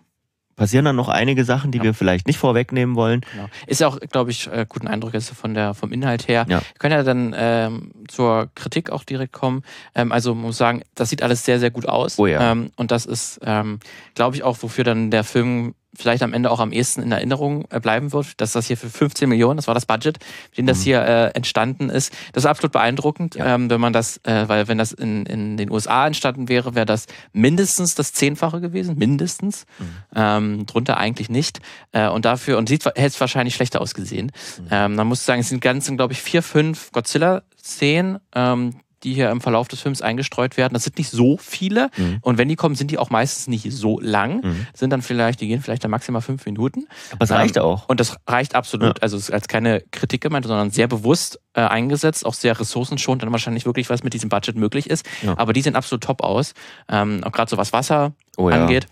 passieren 0.56 0.84
dann 0.84 0.96
noch 0.96 1.08
einige 1.08 1.44
Sachen, 1.44 1.70
die 1.70 1.78
ja. 1.78 1.84
wir 1.84 1.94
vielleicht 1.94 2.26
nicht 2.26 2.38
vorwegnehmen 2.38 2.96
wollen. 2.96 3.20
Genau. 3.32 3.48
Ist 3.66 3.80
ja 3.80 3.88
auch, 3.88 4.00
glaube 4.00 4.30
ich, 4.30 4.50
äh, 4.50 4.66
guten 4.68 4.88
Eindruck 4.88 5.14
jetzt 5.14 5.30
von 5.30 5.54
der, 5.54 5.74
vom 5.74 5.92
Inhalt 5.92 6.28
her. 6.28 6.46
Ja. 6.48 6.60
Wir 6.60 6.78
können 6.78 6.94
ja 6.94 7.02
dann 7.02 7.34
ähm, 7.36 7.92
zur 8.08 8.50
Kritik 8.54 8.90
auch 8.90 9.04
direkt 9.04 9.32
kommen. 9.32 9.62
Ähm, 9.94 10.12
also 10.12 10.34
muss 10.34 10.56
sagen, 10.56 10.82
das 10.94 11.10
sieht 11.10 11.22
alles 11.22 11.44
sehr, 11.44 11.60
sehr 11.60 11.70
gut 11.70 11.86
aus. 11.86 12.18
Oh 12.18 12.26
ja. 12.26 12.52
Ähm, 12.52 12.70
und 12.76 12.90
das 12.90 13.06
ist, 13.06 13.40
ähm, 13.44 13.78
glaube 14.14 14.36
ich, 14.36 14.42
auch, 14.42 14.56
wofür 14.62 14.84
dann 14.84 15.10
der 15.10 15.24
Film 15.24 15.74
vielleicht 15.96 16.22
am 16.22 16.32
Ende 16.32 16.50
auch 16.50 16.60
am 16.60 16.72
ehesten 16.72 17.02
in 17.02 17.12
Erinnerung 17.12 17.66
äh, 17.70 17.80
bleiben 17.80 18.12
wird, 18.12 18.40
dass 18.40 18.52
das 18.52 18.66
hier 18.66 18.76
für 18.76 18.90
15 18.90 19.28
Millionen, 19.28 19.56
das 19.56 19.66
war 19.66 19.74
das 19.74 19.86
Budget, 19.86 20.18
mit 20.50 20.58
dem 20.58 20.66
das 20.66 20.78
mhm. 20.78 20.82
hier 20.82 21.02
äh, 21.02 21.30
entstanden 21.34 21.90
ist. 21.90 22.12
Das 22.32 22.44
ist 22.44 22.48
absolut 22.48 22.72
beeindruckend, 22.72 23.34
ja. 23.34 23.54
ähm, 23.54 23.70
wenn 23.70 23.80
man 23.80 23.92
das, 23.92 24.18
äh, 24.24 24.48
weil 24.48 24.68
wenn 24.68 24.78
das 24.78 24.92
in, 24.92 25.26
in 25.26 25.56
den 25.56 25.70
USA 25.70 26.06
entstanden 26.06 26.48
wäre, 26.48 26.74
wäre 26.74 26.86
das 26.86 27.06
mindestens 27.32 27.94
das 27.94 28.12
Zehnfache 28.12 28.60
gewesen, 28.60 28.96
mindestens. 28.96 29.66
Mhm. 29.78 29.86
Ähm, 30.14 30.66
drunter 30.66 30.96
eigentlich 30.96 31.28
nicht. 31.28 31.60
Äh, 31.92 32.08
und 32.08 32.24
dafür, 32.24 32.58
und 32.58 32.68
sieht, 32.68 32.84
hätte 32.84 33.00
es 33.00 33.20
wahrscheinlich 33.20 33.54
schlechter 33.54 33.80
ausgesehen. 33.80 34.32
Mhm. 34.58 34.68
Ähm, 34.70 34.94
man 34.94 35.06
muss 35.06 35.24
sagen, 35.24 35.40
es 35.40 35.48
sind 35.48 35.60
ganz, 35.60 35.90
glaube 35.94 36.12
ich, 36.12 36.20
vier, 36.20 36.42
fünf 36.42 36.92
Godzilla-Szenen, 36.92 38.18
ähm, 38.34 38.74
die 39.06 39.14
hier 39.14 39.30
im 39.30 39.40
Verlauf 39.40 39.68
des 39.68 39.80
Films 39.80 40.02
eingestreut 40.02 40.56
werden. 40.56 40.74
Das 40.74 40.84
sind 40.84 40.98
nicht 40.98 41.10
so 41.10 41.38
viele. 41.38 41.90
Mhm. 41.96 42.18
Und 42.20 42.38
wenn 42.38 42.48
die 42.48 42.56
kommen, 42.56 42.74
sind 42.74 42.90
die 42.90 42.98
auch 42.98 43.08
meistens 43.08 43.46
nicht 43.46 43.72
so 43.72 44.00
lang. 44.00 44.44
Mhm. 44.44 44.66
Sind 44.74 44.90
dann 44.90 45.00
vielleicht, 45.00 45.40
die 45.40 45.48
gehen 45.48 45.62
vielleicht 45.62 45.84
dann 45.84 45.92
maximal 45.92 46.20
fünf 46.20 46.44
Minuten. 46.44 46.86
Aber 47.12 47.24
es 47.24 47.30
reicht 47.30 47.56
ähm, 47.56 47.62
auch. 47.62 47.88
Und 47.88 48.00
das 48.00 48.16
reicht 48.26 48.54
absolut. 48.54 48.98
Ja. 48.98 49.02
Also 49.02 49.16
es 49.16 49.24
ist 49.24 49.30
als 49.30 49.48
keine 49.48 49.80
Kritik 49.92 50.20
gemeint, 50.20 50.44
sondern 50.44 50.70
sehr 50.70 50.88
bewusst 50.88 51.40
äh, 51.54 51.60
eingesetzt, 51.60 52.26
auch 52.26 52.34
sehr 52.34 52.58
ressourcenschonend, 52.58 53.22
dann 53.22 53.32
wahrscheinlich 53.32 53.64
wirklich 53.64 53.88
was 53.88 54.02
mit 54.02 54.12
diesem 54.12 54.28
Budget 54.28 54.56
möglich 54.56 54.90
ist. 54.90 55.06
Ja. 55.22 55.38
Aber 55.38 55.52
die 55.52 55.62
sehen 55.62 55.76
absolut 55.76 56.02
top 56.02 56.22
aus. 56.22 56.52
Ähm, 56.88 57.22
auch 57.24 57.32
gerade 57.32 57.48
so 57.48 57.56
was 57.56 57.72
Wasser 57.72 58.12
oh, 58.36 58.48
angeht. 58.48 58.88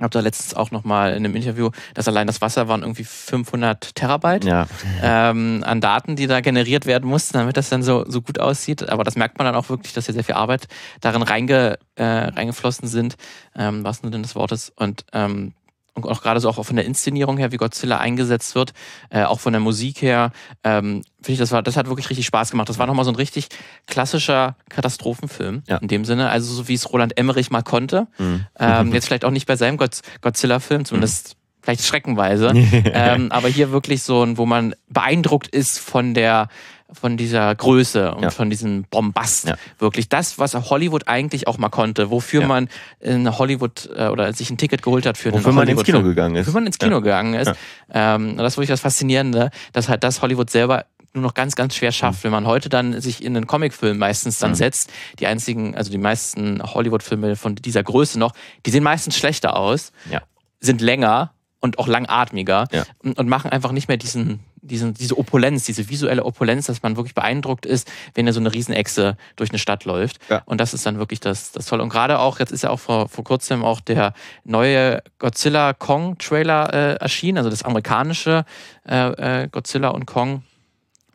Habe 0.00 0.10
da 0.10 0.20
letztens 0.20 0.54
auch 0.54 0.72
nochmal 0.72 1.12
in 1.12 1.24
einem 1.24 1.36
Interview, 1.36 1.70
dass 1.94 2.08
allein 2.08 2.26
das 2.26 2.40
Wasser 2.40 2.66
waren 2.66 2.82
irgendwie 2.82 3.04
500 3.04 3.94
Terabyte 3.94 4.44
ja. 4.44 4.66
ähm, 5.00 5.62
an 5.64 5.80
Daten, 5.80 6.16
die 6.16 6.26
da 6.26 6.40
generiert 6.40 6.84
werden 6.84 7.08
mussten, 7.08 7.38
damit 7.38 7.56
das 7.56 7.68
dann 7.68 7.84
so, 7.84 8.04
so 8.08 8.20
gut 8.20 8.40
aussieht. 8.40 8.88
Aber 8.88 9.04
das 9.04 9.14
merkt 9.14 9.38
man 9.38 9.44
dann 9.44 9.54
auch 9.54 9.68
wirklich, 9.68 9.92
dass 9.92 10.06
hier 10.06 10.14
sehr 10.14 10.24
viel 10.24 10.34
Arbeit 10.34 10.66
darin 11.00 11.22
reinge, 11.22 11.78
äh, 11.94 12.04
reingeflossen 12.04 12.88
sind, 12.88 13.14
ähm, 13.54 13.84
was 13.84 14.02
nur 14.02 14.10
denn 14.10 14.22
des 14.22 14.34
Wortes. 14.34 14.72
Und 14.74 15.04
ähm, 15.12 15.52
und 15.94 16.06
auch 16.06 16.22
gerade 16.22 16.40
so 16.40 16.48
auch 16.48 16.62
von 16.62 16.76
der 16.76 16.84
Inszenierung 16.84 17.38
her, 17.38 17.52
wie 17.52 17.56
Godzilla 17.56 17.98
eingesetzt 17.98 18.54
wird, 18.54 18.72
äh, 19.10 19.22
auch 19.22 19.40
von 19.40 19.52
der 19.52 19.60
Musik 19.60 20.02
her, 20.02 20.32
ähm, 20.64 21.02
finde 21.22 21.32
ich, 21.32 21.38
das 21.38 21.52
war, 21.52 21.62
das 21.62 21.76
hat 21.76 21.88
wirklich 21.88 22.10
richtig 22.10 22.26
Spaß 22.26 22.50
gemacht. 22.50 22.68
Das 22.68 22.78
war 22.78 22.86
nochmal 22.86 23.04
so 23.04 23.12
ein 23.12 23.16
richtig 23.16 23.48
klassischer 23.86 24.56
Katastrophenfilm 24.68 25.62
ja. 25.68 25.76
in 25.78 25.88
dem 25.88 26.04
Sinne, 26.04 26.30
also 26.30 26.52
so 26.52 26.68
wie 26.68 26.74
es 26.74 26.92
Roland 26.92 27.16
Emmerich 27.16 27.50
mal 27.50 27.62
konnte. 27.62 28.08
Mhm. 28.18 28.46
Ähm, 28.58 28.92
jetzt 28.92 29.06
vielleicht 29.06 29.24
auch 29.24 29.30
nicht 29.30 29.46
bei 29.46 29.56
seinem 29.56 29.76
Godzilla-Film, 29.76 30.84
zumindest 30.84 31.28
mhm. 31.28 31.62
vielleicht 31.62 31.84
schreckenweise, 31.84 32.52
ähm, 32.92 33.30
aber 33.30 33.48
hier 33.48 33.70
wirklich 33.70 34.02
so 34.02 34.22
ein, 34.22 34.36
wo 34.36 34.46
man 34.46 34.74
beeindruckt 34.88 35.48
ist 35.48 35.78
von 35.78 36.12
der 36.14 36.48
von 36.94 37.16
dieser 37.16 37.54
Größe 37.54 38.14
und 38.14 38.22
ja. 38.22 38.30
von 38.30 38.50
diesem 38.50 38.84
Bombast. 38.84 39.48
Ja. 39.48 39.56
Wirklich 39.78 40.08
das, 40.08 40.38
was 40.38 40.54
Hollywood 40.54 41.08
eigentlich 41.08 41.46
auch 41.46 41.58
mal 41.58 41.68
konnte, 41.68 42.10
wofür 42.10 42.42
ja. 42.42 42.46
man 42.46 42.68
in 43.00 43.38
Hollywood 43.38 43.90
äh, 43.96 44.08
oder 44.08 44.32
sich 44.32 44.50
ein 44.50 44.56
Ticket 44.56 44.82
geholt 44.82 45.06
hat 45.06 45.18
für 45.18 45.32
wofür 45.32 45.52
man 45.52 45.68
ins 45.68 45.84
Kino 45.84 46.02
gegangen 46.02 46.36
ist. 46.36 46.46
Wofür 46.46 46.60
man 46.60 46.66
ins 46.66 46.78
Kino 46.78 47.00
gegangen 47.00 47.34
ist. 47.34 47.52
Ähm, 47.92 48.36
das 48.36 48.54
ist 48.54 48.56
wirklich 48.56 48.70
das 48.70 48.80
Faszinierende, 48.80 49.50
dass 49.72 49.88
halt 49.88 50.04
das 50.04 50.22
Hollywood 50.22 50.50
selber 50.50 50.86
nur 51.14 51.22
noch 51.22 51.34
ganz, 51.34 51.54
ganz 51.54 51.74
schwer 51.74 51.92
schafft. 51.92 52.20
Mhm. 52.20 52.24
Wenn 52.24 52.32
man 52.32 52.46
heute 52.46 52.68
dann 52.68 53.00
sich 53.00 53.24
in 53.24 53.36
einen 53.36 53.46
Comicfilm 53.46 53.98
meistens 53.98 54.38
dann 54.38 54.50
mhm. 54.50 54.56
setzt, 54.56 54.90
die 55.18 55.26
einzigen, 55.26 55.74
also 55.76 55.90
die 55.90 55.98
meisten 55.98 56.62
Hollywood-Filme 56.62 57.36
von 57.36 57.54
dieser 57.54 57.82
Größe 57.82 58.18
noch, 58.18 58.32
die 58.66 58.70
sehen 58.70 58.82
meistens 58.82 59.16
schlechter 59.16 59.56
aus, 59.56 59.92
ja. 60.10 60.22
sind 60.60 60.80
länger 60.80 61.32
und 61.60 61.78
auch 61.78 61.86
langatmiger 61.86 62.66
ja. 62.72 62.84
und 63.02 63.28
machen 63.28 63.50
einfach 63.50 63.72
nicht 63.72 63.88
mehr 63.88 63.96
diesen, 63.96 64.40
diesen, 64.64 64.94
diese 64.94 65.18
Opulenz, 65.18 65.64
diese 65.64 65.88
visuelle 65.88 66.24
Opulenz, 66.24 66.66
dass 66.66 66.82
man 66.82 66.96
wirklich 66.96 67.14
beeindruckt 67.14 67.66
ist, 67.66 67.90
wenn 68.14 68.26
er 68.26 68.32
so 68.32 68.40
eine 68.40 68.52
Riesenechse 68.52 69.16
durch 69.36 69.50
eine 69.50 69.58
Stadt 69.58 69.84
läuft. 69.84 70.18
Ja. 70.28 70.42
Und 70.46 70.60
das 70.60 70.74
ist 70.74 70.86
dann 70.86 70.98
wirklich 70.98 71.20
das, 71.20 71.52
das 71.52 71.66
Tolle. 71.66 71.82
Und 71.82 71.90
gerade 71.90 72.18
auch, 72.18 72.40
jetzt 72.40 72.52
ist 72.52 72.62
ja 72.62 72.70
auch 72.70 72.80
vor, 72.80 73.08
vor 73.08 73.24
kurzem 73.24 73.64
auch 73.64 73.80
der 73.80 74.14
neue 74.44 75.02
Godzilla 75.18 75.72
Kong 75.74 76.18
Trailer 76.18 76.72
äh, 76.72 76.94
erschienen, 76.96 77.38
also 77.38 77.50
das 77.50 77.62
amerikanische 77.62 78.44
äh, 78.88 79.42
äh, 79.42 79.48
Godzilla 79.48 79.88
und 79.88 80.06
Kong. 80.06 80.42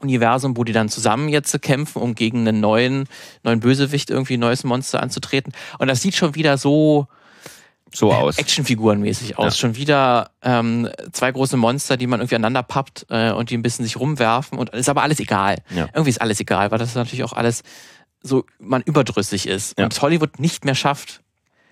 Universum, 0.02 0.56
wo 0.56 0.64
die 0.64 0.72
dann 0.72 0.88
zusammen 0.88 1.28
jetzt 1.28 1.62
kämpfen, 1.62 2.02
um 2.02 2.16
gegen 2.16 2.48
einen 2.48 2.62
neuen, 2.62 3.04
neuen 3.44 3.60
Bösewicht 3.60 4.10
irgendwie 4.10 4.38
ein 4.38 4.40
neues 4.40 4.64
Monster 4.64 5.04
anzutreten. 5.04 5.52
Und 5.78 5.90
das 5.90 6.02
sieht 6.02 6.16
schon 6.16 6.36
wieder 6.36 6.58
so, 6.58 7.08
so 7.94 8.14
aus. 8.14 8.38
Actionfigurenmäßig 8.38 9.38
aus. 9.38 9.56
Ja. 9.56 9.60
Schon 9.60 9.76
wieder 9.76 10.32
ähm, 10.42 10.90
zwei 11.12 11.32
große 11.32 11.58
Monster, 11.58 11.98
die 11.98 12.08
man 12.08 12.20
irgendwie 12.20 12.36
aneinander 12.36 12.64
pappt 12.64 13.06
äh, 13.10 13.32
und 13.32 13.50
die 13.50 13.58
ein 13.58 13.62
bisschen 13.62 13.86
sich 13.86 14.00
rumwerfen 14.00 14.58
und 14.58 14.70
ist 14.70 14.90
aber 14.90 15.04
alles 15.04 15.20
egal. 15.20 15.58
Ja. 15.70 15.88
Irgendwie 15.94 16.10
ist 16.10 16.22
alles 16.22 16.40
egal, 16.40 16.72
weil 16.72 16.80
das 16.80 16.96
natürlich 16.96 17.24
auch 17.24 17.34
alles 17.34 17.64
so 18.22 18.46
man 18.60 18.82
überdrüssig 18.82 19.48
ist 19.48 19.78
ja. 19.78 19.86
und 19.86 20.02
Hollywood 20.02 20.40
nicht 20.40 20.66
mehr 20.66 20.76
schafft, 20.76 21.22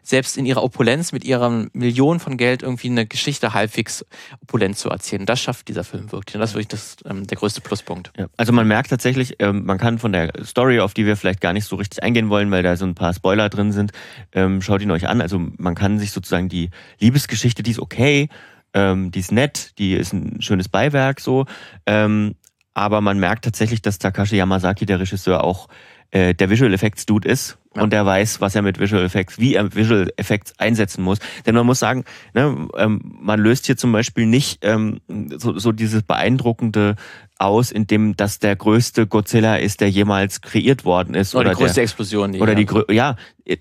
selbst 0.08 0.38
in 0.38 0.46
ihrer 0.46 0.64
Opulenz 0.64 1.12
mit 1.12 1.26
ihren 1.26 1.70
Millionen 1.74 2.22
von 2.22 2.38
Geld 2.38 2.64
irgendwie 2.64 2.88
eine 2.88 3.06
Geschichte 3.06 3.54
halbwegs 3.54 4.06
opulent 4.42 4.78
zu 4.78 4.90
erzählen. 4.90 5.26
Das 5.26 5.42
schafft 5.42 5.68
dieser 5.68 5.84
Film 5.84 6.12
wirklich. 6.14 6.36
Und 6.36 6.40
das 6.42 6.52
ist 6.52 6.56
wirklich 6.56 6.70
das, 6.70 6.96
ähm, 7.06 7.28
der 7.28 7.38
größte 7.38 7.60
Pluspunkt. 7.60 8.14
Ja. 8.18 8.28
Also 8.38 8.54
man 8.54 8.68
merkt 8.68 8.90
tatsächlich, 8.90 9.36
ähm, 9.40 9.66
man 9.66 9.78
kann 9.78 10.00
von 10.00 10.14
der 10.14 10.32
Story, 10.46 10.80
auf 10.80 10.94
die 10.94 11.06
wir 11.06 11.18
vielleicht 11.18 11.42
gar 11.42 11.52
nicht 11.52 11.66
so 11.66 11.76
richtig 11.76 12.04
eingehen 12.04 12.30
wollen, 12.30 12.50
weil 12.52 12.64
da 12.64 12.78
so 12.78 12.86
ein 12.86 12.96
paar 12.96 13.14
Spoiler 13.14 13.50
drin 13.50 13.74
sind, 13.74 13.92
ähm, 14.32 14.62
schaut 14.62 14.82
ihn 14.82 14.92
euch 14.92 15.10
an. 15.10 15.20
Also 15.20 15.40
man 15.58 15.76
kann 15.76 16.00
sich 16.00 16.12
sozusagen 16.12 16.48
die 16.48 16.70
Liebesgeschichte, 17.00 17.62
die 17.62 17.72
ist 17.72 17.80
okay, 17.80 18.30
ähm, 18.74 19.12
die 19.12 19.20
ist 19.20 19.34
nett, 19.34 19.78
die 19.78 19.94
ist 19.94 20.14
ein 20.14 20.42
schönes 20.42 20.70
Beiwerk 20.70 21.20
so. 21.20 21.46
Ähm, 21.86 22.36
aber 22.74 23.02
man 23.02 23.20
merkt 23.20 23.44
tatsächlich, 23.44 23.82
dass 23.82 23.98
Takashi 23.98 24.38
Yamazaki, 24.38 24.86
der 24.86 25.00
Regisseur, 25.00 25.44
auch 25.44 25.68
äh, 26.12 26.34
der 26.34 26.50
Visual 26.50 26.74
Effects 26.74 27.06
Dude 27.06 27.28
ist 27.28 27.58
ja. 27.76 27.84
und 27.84 27.92
der 27.92 28.06
weiß, 28.06 28.42
was 28.42 28.56
er 28.56 28.62
mit 28.62 28.80
Visual 28.80 29.04
Effects, 29.04 29.40
wie 29.40 29.56
er 29.56 29.76
Visual 29.76 30.12
Effects 30.18 30.54
einsetzen 30.58 31.04
muss. 31.04 31.20
Denn 31.46 31.56
man 31.56 31.66
muss 31.66 31.80
sagen, 31.80 32.06
ne, 32.34 32.68
ähm, 32.78 33.02
man 33.04 33.40
löst 33.40 33.66
hier 33.66 33.78
zum 33.78 33.92
Beispiel 33.92 34.26
nicht 34.26 34.60
ähm, 34.64 35.00
so, 35.38 35.58
so 35.58 35.72
dieses 35.72 36.04
beeindruckende 36.04 36.96
aus, 37.40 37.72
in 37.72 37.86
dem 37.86 38.16
das 38.16 38.40
der 38.40 38.56
größte 38.56 39.06
Godzilla 39.06 39.58
ist, 39.58 39.82
der 39.82 39.90
jemals 39.90 40.42
kreiert 40.42 40.86
worden 40.86 41.14
ist. 41.14 41.36
Oder, 41.36 41.42
oder 41.42 41.50
die 41.52 41.56
größte 41.58 41.76
der, 41.76 41.84
Explosion. 41.84 42.32
Die 42.32 42.40
oder 42.40 42.56
die 42.56 42.66
grö 42.66 42.84
ja, 42.90 43.16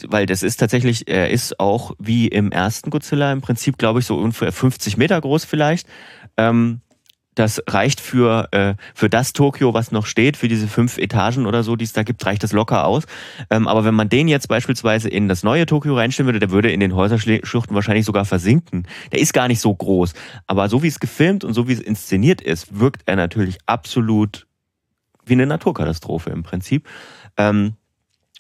weil 0.09 0.27
das 0.27 0.43
ist 0.43 0.57
tatsächlich, 0.57 1.09
er 1.09 1.31
ist 1.31 1.61
auch 1.61 1.95
wie 1.99 2.29
im 2.29 2.53
ersten 2.53 2.91
Godzilla 2.91 3.33
im 3.33 3.41
Prinzip, 3.41 3.77
glaube 3.77 4.01
ich, 4.01 4.07
so 4.07 4.17
ungefähr 4.17 4.53
50 4.53 4.97
Meter 4.97 5.21
groß 5.21 5.45
vielleicht. 5.45 5.87
Ähm, 6.37 6.81
das 7.37 7.63
reicht 7.69 8.01
für, 8.01 8.49
äh, 8.53 8.75
für 8.95 9.09
das 9.09 9.33
Tokio, 9.33 9.75
was 9.75 9.93
noch 9.93 10.07
steht, 10.07 10.37
für 10.37 10.49
diese 10.49 10.67
fünf 10.67 10.99
Etagen 10.99 11.47
oder 11.47 11.63
so, 11.63 11.77
die 11.77 11.85
es 11.85 11.93
da 11.93 12.03
gibt, 12.03 12.25
reicht 12.25 12.43
das 12.43 12.53
locker 12.53 12.87
aus. 12.87 13.05
Ähm, 13.51 13.69
aber 13.69 13.85
wenn 13.85 13.95
man 13.95 14.09
den 14.09 14.27
jetzt 14.27 14.49
beispielsweise 14.49 15.09
in 15.09 15.29
das 15.29 15.43
neue 15.43 15.67
Tokio 15.67 15.95
reinstellen 15.95 16.27
würde, 16.27 16.41
der 16.41 16.51
würde 16.51 16.73
in 16.73 16.81
den 16.81 16.95
Häuserschluchten 16.95 17.75
wahrscheinlich 17.75 18.07
sogar 18.07 18.25
versinken. 18.25 18.89
Der 19.13 19.21
ist 19.21 19.35
gar 19.35 19.49
nicht 19.49 19.61
so 19.61 19.73
groß. 19.75 20.15
Aber 20.47 20.69
so 20.71 20.83
wie 20.83 20.89
es 20.89 20.99
gefilmt 20.99 21.45
und 21.45 21.53
so 21.53 21.69
wie 21.69 21.75
es 21.75 21.81
inszeniert 21.81 22.41
ist, 22.41 22.81
wirkt 22.81 23.03
er 23.05 23.17
natürlich 23.17 23.59
absolut 23.67 24.47
wie 25.27 25.35
eine 25.35 25.47
Naturkatastrophe 25.47 26.31
im 26.31 26.43
Prinzip. 26.43 26.89
Ähm, 27.37 27.75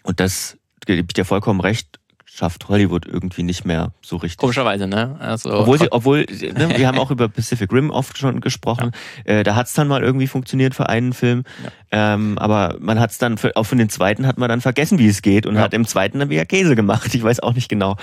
und 0.04 0.20
das 0.20 0.56
gebe 0.86 1.00
ich 1.00 1.14
dir 1.14 1.26
vollkommen 1.26 1.60
recht, 1.60 2.00
schafft 2.26 2.68
Hollywood 2.68 3.06
irgendwie 3.06 3.44
nicht 3.44 3.64
mehr 3.64 3.92
so 4.02 4.16
richtig. 4.16 4.38
Komischerweise, 4.38 4.86
ne? 4.86 5.16
Also, 5.20 5.52
obwohl, 5.52 5.78
sie, 5.78 5.90
obwohl 5.90 6.26
ne, 6.28 6.74
wir 6.76 6.86
haben 6.86 6.98
auch 6.98 7.10
über 7.10 7.28
Pacific 7.28 7.72
Rim 7.72 7.90
oft 7.90 8.18
schon 8.18 8.40
gesprochen. 8.40 8.90
Ja. 9.26 9.34
Äh, 9.34 9.42
da 9.44 9.54
hat's 9.54 9.72
dann 9.72 9.88
mal 9.88 10.02
irgendwie 10.02 10.26
funktioniert 10.26 10.74
für 10.74 10.88
einen 10.88 11.12
Film. 11.12 11.44
Ja. 11.90 12.14
Ähm, 12.14 12.36
aber 12.38 12.76
man 12.80 13.00
hat's 13.00 13.18
dann, 13.18 13.38
für, 13.38 13.56
auch 13.56 13.64
für 13.64 13.76
den 13.76 13.88
zweiten 13.88 14.26
hat 14.26 14.38
man 14.38 14.48
dann 14.48 14.60
vergessen, 14.60 14.98
wie 14.98 15.06
es 15.06 15.22
geht 15.22 15.46
und 15.46 15.54
ja. 15.54 15.62
hat 15.62 15.72
im 15.72 15.86
zweiten 15.86 16.18
dann 16.18 16.28
wieder 16.28 16.44
Käse 16.44 16.74
gemacht. 16.74 17.14
Ich 17.14 17.22
weiß 17.22 17.40
auch 17.40 17.54
nicht 17.54 17.68
genau, 17.68 17.96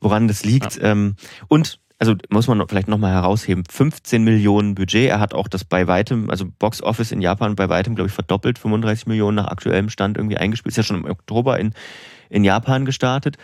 woran 0.00 0.28
das 0.28 0.44
liegt. 0.44 0.78
Ähm, 0.82 1.14
und 1.46 1.78
also 2.00 2.14
muss 2.30 2.46
man 2.46 2.62
vielleicht 2.68 2.88
nochmal 2.88 3.12
herausheben, 3.12 3.64
15 3.68 4.22
Millionen 4.22 4.74
Budget. 4.74 5.08
Er 5.08 5.20
hat 5.20 5.34
auch 5.34 5.48
das 5.48 5.64
bei 5.64 5.86
weitem, 5.86 6.30
also 6.30 6.46
Box 6.58 6.82
Office 6.82 7.12
in 7.12 7.20
Japan 7.20 7.56
bei 7.56 7.68
weitem, 7.68 7.94
glaube 7.94 8.08
ich, 8.08 8.14
verdoppelt, 8.14 8.58
35 8.58 9.06
Millionen 9.06 9.36
nach 9.36 9.48
aktuellem 9.48 9.88
Stand 9.88 10.16
irgendwie 10.16 10.36
eingespielt. 10.36 10.72
Ist 10.72 10.76
ja 10.76 10.82
schon 10.82 11.04
im 11.04 11.10
Oktober 11.10 11.58
in, 11.58 11.72
in 12.28 12.44
Japan 12.44 12.84
gestartet 12.84 13.36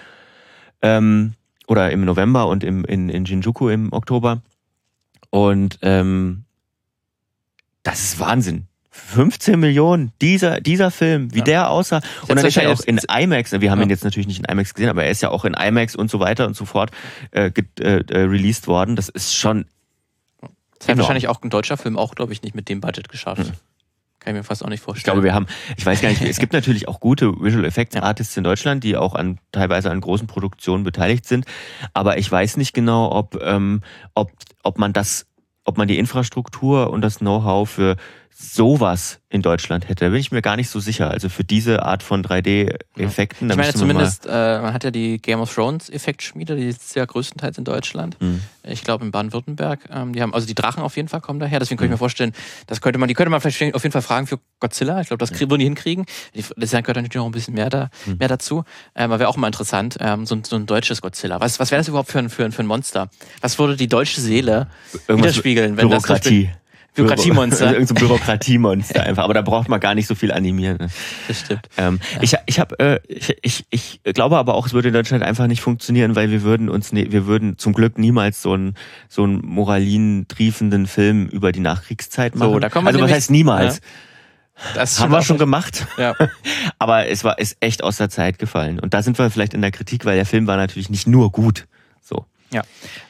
ähm, 0.84 1.32
oder 1.66 1.90
im 1.90 2.04
November 2.04 2.46
und 2.46 2.62
im, 2.62 2.84
in, 2.84 3.08
in 3.08 3.26
Shinjuku 3.26 3.70
im 3.70 3.92
Oktober. 3.92 4.42
Und 5.30 5.78
ähm, 5.82 6.44
das 7.82 8.02
ist 8.02 8.20
Wahnsinn. 8.20 8.68
15 8.90 9.58
Millionen, 9.58 10.12
dieser, 10.20 10.60
dieser 10.60 10.92
Film, 10.92 11.34
wie 11.34 11.38
ja. 11.38 11.44
der 11.44 11.70
aussah. 11.70 12.00
Und 12.28 12.36
dann 12.36 12.46
ist 12.46 12.56
er 12.56 12.70
auch 12.70 12.80
in 12.82 12.98
IMAX, 12.98 13.50
wir 13.50 13.70
haben 13.70 13.80
ja. 13.80 13.86
ihn 13.86 13.90
jetzt 13.90 14.04
natürlich 14.04 14.28
nicht 14.28 14.38
in 14.38 14.44
IMAX 14.44 14.72
gesehen, 14.72 14.88
aber 14.88 15.02
er 15.02 15.10
ist 15.10 15.20
ja 15.20 15.30
auch 15.30 15.44
in 15.44 15.54
IMAX 15.54 15.96
und 15.96 16.12
so 16.12 16.20
weiter 16.20 16.46
und 16.46 16.54
so 16.54 16.64
fort 16.64 16.92
äh, 17.32 17.50
äh, 17.80 17.82
äh, 17.82 18.18
released 18.18 18.68
worden. 18.68 18.94
Das 18.94 19.08
ist 19.08 19.34
schon. 19.34 19.64
Das 20.78 20.88
hat 20.88 20.98
wahrscheinlich 20.98 21.26
auch 21.26 21.42
ein 21.42 21.50
deutscher 21.50 21.76
Film 21.76 21.98
auch, 21.98 22.14
glaube 22.14 22.32
ich, 22.32 22.42
nicht 22.42 22.54
mit 22.54 22.68
dem 22.68 22.80
Budget 22.80 23.08
geschafft. 23.08 23.48
Mhm. 23.48 23.52
Kann 24.24 24.34
ich 24.34 24.38
mir 24.38 24.44
fast 24.44 24.64
auch 24.64 24.70
nicht 24.70 24.80
vorstellen. 24.82 25.00
Ich 25.00 25.04
glaube, 25.04 25.22
wir 25.22 25.34
haben, 25.34 25.46
ich 25.76 25.84
weiß 25.84 26.00
gar 26.00 26.08
nicht, 26.08 26.22
es 26.22 26.38
gibt 26.38 26.52
natürlich 26.54 26.88
auch 26.88 26.98
gute 26.98 27.42
Visual 27.42 27.66
Effects 27.66 27.94
Artists 27.94 28.34
in 28.38 28.44
Deutschland, 28.44 28.82
die 28.82 28.96
auch 28.96 29.14
an 29.14 29.38
teilweise 29.52 29.90
an 29.90 30.00
großen 30.00 30.26
Produktionen 30.26 30.82
beteiligt 30.82 31.26
sind. 31.26 31.44
Aber 31.92 32.16
ich 32.16 32.32
weiß 32.32 32.56
nicht 32.56 32.72
genau, 32.72 33.12
ob, 33.12 33.38
ähm, 33.42 33.82
ob, 34.14 34.32
ob 34.62 34.78
man 34.78 34.94
das, 34.94 35.26
ob 35.64 35.76
man 35.76 35.88
die 35.88 35.98
Infrastruktur 35.98 36.88
und 36.90 37.02
das 37.02 37.18
Know-how 37.18 37.68
für 37.68 37.96
sowas 38.36 39.20
in 39.28 39.42
Deutschland 39.42 39.88
hätte. 39.88 40.06
Da 40.06 40.10
bin 40.10 40.18
ich 40.18 40.32
mir 40.32 40.42
gar 40.42 40.56
nicht 40.56 40.68
so 40.68 40.80
sicher. 40.80 41.10
Also 41.10 41.28
für 41.28 41.44
diese 41.44 41.84
Art 41.84 42.02
von 42.02 42.24
3D-Effekten. 42.24 43.48
Ich 43.48 43.56
meine 43.56 43.74
zumindest, 43.74 44.26
äh, 44.26 44.60
man 44.60 44.74
hat 44.74 44.82
ja 44.82 44.90
die 44.90 45.18
Game 45.18 45.40
of 45.40 45.54
Thrones 45.54 45.88
Effektschmiede, 45.88 46.56
die 46.56 46.68
ist 46.68 46.96
ja 46.96 47.04
größtenteils 47.04 47.58
in 47.58 47.64
Deutschland. 47.64 48.20
Mhm. 48.20 48.40
Ich 48.64 48.82
glaube 48.82 49.04
in 49.04 49.12
Baden-Württemberg. 49.12 49.88
Ähm, 49.90 50.12
die 50.12 50.20
haben, 50.20 50.34
also 50.34 50.48
die 50.48 50.54
Drachen 50.54 50.82
auf 50.82 50.96
jeden 50.96 51.08
Fall 51.08 51.20
kommen 51.20 51.38
daher. 51.38 51.60
Deswegen 51.60 51.78
könnte 51.78 51.90
mhm. 51.90 51.92
ich 51.92 51.94
mir 51.94 51.98
vorstellen, 51.98 52.32
das 52.66 52.80
könnte 52.80 52.98
man, 52.98 53.08
die 53.08 53.14
könnte 53.14 53.30
man 53.30 53.40
vielleicht 53.40 53.74
auf 53.74 53.82
jeden 53.84 53.92
Fall 53.92 54.02
fragen 54.02 54.26
für 54.26 54.40
Godzilla. 54.58 55.00
Ich 55.00 55.08
glaube, 55.08 55.24
das 55.24 55.38
würden 55.38 55.60
die 55.60 55.64
hinkriegen. 55.64 56.04
Das 56.34 56.70
gehört 56.70 56.88
natürlich 56.88 57.14
noch 57.14 57.26
ein 57.26 57.32
bisschen 57.32 57.54
mehr, 57.54 57.70
da, 57.70 57.90
mhm. 58.06 58.16
mehr 58.18 58.28
dazu. 58.28 58.64
Ähm, 58.96 59.12
aber 59.12 59.20
wäre 59.20 59.28
auch 59.28 59.36
mal 59.36 59.46
interessant, 59.46 59.96
ähm, 60.00 60.26
so, 60.26 60.34
ein, 60.34 60.42
so 60.42 60.56
ein 60.56 60.66
deutsches 60.66 61.00
Godzilla. 61.02 61.40
Was, 61.40 61.60
was 61.60 61.70
wäre 61.70 61.78
das 61.78 61.86
überhaupt 61.86 62.10
für 62.10 62.18
ein, 62.18 62.30
für, 62.30 62.44
ein, 62.44 62.52
für 62.52 62.64
ein 62.64 62.66
Monster? 62.66 63.10
Was 63.40 63.58
würde 63.60 63.76
die 63.76 63.88
deutsche 63.88 64.20
Seele 64.20 64.66
Irgendwas 65.06 65.34
widerspiegeln, 65.34 65.76
wenn 65.76 65.88
Bürokratie. 65.88 66.50
das 66.52 66.63
Bürokratiemonster. 66.94 67.72
Irgend 67.72 67.88
so 67.88 67.94
ein 67.94 67.98
Bürokratiemonster 67.98 69.02
einfach. 69.02 69.24
Aber 69.24 69.34
da 69.34 69.42
braucht 69.42 69.68
man 69.68 69.80
gar 69.80 69.94
nicht 69.94 70.06
so 70.06 70.14
viel 70.14 70.32
animieren. 70.32 70.78
Ne? 70.78 70.88
Das 71.28 71.40
stimmt. 71.40 71.68
Ähm, 71.76 72.00
ja. 72.14 72.22
Ich, 72.22 72.34
ich, 72.46 72.60
hab, 72.60 72.80
äh, 72.80 73.00
ich, 73.08 73.36
ich, 73.42 73.66
ich 73.70 74.00
glaube 74.14 74.36
aber 74.36 74.54
auch, 74.54 74.66
es 74.66 74.72
würde 74.72 74.88
in 74.88 74.94
Deutschland 74.94 75.24
einfach 75.24 75.46
nicht 75.46 75.60
funktionieren, 75.60 76.16
weil 76.16 76.30
wir 76.30 76.42
würden 76.42 76.68
uns, 76.68 76.92
ne, 76.92 77.10
wir 77.10 77.26
würden 77.26 77.58
zum 77.58 77.72
Glück 77.72 77.98
niemals 77.98 78.42
so 78.42 78.52
einen 78.52 78.74
so 79.08 79.24
einen 79.24 79.44
moralin-triefenden 79.44 80.86
Film 80.86 81.26
über 81.26 81.52
die 81.52 81.60
Nachkriegszeit 81.60 82.36
machen. 82.36 82.52
So, 82.52 82.58
da 82.58 82.68
kommen 82.68 82.86
wir 82.86 82.92
also 82.92 83.00
was 83.00 83.10
heißt 83.10 83.30
niemals? 83.30 83.76
Ja. 83.76 83.80
Das 84.74 85.00
haben 85.00 85.10
wir 85.10 85.22
schon 85.22 85.38
gemacht. 85.38 85.86
Ja. 85.98 86.14
aber 86.78 87.08
es 87.08 87.24
war 87.24 87.38
ist 87.38 87.56
echt 87.58 87.82
aus 87.82 87.96
der 87.96 88.08
Zeit 88.08 88.38
gefallen. 88.38 88.78
Und 88.78 88.94
da 88.94 89.02
sind 89.02 89.18
wir 89.18 89.28
vielleicht 89.30 89.54
in 89.54 89.62
der 89.62 89.72
Kritik, 89.72 90.04
weil 90.04 90.14
der 90.14 90.26
Film 90.26 90.46
war 90.46 90.56
natürlich 90.56 90.90
nicht 90.90 91.08
nur 91.08 91.32
gut. 91.32 91.66
So. 92.00 92.26
Ja, 92.54 92.62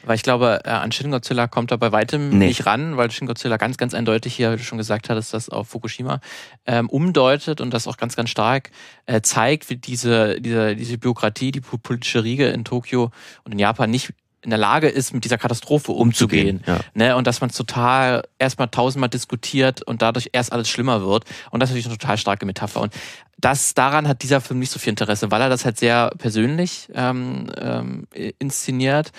weil 0.03 0.15
ich 0.15 0.23
glaube, 0.23 0.61
äh, 0.65 0.69
an 0.69 0.91
Shin 0.91 1.11
Godzilla 1.11 1.45
kommt 1.45 1.69
er 1.69 1.77
bei 1.77 1.91
weitem 1.91 2.29
nee. 2.29 2.47
nicht 2.47 2.65
ran, 2.65 2.97
weil 2.97 3.11
Shin 3.11 3.27
Godzilla 3.27 3.57
ganz, 3.57 3.77
ganz 3.77 3.93
eindeutig 3.93 4.33
hier, 4.33 4.51
wie 4.51 4.57
du 4.57 4.63
schon 4.63 4.79
gesagt 4.79 5.07
hattest, 5.07 5.35
das 5.35 5.49
auf 5.49 5.67
Fukushima 5.67 6.19
ähm, 6.65 6.89
umdeutet 6.89 7.61
und 7.61 7.71
das 7.71 7.87
auch 7.87 7.97
ganz, 7.97 8.15
ganz 8.15 8.31
stark 8.31 8.71
äh, 9.05 9.21
zeigt, 9.21 9.69
wie 9.69 9.75
diese, 9.75 10.41
diese, 10.41 10.75
diese 10.75 10.97
Bürokratie, 10.97 11.51
die 11.51 11.61
politische 11.61 12.23
Riege 12.23 12.47
in 12.47 12.65
Tokio 12.65 13.11
und 13.43 13.51
in 13.51 13.59
Japan 13.59 13.91
nicht 13.91 14.15
in 14.45 14.51
der 14.51 14.59
Lage 14.59 14.87
ist, 14.87 15.13
mit 15.13 15.25
dieser 15.25 15.37
Katastrophe 15.37 15.91
umzugehen. 15.91 16.63
ja. 16.65 16.79
ne? 16.93 17.15
Und 17.15 17.27
dass 17.27 17.41
man 17.41 17.49
es 17.49 17.57
total 17.57 18.23
erstmal 18.39 18.69
tausendmal 18.69 19.09
diskutiert 19.09 19.81
und 19.81 20.01
dadurch 20.01 20.29
erst 20.31 20.53
alles 20.53 20.69
schlimmer 20.69 21.03
wird. 21.05 21.25
Und 21.51 21.59
das 21.59 21.69
ist 21.69 21.73
natürlich 21.73 21.87
eine 21.87 21.97
total 21.97 22.17
starke 22.17 22.45
Metapher. 22.45 22.81
Und 22.81 22.93
das 23.37 23.73
daran 23.73 24.07
hat 24.07 24.23
dieser 24.23 24.39
Film 24.39 24.59
nicht 24.59 24.71
so 24.71 24.79
viel 24.79 24.91
Interesse, 24.91 25.29
weil 25.31 25.41
er 25.41 25.49
das 25.49 25.65
halt 25.65 25.77
sehr 25.77 26.11
persönlich 26.17 26.87
ähm, 26.93 27.51
ähm, 27.57 28.07
inszeniert 28.39 29.11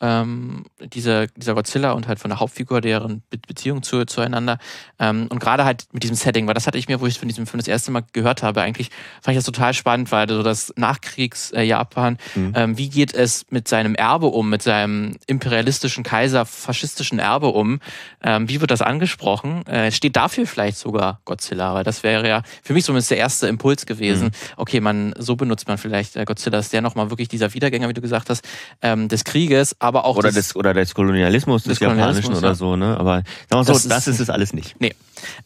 ähm, 0.00 0.64
dieser, 0.80 1.26
dieser 1.28 1.54
Godzilla 1.54 1.92
und 1.92 2.08
halt 2.08 2.18
von 2.18 2.30
der 2.30 2.40
Hauptfigur, 2.40 2.80
deren 2.80 3.22
Be 3.30 3.38
Beziehung 3.46 3.82
zu, 3.82 4.04
zueinander. 4.04 4.58
Ähm, 4.98 5.26
und 5.30 5.40
gerade 5.40 5.64
halt 5.64 5.86
mit 5.92 6.02
diesem 6.02 6.16
Setting, 6.16 6.46
weil 6.46 6.54
das 6.54 6.66
hatte 6.66 6.78
ich 6.78 6.88
mir, 6.88 7.00
wo 7.00 7.06
ich 7.06 7.18
von 7.18 7.28
diesem 7.28 7.46
Film 7.46 7.58
das 7.58 7.68
erste 7.68 7.90
Mal 7.90 8.04
gehört 8.12 8.42
habe, 8.42 8.62
eigentlich 8.62 8.90
fand 9.22 9.36
ich 9.36 9.38
das 9.38 9.44
total 9.44 9.74
spannend, 9.74 10.12
weil 10.12 10.28
so 10.28 10.42
das 10.42 10.72
Nachkriegs-Japan, 10.76 12.16
äh, 12.36 12.38
mhm. 12.38 12.52
ähm, 12.54 12.78
wie 12.78 12.88
geht 12.88 13.12
es 13.14 13.46
mit 13.50 13.66
seinem 13.66 13.94
Erbe 13.94 14.26
um, 14.26 14.48
mit 14.48 14.62
seinem 14.62 15.16
imperialistischen 15.26 16.04
Kaiser, 16.04 16.46
faschistischen 16.46 17.18
Erbe 17.18 17.48
um? 17.48 17.80
Ähm, 18.22 18.48
wie 18.48 18.60
wird 18.60 18.70
das 18.70 18.82
angesprochen? 18.82 19.66
Äh, 19.66 19.90
steht 19.90 20.16
dafür 20.16 20.46
vielleicht 20.46 20.78
sogar 20.78 21.20
Godzilla, 21.24 21.74
weil 21.74 21.84
das 21.84 22.02
wäre 22.02 22.28
ja 22.28 22.42
für 22.62 22.72
mich 22.72 22.84
zumindest 22.84 23.10
der 23.10 23.18
erste 23.18 23.48
Impuls 23.48 23.86
gewesen. 23.86 24.26
Mhm. 24.26 24.30
Okay, 24.56 24.80
man, 24.80 25.14
so 25.18 25.36
benutzt 25.36 25.66
man 25.66 25.78
vielleicht 25.78 26.16
äh, 26.16 26.24
Godzilla, 26.24 26.58
ist 26.58 26.72
der 26.72 26.82
nochmal 26.82 27.10
wirklich 27.10 27.28
dieser 27.28 27.52
Wiedergänger, 27.52 27.88
wie 27.88 27.94
du 27.94 28.00
gesagt 28.00 28.30
hast, 28.30 28.46
ähm, 28.80 29.08
des 29.08 29.24
Krieges, 29.24 29.76
aber 29.80 29.89
auch 29.94 30.16
oder 30.16 30.32
des, 30.32 30.56
oder 30.56 30.74
des 30.74 30.94
Kolonialismus 30.94 31.64
des, 31.64 31.78
des 31.78 31.80
Japanischen 31.80 32.34
oder 32.34 32.54
so, 32.54 32.76
ne? 32.76 32.96
Aber 32.98 33.22
sagen 33.48 33.60
wir 33.60 33.64
so, 33.64 33.72
das, 33.72 33.88
das 33.88 34.08
ist, 34.08 34.20
es 34.20 34.30
alles 34.30 34.52
nicht. 34.52 34.76
Nee. 34.78 34.94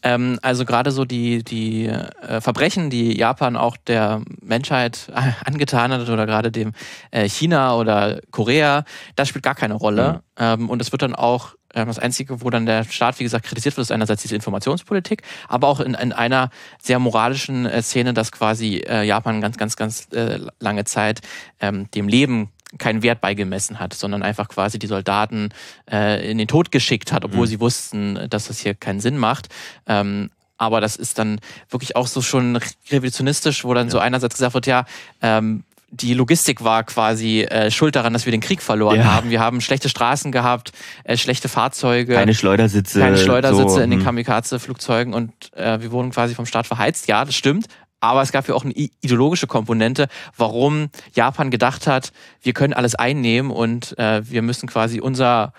Ähm, 0.03 0.39
also 0.41 0.65
gerade 0.65 0.91
so 0.91 1.05
die, 1.05 1.43
die 1.43 1.87
äh, 1.87 2.41
Verbrechen, 2.41 2.89
die 2.89 3.17
Japan 3.17 3.57
auch 3.57 3.77
der 3.77 4.21
Menschheit 4.41 5.11
angetan 5.45 5.91
hat 5.91 6.07
oder 6.07 6.25
gerade 6.25 6.51
dem 6.51 6.73
äh, 7.11 7.27
China 7.27 7.75
oder 7.75 8.21
Korea, 8.31 8.85
das 9.15 9.29
spielt 9.29 9.43
gar 9.43 9.55
keine 9.55 9.73
Rolle. 9.73 10.13
Mhm. 10.13 10.43
Ähm, 10.43 10.69
und 10.69 10.81
es 10.81 10.91
wird 10.91 11.01
dann 11.01 11.15
auch 11.15 11.55
ähm, 11.75 11.87
das 11.87 11.99
Einzige, 11.99 12.41
wo 12.41 12.49
dann 12.49 12.65
der 12.65 12.85
Staat, 12.85 13.19
wie 13.19 13.23
gesagt, 13.23 13.45
kritisiert 13.45 13.77
wird, 13.77 13.83
ist 13.83 13.91
einerseits 13.91 14.21
diese 14.21 14.35
Informationspolitik, 14.35 15.21
aber 15.47 15.67
auch 15.67 15.79
in, 15.79 15.93
in 15.93 16.13
einer 16.13 16.49
sehr 16.81 16.99
moralischen 16.99 17.65
äh, 17.65 17.81
Szene, 17.81 18.13
dass 18.13 18.31
quasi 18.31 18.77
äh, 18.77 19.03
Japan 19.03 19.41
ganz, 19.41 19.57
ganz, 19.57 19.75
ganz 19.75 20.07
äh, 20.11 20.39
lange 20.59 20.85
Zeit 20.85 21.21
ähm, 21.59 21.89
dem 21.91 22.07
Leben 22.07 22.49
keinen 22.77 23.03
Wert 23.03 23.21
beigemessen 23.21 23.79
hat, 23.79 23.93
sondern 23.93 24.23
einfach 24.23 24.49
quasi 24.49 24.79
die 24.79 24.87
Soldaten 24.87 25.49
äh, 25.89 26.29
in 26.29 26.37
den 26.37 26.47
Tod 26.47 26.71
geschickt 26.71 27.11
hat, 27.11 27.23
obwohl 27.23 27.45
mhm. 27.45 27.49
sie 27.49 27.59
wussten, 27.59 28.27
dass 28.29 28.47
das 28.47 28.59
hier 28.59 28.73
keinen 28.73 28.99
Sinn 28.99 29.17
macht. 29.17 29.49
Ähm, 29.87 30.29
aber 30.57 30.81
das 30.81 30.95
ist 30.95 31.19
dann 31.19 31.39
wirklich 31.69 31.95
auch 31.95 32.07
so 32.07 32.21
schon 32.21 32.59
revisionistisch, 32.89 33.65
wo 33.65 33.73
dann 33.73 33.87
ja. 33.87 33.91
so 33.91 33.99
einerseits 33.99 34.35
gesagt 34.35 34.53
wird, 34.53 34.67
ja, 34.67 34.85
ähm, 35.21 35.63
die 35.91 36.13
Logistik 36.13 36.63
war 36.63 36.83
quasi 36.83 37.41
äh, 37.41 37.71
schuld 37.71 37.95
daran, 37.95 38.13
dass 38.13 38.25
wir 38.25 38.31
den 38.31 38.41
Krieg 38.41 38.61
verloren 38.61 38.97
ja. 38.97 39.05
haben. 39.05 39.29
Wir 39.29 39.39
haben 39.39 39.61
schlechte 39.61 39.87
Straßen 39.87 40.31
gehabt, 40.31 40.71
äh, 41.03 41.15
schlechte 41.15 41.47
Fahrzeuge. 41.47 42.15
Keine 42.15 42.33
Schleudersitze. 42.33 42.99
Keine 42.99 43.17
Schleudersitze 43.17 43.75
so, 43.75 43.79
in 43.79 43.91
den 43.91 43.99
hm. 43.99 44.05
Kamikaze-Flugzeugen 44.05 45.13
und 45.13 45.31
äh, 45.55 45.79
wir 45.81 45.91
wurden 45.91 46.11
quasi 46.11 46.35
vom 46.35 46.45
Staat 46.45 46.67
verheizt. 46.67 47.07
Ja, 47.07 47.23
das 47.23 47.35
stimmt. 47.35 47.67
Aber 48.05 48.21
es 48.21 48.31
gab 48.31 48.47
ja 48.47 48.55
auch 48.55 48.63
eine 48.63 48.73
ideologische 48.73 49.47
Komponente, 49.47 50.07
warum 50.37 50.89
Japan 51.13 51.51
gedacht 51.51 51.87
hat, 51.87 52.11
wir 52.41 52.53
können 52.53 52.73
alles 52.73 52.95
einnehmen 52.95 53.51
und 53.51 53.97
äh, 53.97 54.21
wir 54.29 54.41
müssen 54.41 54.67
quasi 54.67 54.99
unser 54.99 55.53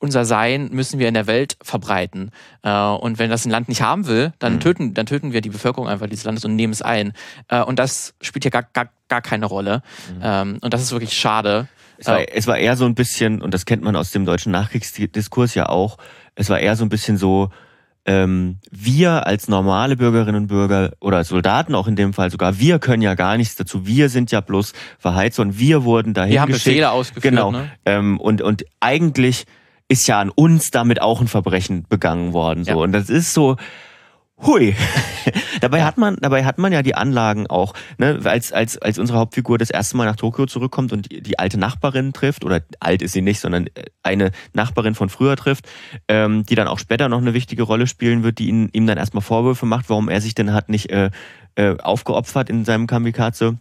unser 0.00 0.24
Sein 0.24 0.68
müssen 0.70 1.00
wir 1.00 1.08
in 1.08 1.14
der 1.14 1.26
Welt 1.26 1.56
verbreiten. 1.62 2.30
Äh, 2.62 2.70
und 2.70 3.18
wenn 3.18 3.30
das 3.30 3.44
ein 3.44 3.50
Land 3.50 3.68
nicht 3.68 3.82
haben 3.82 4.06
will, 4.06 4.32
dann 4.38 4.54
mhm. 4.54 4.60
töten, 4.60 4.94
dann 4.94 5.06
töten 5.06 5.32
wir 5.32 5.40
die 5.40 5.50
Bevölkerung 5.50 5.88
einfach 5.88 6.06
dieses 6.06 6.24
Landes 6.24 6.44
und 6.44 6.54
nehmen 6.54 6.72
es 6.72 6.82
ein. 6.82 7.12
Äh, 7.48 7.62
und 7.62 7.78
das 7.80 8.14
spielt 8.20 8.44
hier 8.44 8.52
gar, 8.52 8.62
gar, 8.62 8.90
gar 9.08 9.22
keine 9.22 9.46
Rolle. 9.46 9.82
Mhm. 10.14 10.20
Ähm, 10.22 10.58
und 10.60 10.72
das 10.72 10.82
ist 10.82 10.92
wirklich 10.92 11.14
schade. 11.14 11.66
Es 11.98 12.06
war, 12.06 12.20
es 12.32 12.46
war 12.46 12.56
eher 12.58 12.76
so 12.76 12.84
ein 12.84 12.94
bisschen, 12.94 13.42
und 13.42 13.52
das 13.52 13.66
kennt 13.66 13.82
man 13.82 13.96
aus 13.96 14.12
dem 14.12 14.24
deutschen 14.24 14.52
Nachkriegsdiskurs 14.52 15.56
ja 15.56 15.68
auch, 15.68 15.98
es 16.36 16.48
war 16.48 16.60
eher 16.60 16.76
so 16.76 16.84
ein 16.84 16.88
bisschen 16.88 17.16
so, 17.16 17.50
ähm, 18.08 18.56
wir 18.70 19.26
als 19.26 19.48
normale 19.48 19.94
Bürgerinnen 19.94 20.42
und 20.42 20.46
Bürger 20.46 20.92
oder 20.98 21.22
Soldaten 21.24 21.74
auch 21.74 21.86
in 21.86 21.94
dem 21.94 22.14
Fall 22.14 22.30
sogar, 22.30 22.58
wir 22.58 22.78
können 22.78 23.02
ja 23.02 23.14
gar 23.14 23.36
nichts 23.36 23.56
dazu. 23.56 23.86
Wir 23.86 24.08
sind 24.08 24.32
ja 24.32 24.40
bloß 24.40 24.72
verheizt 24.98 25.38
und 25.38 25.58
wir 25.58 25.84
wurden 25.84 26.14
dahin 26.14 26.32
Wir 26.32 26.40
haben 26.40 26.48
geschickt. 26.48 26.64
Befehle 26.64 26.90
ausgeführt. 26.90 27.34
Genau. 27.34 27.52
Ne? 27.52 27.70
Ähm, 27.84 28.18
und, 28.18 28.40
und 28.40 28.64
eigentlich 28.80 29.44
ist 29.88 30.08
ja 30.08 30.20
an 30.20 30.30
uns 30.30 30.70
damit 30.70 31.02
auch 31.02 31.20
ein 31.20 31.28
Verbrechen 31.28 31.84
begangen 31.86 32.32
worden. 32.32 32.64
So. 32.64 32.70
Ja. 32.70 32.76
Und 32.76 32.92
das 32.92 33.10
ist 33.10 33.34
so, 33.34 33.56
hui. 34.44 34.74
dabei 35.60 35.84
hat 35.84 35.98
man, 35.98 36.16
dabei 36.16 36.44
hat 36.44 36.58
man 36.58 36.72
ja 36.72 36.82
die 36.82 36.94
Anlagen 36.94 37.46
auch, 37.46 37.74
ne, 37.98 38.20
als, 38.24 38.52
als, 38.52 38.78
als 38.78 38.98
unsere 38.98 39.18
Hauptfigur 39.18 39.58
das 39.58 39.70
erste 39.70 39.96
Mal 39.96 40.06
nach 40.06 40.16
Tokio 40.16 40.46
zurückkommt 40.46 40.92
und 40.92 41.10
die, 41.10 41.22
die 41.22 41.38
alte 41.38 41.58
Nachbarin 41.58 42.12
trifft, 42.12 42.44
oder 42.44 42.62
alt 42.80 43.02
ist 43.02 43.12
sie 43.12 43.22
nicht, 43.22 43.40
sondern 43.40 43.66
eine 44.02 44.30
Nachbarin 44.52 44.94
von 44.94 45.08
früher 45.08 45.36
trifft, 45.36 45.68
ähm, 46.08 46.44
die 46.44 46.54
dann 46.54 46.68
auch 46.68 46.78
später 46.78 47.08
noch 47.08 47.18
eine 47.18 47.34
wichtige 47.34 47.62
Rolle 47.62 47.86
spielen 47.86 48.22
wird, 48.22 48.38
die 48.38 48.48
ihn, 48.48 48.68
ihm 48.72 48.86
dann 48.86 48.98
erstmal 48.98 49.22
Vorwürfe 49.22 49.66
macht, 49.66 49.88
warum 49.88 50.08
er 50.08 50.20
sich 50.20 50.34
denn 50.34 50.52
hat 50.52 50.68
nicht 50.68 50.90
äh, 50.90 51.10
äh, 51.56 51.76
aufgeopfert 51.78 52.50
in 52.50 52.64
seinem 52.64 52.86
Kamikaze. 52.86 53.58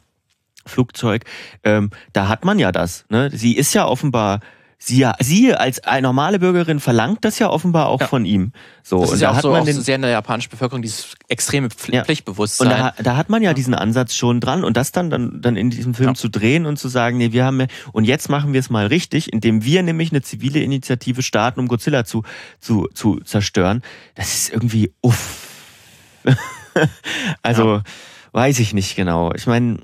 Flugzeug, 0.65 1.23
ähm, 1.63 1.91
da 2.11 2.27
hat 2.27 2.43
man 2.43 2.59
ja 2.59 2.73
das. 2.73 3.05
Ne? 3.09 3.29
Sie 3.31 3.55
ist 3.55 3.73
ja 3.73 3.87
offenbar 3.87 4.41
sie, 4.77 5.05
sie 5.19 5.53
als 5.53 5.83
eine 5.83 6.03
normale 6.03 6.39
Bürgerin 6.39 6.79
verlangt 6.79 7.25
das 7.25 7.39
ja 7.39 7.49
offenbar 7.49 7.87
auch 7.87 8.01
ja. 8.01 8.07
von 8.07 8.25
ihm. 8.25 8.51
So, 8.83 9.01
das 9.01 9.09
ist 9.09 9.13
und 9.13 9.19
ja 9.21 9.27
da 9.27 9.31
auch 9.31 9.35
hat 9.37 9.41
so 9.43 9.51
man 9.51 9.65
den, 9.65 9.81
sehr 9.81 9.95
in 9.95 10.01
der 10.01 10.11
japanischen 10.11 10.49
Bevölkerung 10.49 10.81
dieses 10.81 11.15
extreme 11.27 11.69
Pfl 11.69 11.95
ja. 11.95 12.03
Pflichtbewusstsein. 12.03 12.67
Und 12.67 12.77
da, 12.77 12.93
da, 13.01 13.17
hat 13.17 13.29
man 13.29 13.41
ja 13.41 13.53
diesen 13.53 13.73
Ansatz 13.73 14.15
schon 14.15 14.39
dran 14.39 14.63
und 14.63 14.77
das 14.77 14.91
dann, 14.91 15.09
dann, 15.09 15.41
dann 15.41 15.55
in 15.57 15.69
diesem 15.69 15.93
Film 15.93 16.09
ja. 16.09 16.15
zu 16.15 16.29
drehen 16.29 16.65
und 16.65 16.77
zu 16.77 16.87
sagen, 16.87 17.17
nee, 17.17 17.31
wir 17.31 17.45
haben 17.45 17.59
ja, 17.59 17.67
und 17.91 18.05
jetzt 18.05 18.29
machen 18.29 18.53
wir 18.53 18.59
es 18.59 18.69
mal 18.69 18.87
richtig, 18.87 19.33
indem 19.33 19.63
wir 19.63 19.83
nämlich 19.83 20.11
eine 20.11 20.21
zivile 20.21 20.59
Initiative 20.59 21.23
starten, 21.23 21.59
um 21.59 21.67
Godzilla 21.67 22.05
zu, 22.05 22.23
zu, 22.59 22.87
zu 22.93 23.19
zerstören. 23.21 23.81
Das 24.15 24.33
ist 24.33 24.53
irgendwie 24.53 24.93
uff. 25.01 25.47
also, 27.41 27.81
weiß 28.31 28.59
ich 28.59 28.73
nicht 28.73 28.95
genau. 28.95 29.33
Ich 29.33 29.47
meine, 29.47 29.79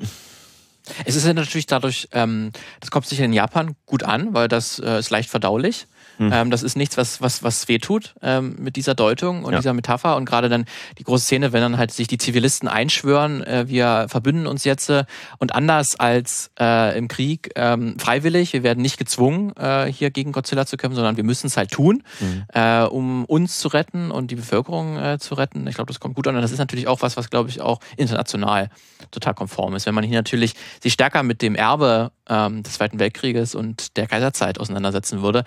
es 1.05 1.15
ist 1.15 1.25
ja 1.25 1.33
natürlich 1.33 1.65
dadurch, 1.65 2.07
ähm, 2.11 2.51
das 2.79 2.91
kommt 2.91 3.05
sicher 3.05 3.25
in 3.25 3.33
Japan 3.33 3.75
gut 3.85 4.03
an, 4.03 4.33
weil 4.33 4.47
das 4.47 4.79
äh, 4.79 4.99
ist 4.99 5.09
leicht 5.09 5.29
verdaulich. 5.29 5.87
Hm. 6.17 6.31
Ähm, 6.31 6.51
das 6.51 6.63
ist 6.63 6.75
nichts, 6.75 6.97
was, 6.97 7.21
was, 7.21 7.43
was 7.43 7.67
wehtut 7.67 8.15
ähm, 8.21 8.55
mit 8.59 8.75
dieser 8.75 8.95
Deutung 8.95 9.43
und 9.43 9.53
ja. 9.53 9.59
dieser 9.59 9.73
Metapher. 9.73 10.15
Und 10.15 10.25
gerade 10.25 10.49
dann 10.49 10.65
die 10.97 11.03
große 11.03 11.25
Szene, 11.25 11.53
wenn 11.53 11.61
dann 11.61 11.77
halt 11.77 11.91
sich 11.91 12.07
die 12.07 12.17
Zivilisten 12.17 12.67
einschwören, 12.67 13.43
äh, 13.43 13.65
wir 13.67 14.07
verbünden 14.09 14.47
uns 14.47 14.63
jetzt 14.63 14.89
äh, 14.89 15.05
und 15.39 15.55
anders 15.55 15.99
als 15.99 16.51
äh, 16.59 16.97
im 16.97 17.07
Krieg 17.07 17.51
ähm, 17.55 17.97
freiwillig, 17.99 18.53
wir 18.53 18.63
werden 18.63 18.81
nicht 18.81 18.97
gezwungen, 18.97 19.55
äh, 19.55 19.91
hier 19.91 20.11
gegen 20.11 20.31
Godzilla 20.31 20.65
zu 20.65 20.77
kämpfen, 20.77 20.95
sondern 20.95 21.17
wir 21.17 21.23
müssen 21.23 21.47
es 21.47 21.57
halt 21.57 21.71
tun, 21.71 22.03
mhm. 22.19 22.43
äh, 22.53 22.83
um 22.83 23.25
uns 23.25 23.59
zu 23.59 23.67
retten 23.67 24.11
und 24.11 24.31
die 24.31 24.35
Bevölkerung 24.35 24.97
äh, 24.97 25.17
zu 25.19 25.35
retten. 25.35 25.65
Ich 25.67 25.75
glaube, 25.75 25.91
das 25.91 25.99
kommt 25.99 26.15
gut 26.15 26.27
an. 26.27 26.35
Und 26.35 26.41
das 26.41 26.51
ist 26.51 26.59
natürlich 26.59 26.87
auch 26.87 27.01
was, 27.01 27.17
was, 27.17 27.29
glaube 27.29 27.49
ich, 27.49 27.61
auch 27.61 27.79
international 27.97 28.69
total 29.11 29.33
konform 29.33 29.75
ist. 29.75 29.85
Wenn 29.85 29.95
man 29.95 30.03
hier 30.03 30.17
natürlich 30.17 30.53
sich 30.81 30.93
stärker 30.93 31.23
mit 31.23 31.41
dem 31.41 31.55
Erbe 31.55 32.11
ähm, 32.29 32.63
des 32.63 32.73
Zweiten 32.73 32.99
Weltkrieges 32.99 33.55
und 33.55 33.97
der 33.97 34.07
Kaiserzeit 34.07 34.59
auseinandersetzen 34.59 35.21
würde, 35.21 35.43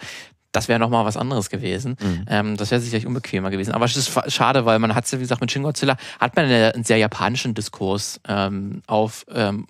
das 0.57 0.69
wäre 0.69 0.81
nochmal 0.81 1.05
was 1.05 1.19
anderes 1.19 1.51
gewesen. 1.51 1.97
Mhm. 2.01 2.25
Ähm, 2.29 2.57
das 2.57 2.71
wäre 2.71 2.81
sicherlich 2.81 3.07
unbequemer 3.07 3.51
gewesen. 3.51 3.73
Aber 3.73 3.85
es 3.85 3.95
ist 3.97 4.33
schade, 4.33 4.65
weil 4.65 4.79
man 4.79 4.95
hat 4.95 5.05
es 5.05 5.11
ja, 5.11 5.19
wie 5.19 5.23
gesagt, 5.23 5.43
mit 5.43 5.53
Shin 5.53 5.63
Godzilla 5.63 5.99
hat 6.19 6.35
man 6.35 6.47
einen 6.47 6.83
sehr 6.83 6.97
japanischen 6.97 7.55
Diskurs 7.55 8.19
ähm, 8.27 8.81
auf 8.87 9.27
ähm, 9.31 9.67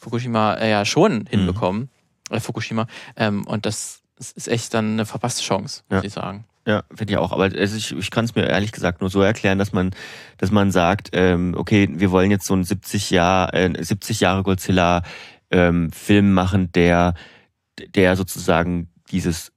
Fukushima 0.00 0.54
äh, 0.54 0.70
ja 0.70 0.84
schon 0.86 1.18
mhm. 1.18 1.26
hinbekommen. 1.28 1.90
Äh, 2.30 2.40
Fukushima. 2.40 2.86
Ähm, 3.16 3.46
und 3.46 3.66
das, 3.66 4.00
ist 4.18 4.48
echt 4.48 4.72
dann 4.72 4.92
eine 4.92 5.04
verpasste 5.04 5.42
Chance, 5.42 5.82
muss 5.88 6.02
ja. 6.02 6.06
ich 6.06 6.12
sagen. 6.12 6.44
Ja, 6.66 6.84
finde 6.94 7.12
ich 7.12 7.18
auch. 7.18 7.32
Aber 7.32 7.52
ich, 7.52 7.92
ich 7.92 8.10
kann 8.10 8.24
es 8.24 8.34
mir 8.34 8.46
ehrlich 8.46 8.72
gesagt 8.72 9.00
nur 9.00 9.10
so 9.10 9.20
erklären, 9.20 9.58
dass 9.58 9.72
man, 9.72 9.90
dass 10.38 10.50
man 10.50 10.70
sagt, 10.70 11.10
ähm, 11.12 11.54
okay, 11.58 11.88
wir 11.90 12.10
wollen 12.10 12.30
jetzt 12.30 12.46
so 12.46 12.54
einen 12.54 12.64
70 12.64 13.10
Jahr, 13.10 13.52
äh, 13.52 13.72
70 13.78 14.20
Jahre 14.20 14.44
Godzilla 14.44 15.02
ähm, 15.50 15.90
Film 15.90 16.32
machen, 16.32 16.70
der, 16.72 17.14
der 17.94 18.16
sozusagen 18.16 18.88
dieses 19.10 19.51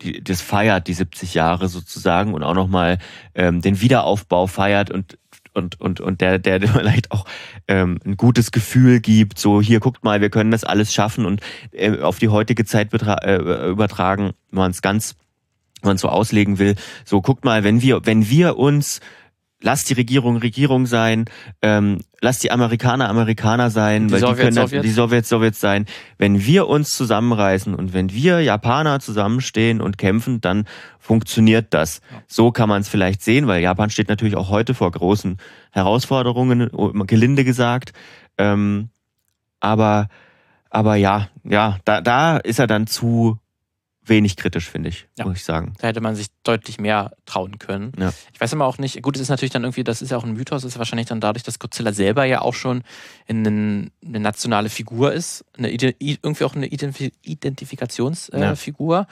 die, 0.00 0.22
das 0.22 0.40
feiert, 0.40 0.86
die 0.88 0.94
70 0.94 1.34
Jahre 1.34 1.68
sozusagen 1.68 2.34
und 2.34 2.42
auch 2.42 2.54
nochmal 2.54 2.98
ähm, 3.34 3.60
den 3.60 3.80
Wiederaufbau 3.80 4.46
feiert 4.46 4.90
und 4.90 5.18
und, 5.54 5.78
und, 5.82 6.00
und 6.00 6.22
der, 6.22 6.38
der 6.38 6.60
vielleicht 6.68 7.10
auch 7.10 7.26
ähm, 7.68 7.98
ein 8.06 8.16
gutes 8.16 8.52
Gefühl 8.52 9.00
gibt, 9.00 9.38
so 9.38 9.60
hier 9.60 9.80
guckt 9.80 10.02
mal, 10.02 10.22
wir 10.22 10.30
können 10.30 10.50
das 10.50 10.64
alles 10.64 10.94
schaffen 10.94 11.26
und 11.26 11.42
äh, 11.72 12.00
auf 12.00 12.18
die 12.18 12.28
heutige 12.28 12.64
Zeit 12.64 12.90
äh, 12.94 13.68
übertragen, 13.68 14.32
wenn 14.50 14.58
man 14.58 14.70
es 14.70 14.80
ganz, 14.80 15.14
wenn 15.82 15.90
man 15.90 15.98
so 15.98 16.08
auslegen 16.08 16.58
will, 16.58 16.74
so 17.04 17.20
guckt 17.20 17.44
mal, 17.44 17.64
wenn 17.64 17.82
wir, 17.82 18.06
wenn 18.06 18.30
wir 18.30 18.56
uns 18.56 19.00
lass 19.62 19.84
die 19.84 19.94
Regierung 19.94 20.36
Regierung 20.36 20.86
sein, 20.86 21.24
ähm, 21.62 22.00
lass 22.20 22.38
die 22.38 22.50
Amerikaner 22.50 23.08
Amerikaner 23.08 23.70
sein, 23.70 24.08
die 24.08 24.14
weil 24.14 24.20
Sowjets, 24.20 24.36
die 24.36 24.42
können 24.42 24.54
Sowjets. 24.54 24.82
die 24.82 24.90
Sowjets 24.90 25.28
Sowjets 25.28 25.60
sein. 25.60 25.86
Wenn 26.18 26.44
wir 26.44 26.68
uns 26.68 26.90
zusammenreißen 26.90 27.74
und 27.74 27.94
wenn 27.94 28.12
wir 28.12 28.40
Japaner 28.40 29.00
zusammenstehen 29.00 29.80
und 29.80 29.98
kämpfen, 29.98 30.40
dann 30.40 30.66
funktioniert 30.98 31.68
das. 31.70 32.00
So 32.26 32.52
kann 32.52 32.68
man 32.68 32.82
es 32.82 32.88
vielleicht 32.88 33.22
sehen, 33.22 33.46
weil 33.46 33.62
Japan 33.62 33.90
steht 33.90 34.08
natürlich 34.08 34.36
auch 34.36 34.50
heute 34.50 34.74
vor 34.74 34.90
großen 34.90 35.38
Herausforderungen, 35.70 36.70
gelinde 37.06 37.44
gesagt. 37.44 37.92
Ähm, 38.38 38.90
aber 39.60 40.08
aber 40.70 40.96
ja, 40.96 41.28
ja, 41.44 41.78
da, 41.84 42.00
da 42.00 42.38
ist 42.38 42.58
er 42.58 42.66
dann 42.66 42.86
zu 42.86 43.38
wenig 44.04 44.36
kritisch, 44.36 44.68
finde 44.68 44.88
ich, 44.88 45.06
ja. 45.16 45.24
muss 45.24 45.36
ich 45.36 45.44
sagen. 45.44 45.74
Da 45.78 45.86
hätte 45.88 46.00
man 46.00 46.16
sich 46.16 46.26
deutlich 46.42 46.80
mehr 46.80 47.12
trauen 47.24 47.58
können. 47.58 47.92
Ja. 47.98 48.12
Ich 48.32 48.40
weiß 48.40 48.52
immer 48.52 48.64
auch 48.64 48.78
nicht, 48.78 49.00
gut, 49.02 49.14
es 49.14 49.22
ist 49.22 49.28
natürlich 49.28 49.52
dann 49.52 49.62
irgendwie, 49.62 49.84
das 49.84 50.02
ist 50.02 50.10
ja 50.10 50.16
auch 50.16 50.24
ein 50.24 50.32
Mythos, 50.32 50.64
ist 50.64 50.76
wahrscheinlich 50.78 51.06
dann 51.06 51.20
dadurch, 51.20 51.44
dass 51.44 51.60
Godzilla 51.60 51.92
selber 51.92 52.24
ja 52.24 52.40
auch 52.40 52.54
schon 52.54 52.82
eine, 53.28 53.90
eine 54.04 54.20
nationale 54.20 54.70
Figur 54.70 55.12
ist, 55.12 55.44
eine, 55.56 55.70
irgendwie 55.70 56.44
auch 56.44 56.56
eine 56.56 56.66
Identifikationsfigur. 56.66 58.96
Ja. 58.96 59.06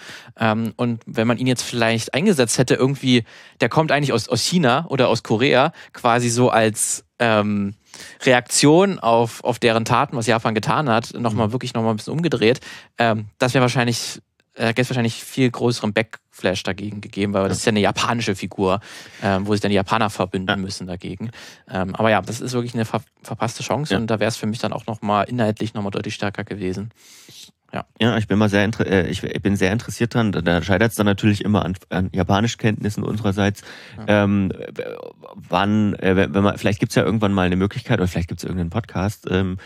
ähm, 0.53 0.73
und 0.77 1.03
wenn 1.07 1.29
man 1.29 1.39
ihn 1.39 1.47
jetzt 1.47 1.63
vielleicht 1.63 2.15
eingesetzt 2.15 2.59
hätte, 2.59 2.75
irgendwie, 2.75 3.23
der 3.61 3.69
kommt 3.69 3.93
eigentlich 3.93 4.13
aus, 4.13 4.29
aus 4.29 4.43
China 4.43 4.87
oder 4.89 5.07
aus 5.09 5.23
Korea, 5.23 5.73
quasi 5.93 6.31
so 6.31 6.51
als 6.51 7.05
ähm, 7.21 7.75
Reaktion 8.23 8.99
auf, 8.99 9.45
auf 9.45 9.61
deren 9.61 9.85
Taten, 9.85 10.17
was 10.17 10.27
Japan 10.27 10.55
getan 10.55 10.89
hat, 10.89 11.13
nochmal 11.15 11.49
mhm. 11.49 11.53
wirklich 11.53 11.75
nochmal 11.75 11.93
ein 11.93 11.97
bisschen 11.97 12.15
umgedreht. 12.15 12.61
Ähm, 12.99 13.27
das 13.39 13.55
wäre 13.55 13.63
wahrscheinlich 13.63 14.21
äh, 14.61 14.75
es 14.77 14.91
wahrscheinlich 14.91 15.25
viel 15.25 15.51
größeren 15.51 15.93
Backflash 15.93 16.63
dagegen 16.63 17.01
gegeben, 17.01 17.33
weil 17.33 17.49
das 17.49 17.59
ist 17.59 17.65
ja 17.65 17.71
eine 17.71 17.81
japanische 17.81 18.35
Figur, 18.35 18.81
ähm, 19.23 19.47
wo 19.47 19.53
sich 19.53 19.61
dann 19.61 19.71
die 19.71 19.77
Japaner 19.77 20.11
verbünden 20.11 20.57
ja. 20.57 20.57
müssen 20.57 20.87
dagegen. 20.87 21.31
Ähm, 21.69 21.95
aber 21.95 22.11
ja, 22.11 22.21
das 22.21 22.41
ist 22.41 22.53
wirklich 22.53 22.75
eine 22.75 22.85
ver 22.85 23.01
verpasste 23.23 23.63
Chance 23.63 23.95
ja. 23.95 24.01
und 24.01 24.07
da 24.09 24.19
wäre 24.21 24.29
es 24.29 24.37
für 24.37 24.47
mich 24.47 24.59
dann 24.59 24.73
auch 24.73 24.87
nochmal 24.87 25.29
inhaltlich 25.29 25.75
nochmal 25.75 25.91
deutlich 25.91 26.15
stärker 26.15 26.45
gewesen. 26.45 26.91
Ja. 27.73 27.85
ja, 28.01 28.17
ich 28.17 28.27
bin 28.27 28.37
mal 28.37 28.49
sehr, 28.49 28.69
äh, 28.81 29.09
ich 29.09 29.23
bin 29.23 29.55
sehr 29.55 29.73
interessiert 29.73 30.15
dran. 30.15 30.33
Da 30.33 30.63
scheitert 30.63 30.91
es 30.91 30.97
dann 30.97 31.07
natürlich 31.07 31.45
immer 31.45 31.65
an, 31.65 31.75
an 31.89 32.11
Japanischkenntnissen 32.13 33.05
unsererseits. 33.05 33.63
Ja. 33.97 34.25
Ähm, 34.25 34.53
wann, 35.35 35.95
äh, 35.95 36.17
wenn 36.17 36.43
man, 36.43 36.59
vielleicht 36.59 36.81
gibt 36.81 36.91
es 36.91 36.97
ja 36.97 37.05
irgendwann 37.05 37.33
mal 37.33 37.47
eine 37.47 37.57
Möglichkeit 37.57 38.01
oder 38.01 38.09
vielleicht 38.09 38.29
gibt 38.29 38.41
es 38.41 38.45
irgendeinen 38.45 38.71
Podcast, 38.71 39.29
ähm, 39.31 39.59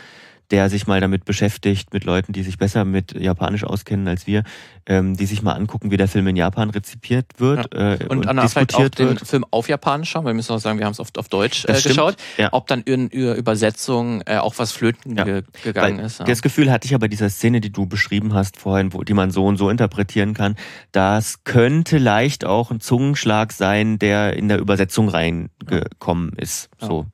der 0.51 0.69
sich 0.69 0.87
mal 0.87 1.01
damit 1.01 1.25
beschäftigt, 1.25 1.93
mit 1.93 2.03
Leuten, 2.05 2.33
die 2.33 2.43
sich 2.43 2.57
besser 2.57 2.85
mit 2.85 3.13
Japanisch 3.19 3.63
auskennen 3.63 4.07
als 4.07 4.27
wir, 4.27 4.43
ähm, 4.85 5.15
die 5.17 5.25
sich 5.25 5.41
mal 5.41 5.53
angucken, 5.53 5.89
wie 5.91 5.97
der 5.97 6.07
Film 6.07 6.27
in 6.27 6.35
Japan 6.35 6.69
rezipiert 6.69 7.25
wird 7.37 7.73
Ja. 7.73 7.93
äh, 7.93 8.05
Und, 8.07 8.19
und, 8.19 8.27
Anna, 8.27 8.43
diskutiert 8.43 8.99
den 8.99 9.09
wird. 9.09 9.27
Film 9.27 9.45
auf 9.51 9.67
Japanisch 9.69 10.09
schauen, 10.11 10.23
weil 10.25 10.33
wir 10.33 10.35
müssen 10.35 10.53
auch 10.53 10.59
sagen, 10.59 10.77
wir 10.79 10.85
haben 10.85 10.93
es 10.93 10.99
oft 10.99 11.17
auf 11.17 11.29
Deutsch 11.29 11.65
äh, 11.65 11.73
geschaut. 11.81 12.15
ja. 12.37 12.49
Ob 12.51 12.67
dann 12.67 12.81
in, 12.83 13.07
in 13.07 13.35
Übersetzung 13.35 14.21
äh, 14.25 14.37
auch 14.37 14.53
was 14.57 14.71
flöten 14.71 15.17
Ja. 15.17 15.23
ge 15.23 15.43
gegangen 15.63 15.97
Weil 15.97 16.05
ist. 16.05 16.19
Das 16.19 16.41
Gefühl 16.41 16.71
hatte 16.71 16.85
ich 16.87 16.93
aber 16.93 17.07
dieser 17.07 17.29
Szene, 17.29 17.59
die 17.61 17.71
du 17.71 17.85
beschrieben 17.87 18.33
hast 18.33 18.57
vorhin, 18.57 18.93
wo, 18.93 19.03
die 19.03 19.13
man 19.13 19.31
so 19.31 19.45
und 19.45 19.57
so 19.57 19.69
interpretieren 19.69 20.33
kann, 20.33 20.55
das 20.91 21.43
könnte 21.43 21.97
leicht 21.97 22.45
auch 22.45 22.71
ein 22.71 22.79
Zungenschlag 22.79 23.51
sein, 23.51 23.97
der 23.99 24.35
in 24.37 24.47
der 24.47 24.59
Übersetzung 24.59 25.09
reingekommen 25.09 26.33
ist. 26.37 26.69
So, 26.79 27.07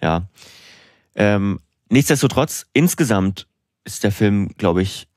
ja. 0.00 0.28
Ähm, 1.14 1.60
nichtsdestotrotz, 1.90 2.66
insgesamt 2.72 3.48
ist 3.84 4.04
der 4.04 4.12
Film, 4.12 4.50
glaube 4.56 4.82
ich, 4.82 5.08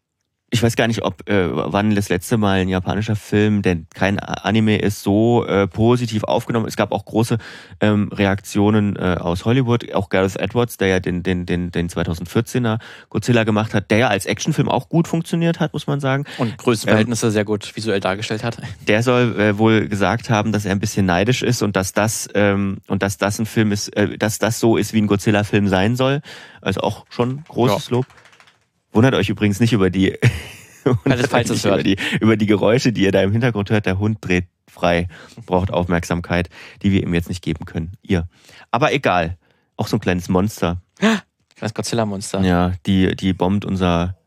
ich 0.51 0.63
weiß 0.63 0.75
gar 0.75 0.87
nicht, 0.87 1.03
ob 1.03 1.29
äh, 1.29 1.49
wann 1.51 1.95
das 1.95 2.09
letzte 2.09 2.37
Mal 2.37 2.61
ein 2.61 2.69
japanischer 2.69 3.15
Film, 3.15 3.61
der 3.61 3.77
kein 3.93 4.19
Anime 4.19 4.77
ist, 4.77 5.03
so 5.03 5.45
äh, 5.45 5.67
positiv 5.67 6.23
aufgenommen. 6.23 6.65
Es 6.67 6.75
gab 6.75 6.91
auch 6.91 7.05
große 7.05 7.37
ähm, 7.81 8.09
Reaktionen 8.11 8.95
äh, 8.95 9.17
aus 9.19 9.45
Hollywood. 9.45 9.93
Auch 9.93 10.09
Gareth 10.09 10.37
Edwards, 10.37 10.77
der 10.77 10.87
ja 10.87 10.99
den 10.99 11.23
den 11.23 11.45
den 11.45 11.71
den 11.71 11.89
2014er 11.89 12.79
Godzilla 13.09 13.43
gemacht 13.43 13.73
hat, 13.73 13.91
der 13.91 13.97
ja 13.99 14.07
als 14.07 14.25
Actionfilm 14.25 14.69
auch 14.69 14.89
gut 14.89 15.07
funktioniert 15.07 15.59
hat, 15.59 15.73
muss 15.73 15.87
man 15.87 15.99
sagen. 15.99 16.25
Und 16.37 16.57
Größenverhältnisse 16.57 17.31
sehr 17.31 17.45
gut 17.45 17.75
visuell 17.75 17.99
dargestellt 17.99 18.43
hat. 18.43 18.57
Der 18.87 19.03
soll 19.03 19.39
äh, 19.39 19.57
wohl 19.57 19.87
gesagt 19.87 20.29
haben, 20.29 20.51
dass 20.51 20.65
er 20.65 20.71
ein 20.71 20.79
bisschen 20.79 21.05
neidisch 21.05 21.43
ist 21.43 21.61
und 21.61 21.75
dass 21.75 21.93
das 21.93 22.27
ähm, 22.33 22.79
und 22.87 23.03
dass 23.03 23.17
das 23.17 23.39
ein 23.39 23.45
Film 23.45 23.71
ist, 23.71 23.89
äh, 23.95 24.17
dass 24.17 24.39
das 24.39 24.59
so 24.59 24.77
ist, 24.77 24.93
wie 24.93 25.01
ein 25.01 25.07
Godzilla-Film 25.07 25.67
sein 25.67 25.95
soll. 25.95 26.21
Also 26.61 26.81
auch 26.81 27.05
schon 27.09 27.43
großes 27.47 27.91
Lob. 27.91 28.05
Wundert 28.91 29.15
euch 29.15 29.29
übrigens 29.29 29.59
nicht 29.59 29.73
über 29.73 29.89
die, 29.89 30.17
wundert 30.83 31.27
falls 31.27 31.49
euch 31.51 31.57
es 31.57 31.63
nicht 31.63 31.73
über 31.73 31.83
die 31.83 31.97
über 32.19 32.37
die 32.37 32.45
Geräusche, 32.45 32.91
die 32.91 33.03
ihr 33.03 33.11
da 33.11 33.21
im 33.21 33.31
Hintergrund 33.31 33.69
hört. 33.69 33.85
Der 33.85 33.99
Hund 33.99 34.17
dreht 34.21 34.45
frei, 34.67 35.07
braucht 35.45 35.71
Aufmerksamkeit, 35.71 36.49
die 36.81 36.91
wir 36.91 37.03
ihm 37.03 37.13
jetzt 37.13 37.29
nicht 37.29 37.43
geben 37.43 37.65
können. 37.65 37.93
Ihr. 38.01 38.27
Aber 38.71 38.93
egal. 38.93 39.37
Auch 39.77 39.87
so 39.87 39.95
ein 39.97 40.01
kleines 40.01 40.27
Monster. 40.27 40.81
Das 41.59 41.73
Godzilla-Monster. 41.73 42.41
Ja, 42.41 42.73
die 42.85 43.15
die 43.15 43.33
bombt 43.33 43.63
unser 43.65 44.19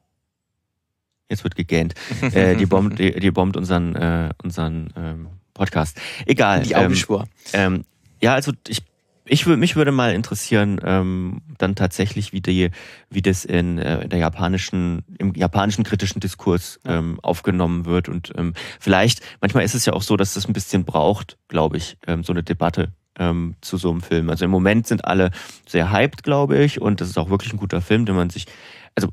Jetzt 1.32 1.44
wird 1.44 1.56
gegähnt. 1.56 1.94
äh, 2.34 2.56
die 2.56 2.66
bombt, 2.66 2.98
die, 2.98 3.18
die 3.18 3.30
bombt 3.30 3.56
unseren, 3.56 3.94
äh, 3.96 4.28
unseren 4.42 4.92
ähm, 4.96 5.28
Podcast. 5.54 5.98
Egal. 6.26 6.62
Die 6.62 6.72
ähm, 6.72 6.80
Augenspur. 6.80 7.26
ähm, 7.54 7.86
ja, 8.20 8.34
also 8.34 8.52
ich, 8.68 8.82
ich 9.24 9.46
würde 9.46 9.58
mich 9.58 9.76
würde 9.76 9.92
mal 9.92 10.14
interessieren, 10.14 10.80
ähm, 10.84 11.42
dann 11.58 11.74
tatsächlich, 11.74 12.32
wie 12.32 12.40
die, 12.40 12.70
wie 13.08 13.22
das 13.22 13.44
in, 13.44 13.78
äh, 13.78 14.02
in 14.02 14.10
der 14.10 14.18
japanischen, 14.18 15.04
im 15.18 15.34
japanischen 15.34 15.84
kritischen 15.84 16.20
Diskurs 16.20 16.80
ähm, 16.84 17.20
aufgenommen 17.22 17.84
wird. 17.84 18.08
Und 18.08 18.32
ähm, 18.36 18.54
vielleicht, 18.80 19.20
manchmal 19.40 19.64
ist 19.64 19.74
es 19.74 19.86
ja 19.86 19.92
auch 19.92 20.02
so, 20.02 20.16
dass 20.16 20.34
das 20.34 20.48
ein 20.48 20.52
bisschen 20.52 20.84
braucht, 20.84 21.38
glaube 21.48 21.76
ich, 21.76 21.96
ähm, 22.06 22.24
so 22.24 22.32
eine 22.32 22.42
Debatte 22.42 22.92
ähm, 23.18 23.54
zu 23.60 23.76
so 23.76 23.90
einem 23.90 24.00
Film. 24.00 24.28
Also 24.28 24.44
im 24.44 24.50
Moment 24.50 24.86
sind 24.86 25.04
alle 25.04 25.30
sehr 25.68 25.92
hyped, 25.92 26.22
glaube 26.24 26.58
ich, 26.58 26.80
und 26.80 27.00
das 27.00 27.08
ist 27.08 27.18
auch 27.18 27.30
wirklich 27.30 27.52
ein 27.52 27.58
guter 27.58 27.80
Film, 27.80 28.06
den 28.06 28.16
man 28.16 28.30
sich, 28.30 28.46
also 28.94 29.08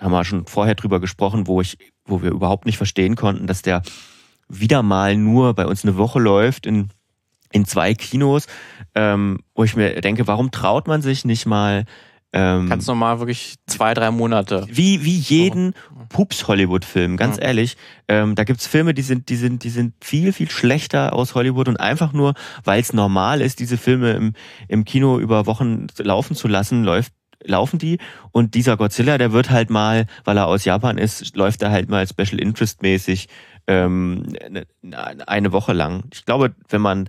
haben 0.00 0.12
wir 0.12 0.24
schon 0.24 0.46
vorher 0.46 0.74
drüber 0.74 0.98
gesprochen, 1.00 1.46
wo 1.46 1.60
ich, 1.60 1.78
wo 2.04 2.22
wir 2.22 2.30
überhaupt 2.30 2.66
nicht 2.66 2.78
verstehen 2.78 3.14
konnten, 3.14 3.46
dass 3.46 3.62
der 3.62 3.82
wieder 4.48 4.82
mal 4.82 5.16
nur 5.16 5.54
bei 5.54 5.66
uns 5.66 5.84
eine 5.84 5.96
Woche 5.96 6.18
läuft 6.18 6.66
in, 6.66 6.88
in 7.52 7.64
zwei 7.64 7.94
Kinos, 7.94 8.46
ähm, 8.94 9.38
wo 9.54 9.64
ich 9.64 9.76
mir 9.76 10.00
denke, 10.00 10.26
warum 10.26 10.50
traut 10.50 10.86
man 10.88 11.02
sich 11.02 11.24
nicht 11.24 11.46
mal 11.46 11.84
ähm, 12.34 12.66
Ganz 12.70 12.86
normal 12.86 13.18
wirklich 13.18 13.56
zwei, 13.66 13.92
drei 13.92 14.10
Monate. 14.10 14.66
wie, 14.70 15.04
wie 15.04 15.18
jeden 15.18 15.74
Pups-Hollywood-Film, 16.08 17.18
ganz 17.18 17.36
Ja. 17.36 17.42
ehrlich. 17.42 17.76
Ähm, 18.08 18.34
da 18.34 18.44
gibt's 18.44 18.66
Filme, 18.66 18.94
die 18.94 19.02
sind, 19.02 19.28
die 19.28 19.36
sind, 19.36 19.64
die 19.64 19.68
sind 19.70 19.92
viel, 20.02 20.32
viel 20.32 20.50
schlechter 20.50 21.12
aus 21.12 21.34
Hollywood 21.34 21.68
und 21.68 21.78
einfach 21.78 22.12
nur, 22.14 22.32
weil 22.64 22.80
es 22.80 22.92
normal 22.94 23.42
ist, 23.42 23.60
diese 23.60 23.76
Filme 23.76 24.12
im, 24.12 24.32
im 24.68 24.84
Kino 24.86 25.18
über 25.18 25.44
Wochen 25.46 25.88
laufen 25.98 26.34
zu 26.34 26.48
lassen, 26.48 26.84
läuft 26.84 27.12
laufen 27.44 27.78
die 27.80 27.98
und 28.30 28.54
dieser 28.54 28.76
Godzilla, 28.76 29.18
der 29.18 29.32
wird 29.32 29.50
halt 29.50 29.68
mal, 29.68 30.06
weil 30.24 30.36
er 30.36 30.46
aus 30.46 30.64
Japan 30.64 30.96
ist, 30.96 31.34
läuft 31.36 31.60
er 31.62 31.72
halt 31.72 31.90
mal 31.90 32.06
Special 32.06 32.38
Interest 32.40 32.82
mäßig 32.82 33.26
ähm, 33.66 34.22
ne- 34.48 34.64
eine 35.26 35.50
Woche 35.52 35.72
lang. 35.72 36.04
Ich 36.14 36.24
glaube, 36.24 36.54
wenn 36.68 36.80
man 36.80 37.08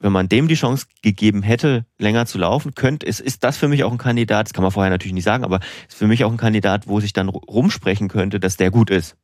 wenn 0.00 0.12
man 0.12 0.28
dem 0.28 0.48
die 0.48 0.54
Chance 0.54 0.86
gegeben 1.02 1.42
hätte, 1.42 1.84
länger 1.98 2.26
zu 2.26 2.38
laufen, 2.38 2.74
könnte, 2.74 3.06
ist, 3.06 3.20
ist 3.20 3.44
das 3.44 3.56
für 3.58 3.68
mich 3.68 3.84
auch 3.84 3.92
ein 3.92 3.98
Kandidat, 3.98 4.46
das 4.46 4.52
kann 4.54 4.62
man 4.62 4.72
vorher 4.72 4.90
natürlich 4.90 5.14
nicht 5.14 5.24
sagen, 5.24 5.44
aber 5.44 5.60
ist 5.88 5.96
für 5.96 6.06
mich 6.06 6.24
auch 6.24 6.30
ein 6.30 6.38
Kandidat, 6.38 6.86
wo 6.88 7.00
sich 7.00 7.12
dann 7.12 7.28
rumsprechen 7.28 8.08
könnte, 8.08 8.40
dass 8.40 8.56
der 8.56 8.70
gut 8.70 8.90
ist. 8.90 9.16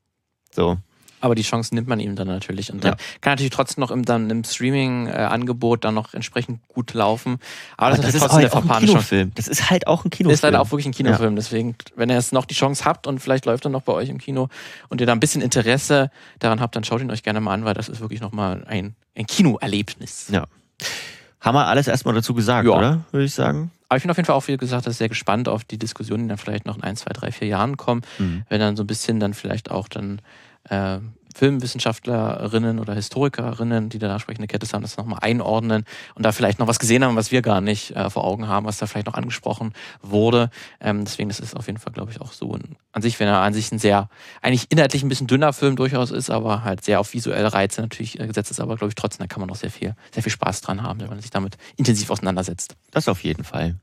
So. 0.54 0.76
Aber 1.18 1.34
die 1.34 1.42
Chance 1.42 1.74
nimmt 1.74 1.88
man 1.88 1.98
ihm 1.98 2.14
dann 2.14 2.28
natürlich. 2.28 2.70
Und 2.70 2.84
dann 2.84 2.92
Ja. 2.92 2.96
kann 3.22 3.32
natürlich 3.32 3.50
trotzdem 3.50 3.80
noch 3.80 3.90
im, 3.90 4.04
dann 4.04 4.28
im 4.28 4.44
Streaming-Angebot 4.44 5.82
dann 5.84 5.94
noch 5.94 6.12
entsprechend 6.12 6.60
gut 6.68 6.92
laufen. 6.92 7.38
Aber, 7.78 7.86
Aber 7.88 7.96
das, 7.96 8.06
das 8.06 8.14
ist 8.16 8.20
natürlich 8.20 8.42
halt 8.44 8.52
trotzdem 8.52 8.70
auch 8.70 8.76
ein. 8.76 8.86
Kinofilm. 8.86 9.32
Das 9.34 9.48
ist 9.48 9.70
halt 9.70 9.86
auch 9.86 10.04
ein 10.04 10.10
Kinofilm. 10.10 10.34
Ist 10.34 10.42
leider 10.42 10.60
auch 10.60 10.70
wirklich 10.70 10.86
ein 10.86 10.92
Kinofilm. 10.92 11.34
Deswegen, 11.34 11.74
wenn 11.96 12.10
ihr 12.10 12.16
jetzt 12.16 12.34
noch 12.34 12.44
die 12.44 12.54
Chance 12.54 12.84
habt 12.84 13.06
und 13.06 13.18
vielleicht 13.18 13.46
läuft 13.46 13.64
er 13.64 13.70
noch 13.70 13.82
bei 13.82 13.94
euch 13.94 14.10
im 14.10 14.18
Kino 14.18 14.48
und 14.90 15.00
ihr 15.00 15.06
da 15.06 15.12
ein 15.14 15.20
bisschen 15.20 15.40
Interesse 15.40 16.10
daran 16.38 16.60
habt, 16.60 16.76
dann 16.76 16.84
schaut 16.84 17.00
ihn 17.00 17.10
euch 17.10 17.22
gerne 17.22 17.40
mal 17.40 17.54
an, 17.54 17.64
weil 17.64 17.74
das 17.74 17.88
ist 17.88 18.00
wirklich 18.00 18.20
nochmal 18.20 18.64
ein, 18.66 18.94
ein 19.16 19.26
Kinoerlebnis. 19.26 20.28
Ja. 20.30 20.44
Haben 21.40 21.54
wir 21.54 21.66
alles 21.66 21.86
erstmal 21.86 22.14
dazu 22.14 22.34
gesagt, 22.34 22.66
Ja. 22.66 22.76
oder? 22.76 23.04
Würde 23.12 23.24
ich 23.24 23.34
sagen. 23.34 23.70
Aber 23.88 23.96
ich 23.98 24.02
bin 24.02 24.10
auf 24.10 24.16
jeden 24.16 24.26
Fall 24.26 24.34
auch, 24.34 24.48
wie 24.48 24.56
gesagt, 24.56 24.90
sehr 24.92 25.08
gespannt 25.08 25.48
auf 25.48 25.62
die 25.64 25.78
Diskussionen, 25.78 26.24
die 26.24 26.28
dann 26.30 26.38
vielleicht 26.38 26.66
noch 26.66 26.76
in 26.76 26.82
ein, 26.82 26.96
zwei, 26.96 27.12
drei, 27.12 27.30
vier 27.30 27.46
Jahren 27.48 27.76
kommen. 27.76 28.02
Mhm. 28.18 28.44
wenn 28.48 28.60
dann 28.60 28.76
so 28.76 28.82
ein 28.82 28.86
bisschen 28.88 29.20
dann 29.20 29.32
vielleicht 29.34 29.70
auch 29.70 29.88
dann 29.88 30.20
äh, 30.68 30.98
Filmwissenschaftlerinnen 31.36 32.78
oder 32.78 32.94
Historikerinnen, 32.94 33.90
die 33.90 33.98
da 33.98 34.12
entsprechende 34.12 34.46
Kette 34.46 34.66
haben, 34.72 34.82
das 34.82 34.96
nochmal 34.96 35.18
einordnen 35.20 35.84
und 36.14 36.24
da 36.24 36.32
vielleicht 36.32 36.58
noch 36.58 36.66
was 36.66 36.78
gesehen 36.78 37.04
haben, 37.04 37.14
was 37.14 37.30
wir 37.30 37.42
gar 37.42 37.60
nicht 37.60 37.94
äh, 37.94 38.08
vor 38.08 38.24
Augen 38.24 38.48
haben, 38.48 38.66
was 38.66 38.78
da 38.78 38.86
vielleicht 38.86 39.06
noch 39.06 39.14
angesprochen 39.14 39.74
wurde. 40.00 40.50
Ähm, 40.80 41.04
deswegen, 41.04 41.28
das 41.28 41.40
ist 41.40 41.54
auf 41.54 41.66
jeden 41.66 41.78
Fall, 41.78 41.92
glaube 41.92 42.10
ich, 42.10 42.20
auch 42.20 42.32
so 42.32 42.54
ein, 42.54 42.76
an 42.92 43.02
sich, 43.02 43.20
wenn 43.20 43.28
er 43.28 43.40
an 43.40 43.52
sich 43.52 43.70
ein 43.70 43.78
sehr, 43.78 44.08
eigentlich 44.40 44.66
inhaltlich 44.70 45.02
ein 45.02 45.08
bisschen 45.08 45.26
dünner 45.26 45.52
Film 45.52 45.76
durchaus 45.76 46.10
ist, 46.10 46.30
aber 46.30 46.64
halt 46.64 46.82
sehr 46.82 47.00
auf 47.00 47.12
visuelle 47.12 47.52
Reize 47.52 47.82
natürlich 47.82 48.18
äh, 48.18 48.26
gesetzt 48.26 48.50
ist, 48.50 48.60
aber 48.60 48.76
glaube 48.76 48.90
ich 48.90 48.94
trotzdem, 48.94 49.26
da 49.26 49.32
kann 49.32 49.40
man 49.40 49.48
noch 49.48 49.56
sehr 49.56 49.70
viel, 49.70 49.94
sehr 50.12 50.22
viel 50.22 50.32
Spaß 50.32 50.62
dran 50.62 50.82
haben, 50.82 51.00
wenn 51.00 51.08
man 51.08 51.20
sich 51.20 51.30
damit 51.30 51.58
intensiv 51.76 52.10
auseinandersetzt. 52.10 52.76
Das 52.92 53.08
auf 53.08 53.22
jeden 53.22 53.44
Fall. 53.44 53.76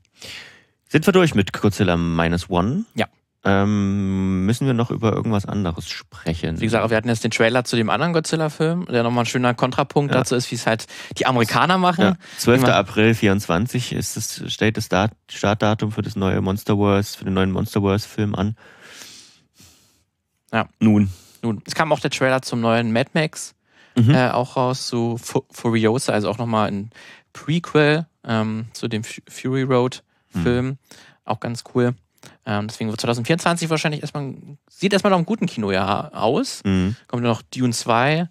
Sind 0.88 1.06
wir 1.06 1.12
durch 1.12 1.34
mit 1.34 1.52
Godzilla 1.52 1.96
Minus 1.96 2.50
One? 2.50 2.84
Ja. 2.94 3.06
Ähm, 3.46 4.46
müssen 4.46 4.66
wir 4.66 4.72
noch 4.72 4.90
über 4.90 5.12
irgendwas 5.12 5.44
anderes 5.44 5.88
sprechen? 5.88 6.60
Wie 6.60 6.64
gesagt, 6.64 6.88
wir 6.88 6.96
hatten 6.96 7.08
jetzt 7.08 7.24
den 7.24 7.30
Trailer 7.30 7.64
zu 7.64 7.76
dem 7.76 7.90
anderen 7.90 8.14
Godzilla-Film, 8.14 8.86
der 8.86 9.02
nochmal 9.02 9.24
ein 9.24 9.26
schöner 9.26 9.52
Kontrapunkt 9.52 10.12
Ja. 10.14 10.20
dazu 10.20 10.34
ist, 10.34 10.50
wie 10.50 10.54
es 10.54 10.66
halt 10.66 10.86
die 11.18 11.26
Amerikaner 11.26 11.76
machen. 11.76 12.00
Ja, 12.04 12.16
12. 12.38 12.62
Immer- 12.62 12.74
April 12.74 13.14
24 13.14 13.92
ist 13.92 14.16
das, 14.16 14.42
steht 14.50 14.78
das 14.78 14.86
Start, 14.86 15.12
Startdatum 15.30 15.92
für 15.92 16.00
das 16.02 16.16
neue 16.16 16.40
Monsterverse, 16.40 17.18
für 17.18 17.24
den 17.24 17.34
neuen 17.34 17.50
Monsterverse-Film 17.52 18.34
an. 18.34 18.56
Ja. 20.52 20.68
Nun. 20.80 21.10
Nun, 21.42 21.60
es 21.66 21.74
kam 21.74 21.92
auch 21.92 22.00
der 22.00 22.10
Trailer 22.10 22.42
zum 22.42 22.60
neuen 22.60 22.92
Mad 22.92 23.10
Max 23.12 23.54
Mhm. 23.96 24.10
äh, 24.14 24.30
auch 24.30 24.56
raus, 24.56 24.86
zu 24.88 25.18
Fu- 25.22 25.44
Furiosa, 25.50 26.12
also 26.12 26.28
auch 26.30 26.38
nochmal 26.38 26.68
ein 26.68 26.90
Prequel 27.32 28.06
ähm, 28.26 28.66
zu 28.72 28.88
dem 28.88 29.04
Fu- 29.04 29.20
Fury 29.28 29.62
Road 29.62 30.02
Film. 30.42 30.78
Auch 31.24 31.38
ganz 31.40 31.62
cool. 31.74 31.94
Ähm, 32.46 32.68
deswegen 32.68 32.90
wird 32.90 33.00
2024 33.00 33.70
wahrscheinlich 33.70 34.02
erstmal, 34.02 34.34
sieht 34.68 34.92
erstmal 34.92 35.10
noch 35.10 35.18
ein 35.18 35.26
guten 35.26 35.46
Kinojahr 35.46 36.10
aus. 36.14 36.60
Mhm. 36.64 36.96
Kommt 37.08 37.22
noch 37.22 37.42
Dune 37.42 37.72
2. 37.72 38.28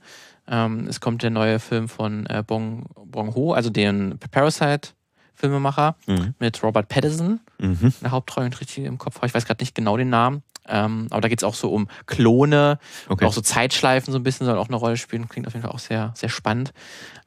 Ähm, 0.48 0.88
es 0.88 1.00
kommt 1.00 1.24
der 1.24 1.30
neue 1.30 1.60
Film 1.60 1.88
von 1.88 2.26
äh, 2.26 2.44
Bong, 2.46 2.86
Bong 3.06 3.34
Ho, 3.36 3.54
also 3.54 3.70
den 3.70 4.20
Parasite-Filmemacher 4.32 5.96
Mhm. 6.08 6.34
mit 6.40 6.62
Robert 6.64 6.88
Pattinson. 6.90 7.40
Mhm. 7.60 7.78
in 7.82 7.94
der 8.02 8.12
Hauptrolle 8.12 8.50
richtig 8.60 8.86
im 8.86 8.98
Kopf 8.98 9.18
habe. 9.18 9.28
Ich 9.28 9.34
weiß 9.34 9.46
gerade 9.46 9.64
nicht 9.64 9.74
genau 9.76 9.96
den 9.98 10.10
Namen. 10.10 10.44
Ähm, 10.68 11.08
aber 11.10 11.22
da 11.22 11.28
geht 11.28 11.40
es 11.40 11.44
auch 11.44 11.56
so 11.56 11.72
um 11.74 11.88
Klone, 12.06 12.80
Okay. 13.10 13.26
auch 13.26 13.34
so 13.34 13.42
Zeitschleifen 13.42 14.12
so 14.14 14.20
ein 14.20 14.24
bisschen 14.24 14.46
soll 14.46 14.58
auch 14.58 14.68
eine 14.68 14.78
Rolle 14.78 14.96
spielen. 14.98 15.28
Klingt 15.28 15.46
auf 15.48 15.54
jeden 15.54 15.64
Fall 15.66 15.74
auch 15.74 15.80
sehr, 15.80 16.14
sehr 16.16 16.30
spannend. 16.30 16.74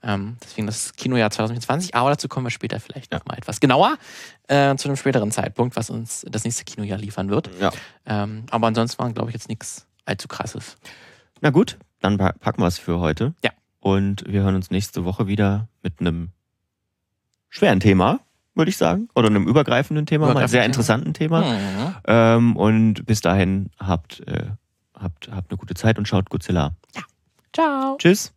Ähm, 0.03 0.37
deswegen 0.43 0.67
das 0.67 0.95
Kinojahr 0.95 1.31
2020, 1.31 1.95
aber 1.95 2.11
dazu 2.11 2.29
kommen 2.29 2.47
wir 2.47 2.51
später 2.51 2.81
vielleicht 2.81 3.13
Ja. 3.13 3.19
noch 3.19 3.27
mal 3.27 3.37
etwas 3.37 3.61
genauer 3.61 3.97
äh, 4.49 4.75
zu 4.77 4.89
einem 4.89 4.97
späteren 4.97 5.31
Zeitpunkt, 5.33 5.77
was 5.77 5.91
uns 5.91 6.25
das 6.31 6.45
nächste 6.45 6.65
Kinojahr 6.65 6.99
liefern 6.99 7.29
wird. 7.29 7.51
Ja. 7.61 7.73
Ähm, 8.07 8.45
aber 8.51 8.69
ansonsten 8.69 8.99
war, 9.03 9.11
glaube 9.13 9.31
ich, 9.31 9.35
jetzt 9.35 9.49
nichts 9.49 9.87
allzu 10.05 10.29
krasses. 10.29 10.77
Na 11.41 11.51
gut, 11.51 11.77
dann 12.01 12.17
pa- 12.19 12.33
packen 12.33 12.63
wir 12.63 12.67
es 12.69 12.79
für 12.79 13.01
heute. 13.01 13.35
Ja. 13.45 13.51
Und 13.81 14.25
wir 14.27 14.43
hören 14.43 14.55
uns 14.55 14.71
nächste 14.71 15.05
Woche 15.05 15.27
wieder 15.27 15.69
mit 15.83 16.01
einem 16.01 16.31
schweren 17.49 17.81
Thema, 17.81 18.21
würde 18.57 18.71
ich 18.71 18.77
sagen. 18.77 19.09
Oder 19.15 19.29
einem 19.29 19.47
übergreifenden 19.47 20.07
Thema, 20.07 20.27
mal 20.27 20.37
einem 20.37 20.49
sehr 20.49 20.65
interessanten 20.65 21.15
Thema. 21.15 21.43
Mhm. 21.43 21.95
Ähm, 22.07 22.57
und 22.57 23.07
bis 23.07 23.21
dahin 23.21 23.71
habt, 23.79 24.27
äh, 24.27 24.47
habt, 24.99 25.31
habt 25.31 25.51
eine 25.51 25.59
gute 25.59 25.75
Zeit 25.75 25.99
und 25.99 26.09
schaut 26.09 26.31
Godzilla. 26.31 26.73
Ciao. 27.53 27.97
Tschüss. 27.99 28.36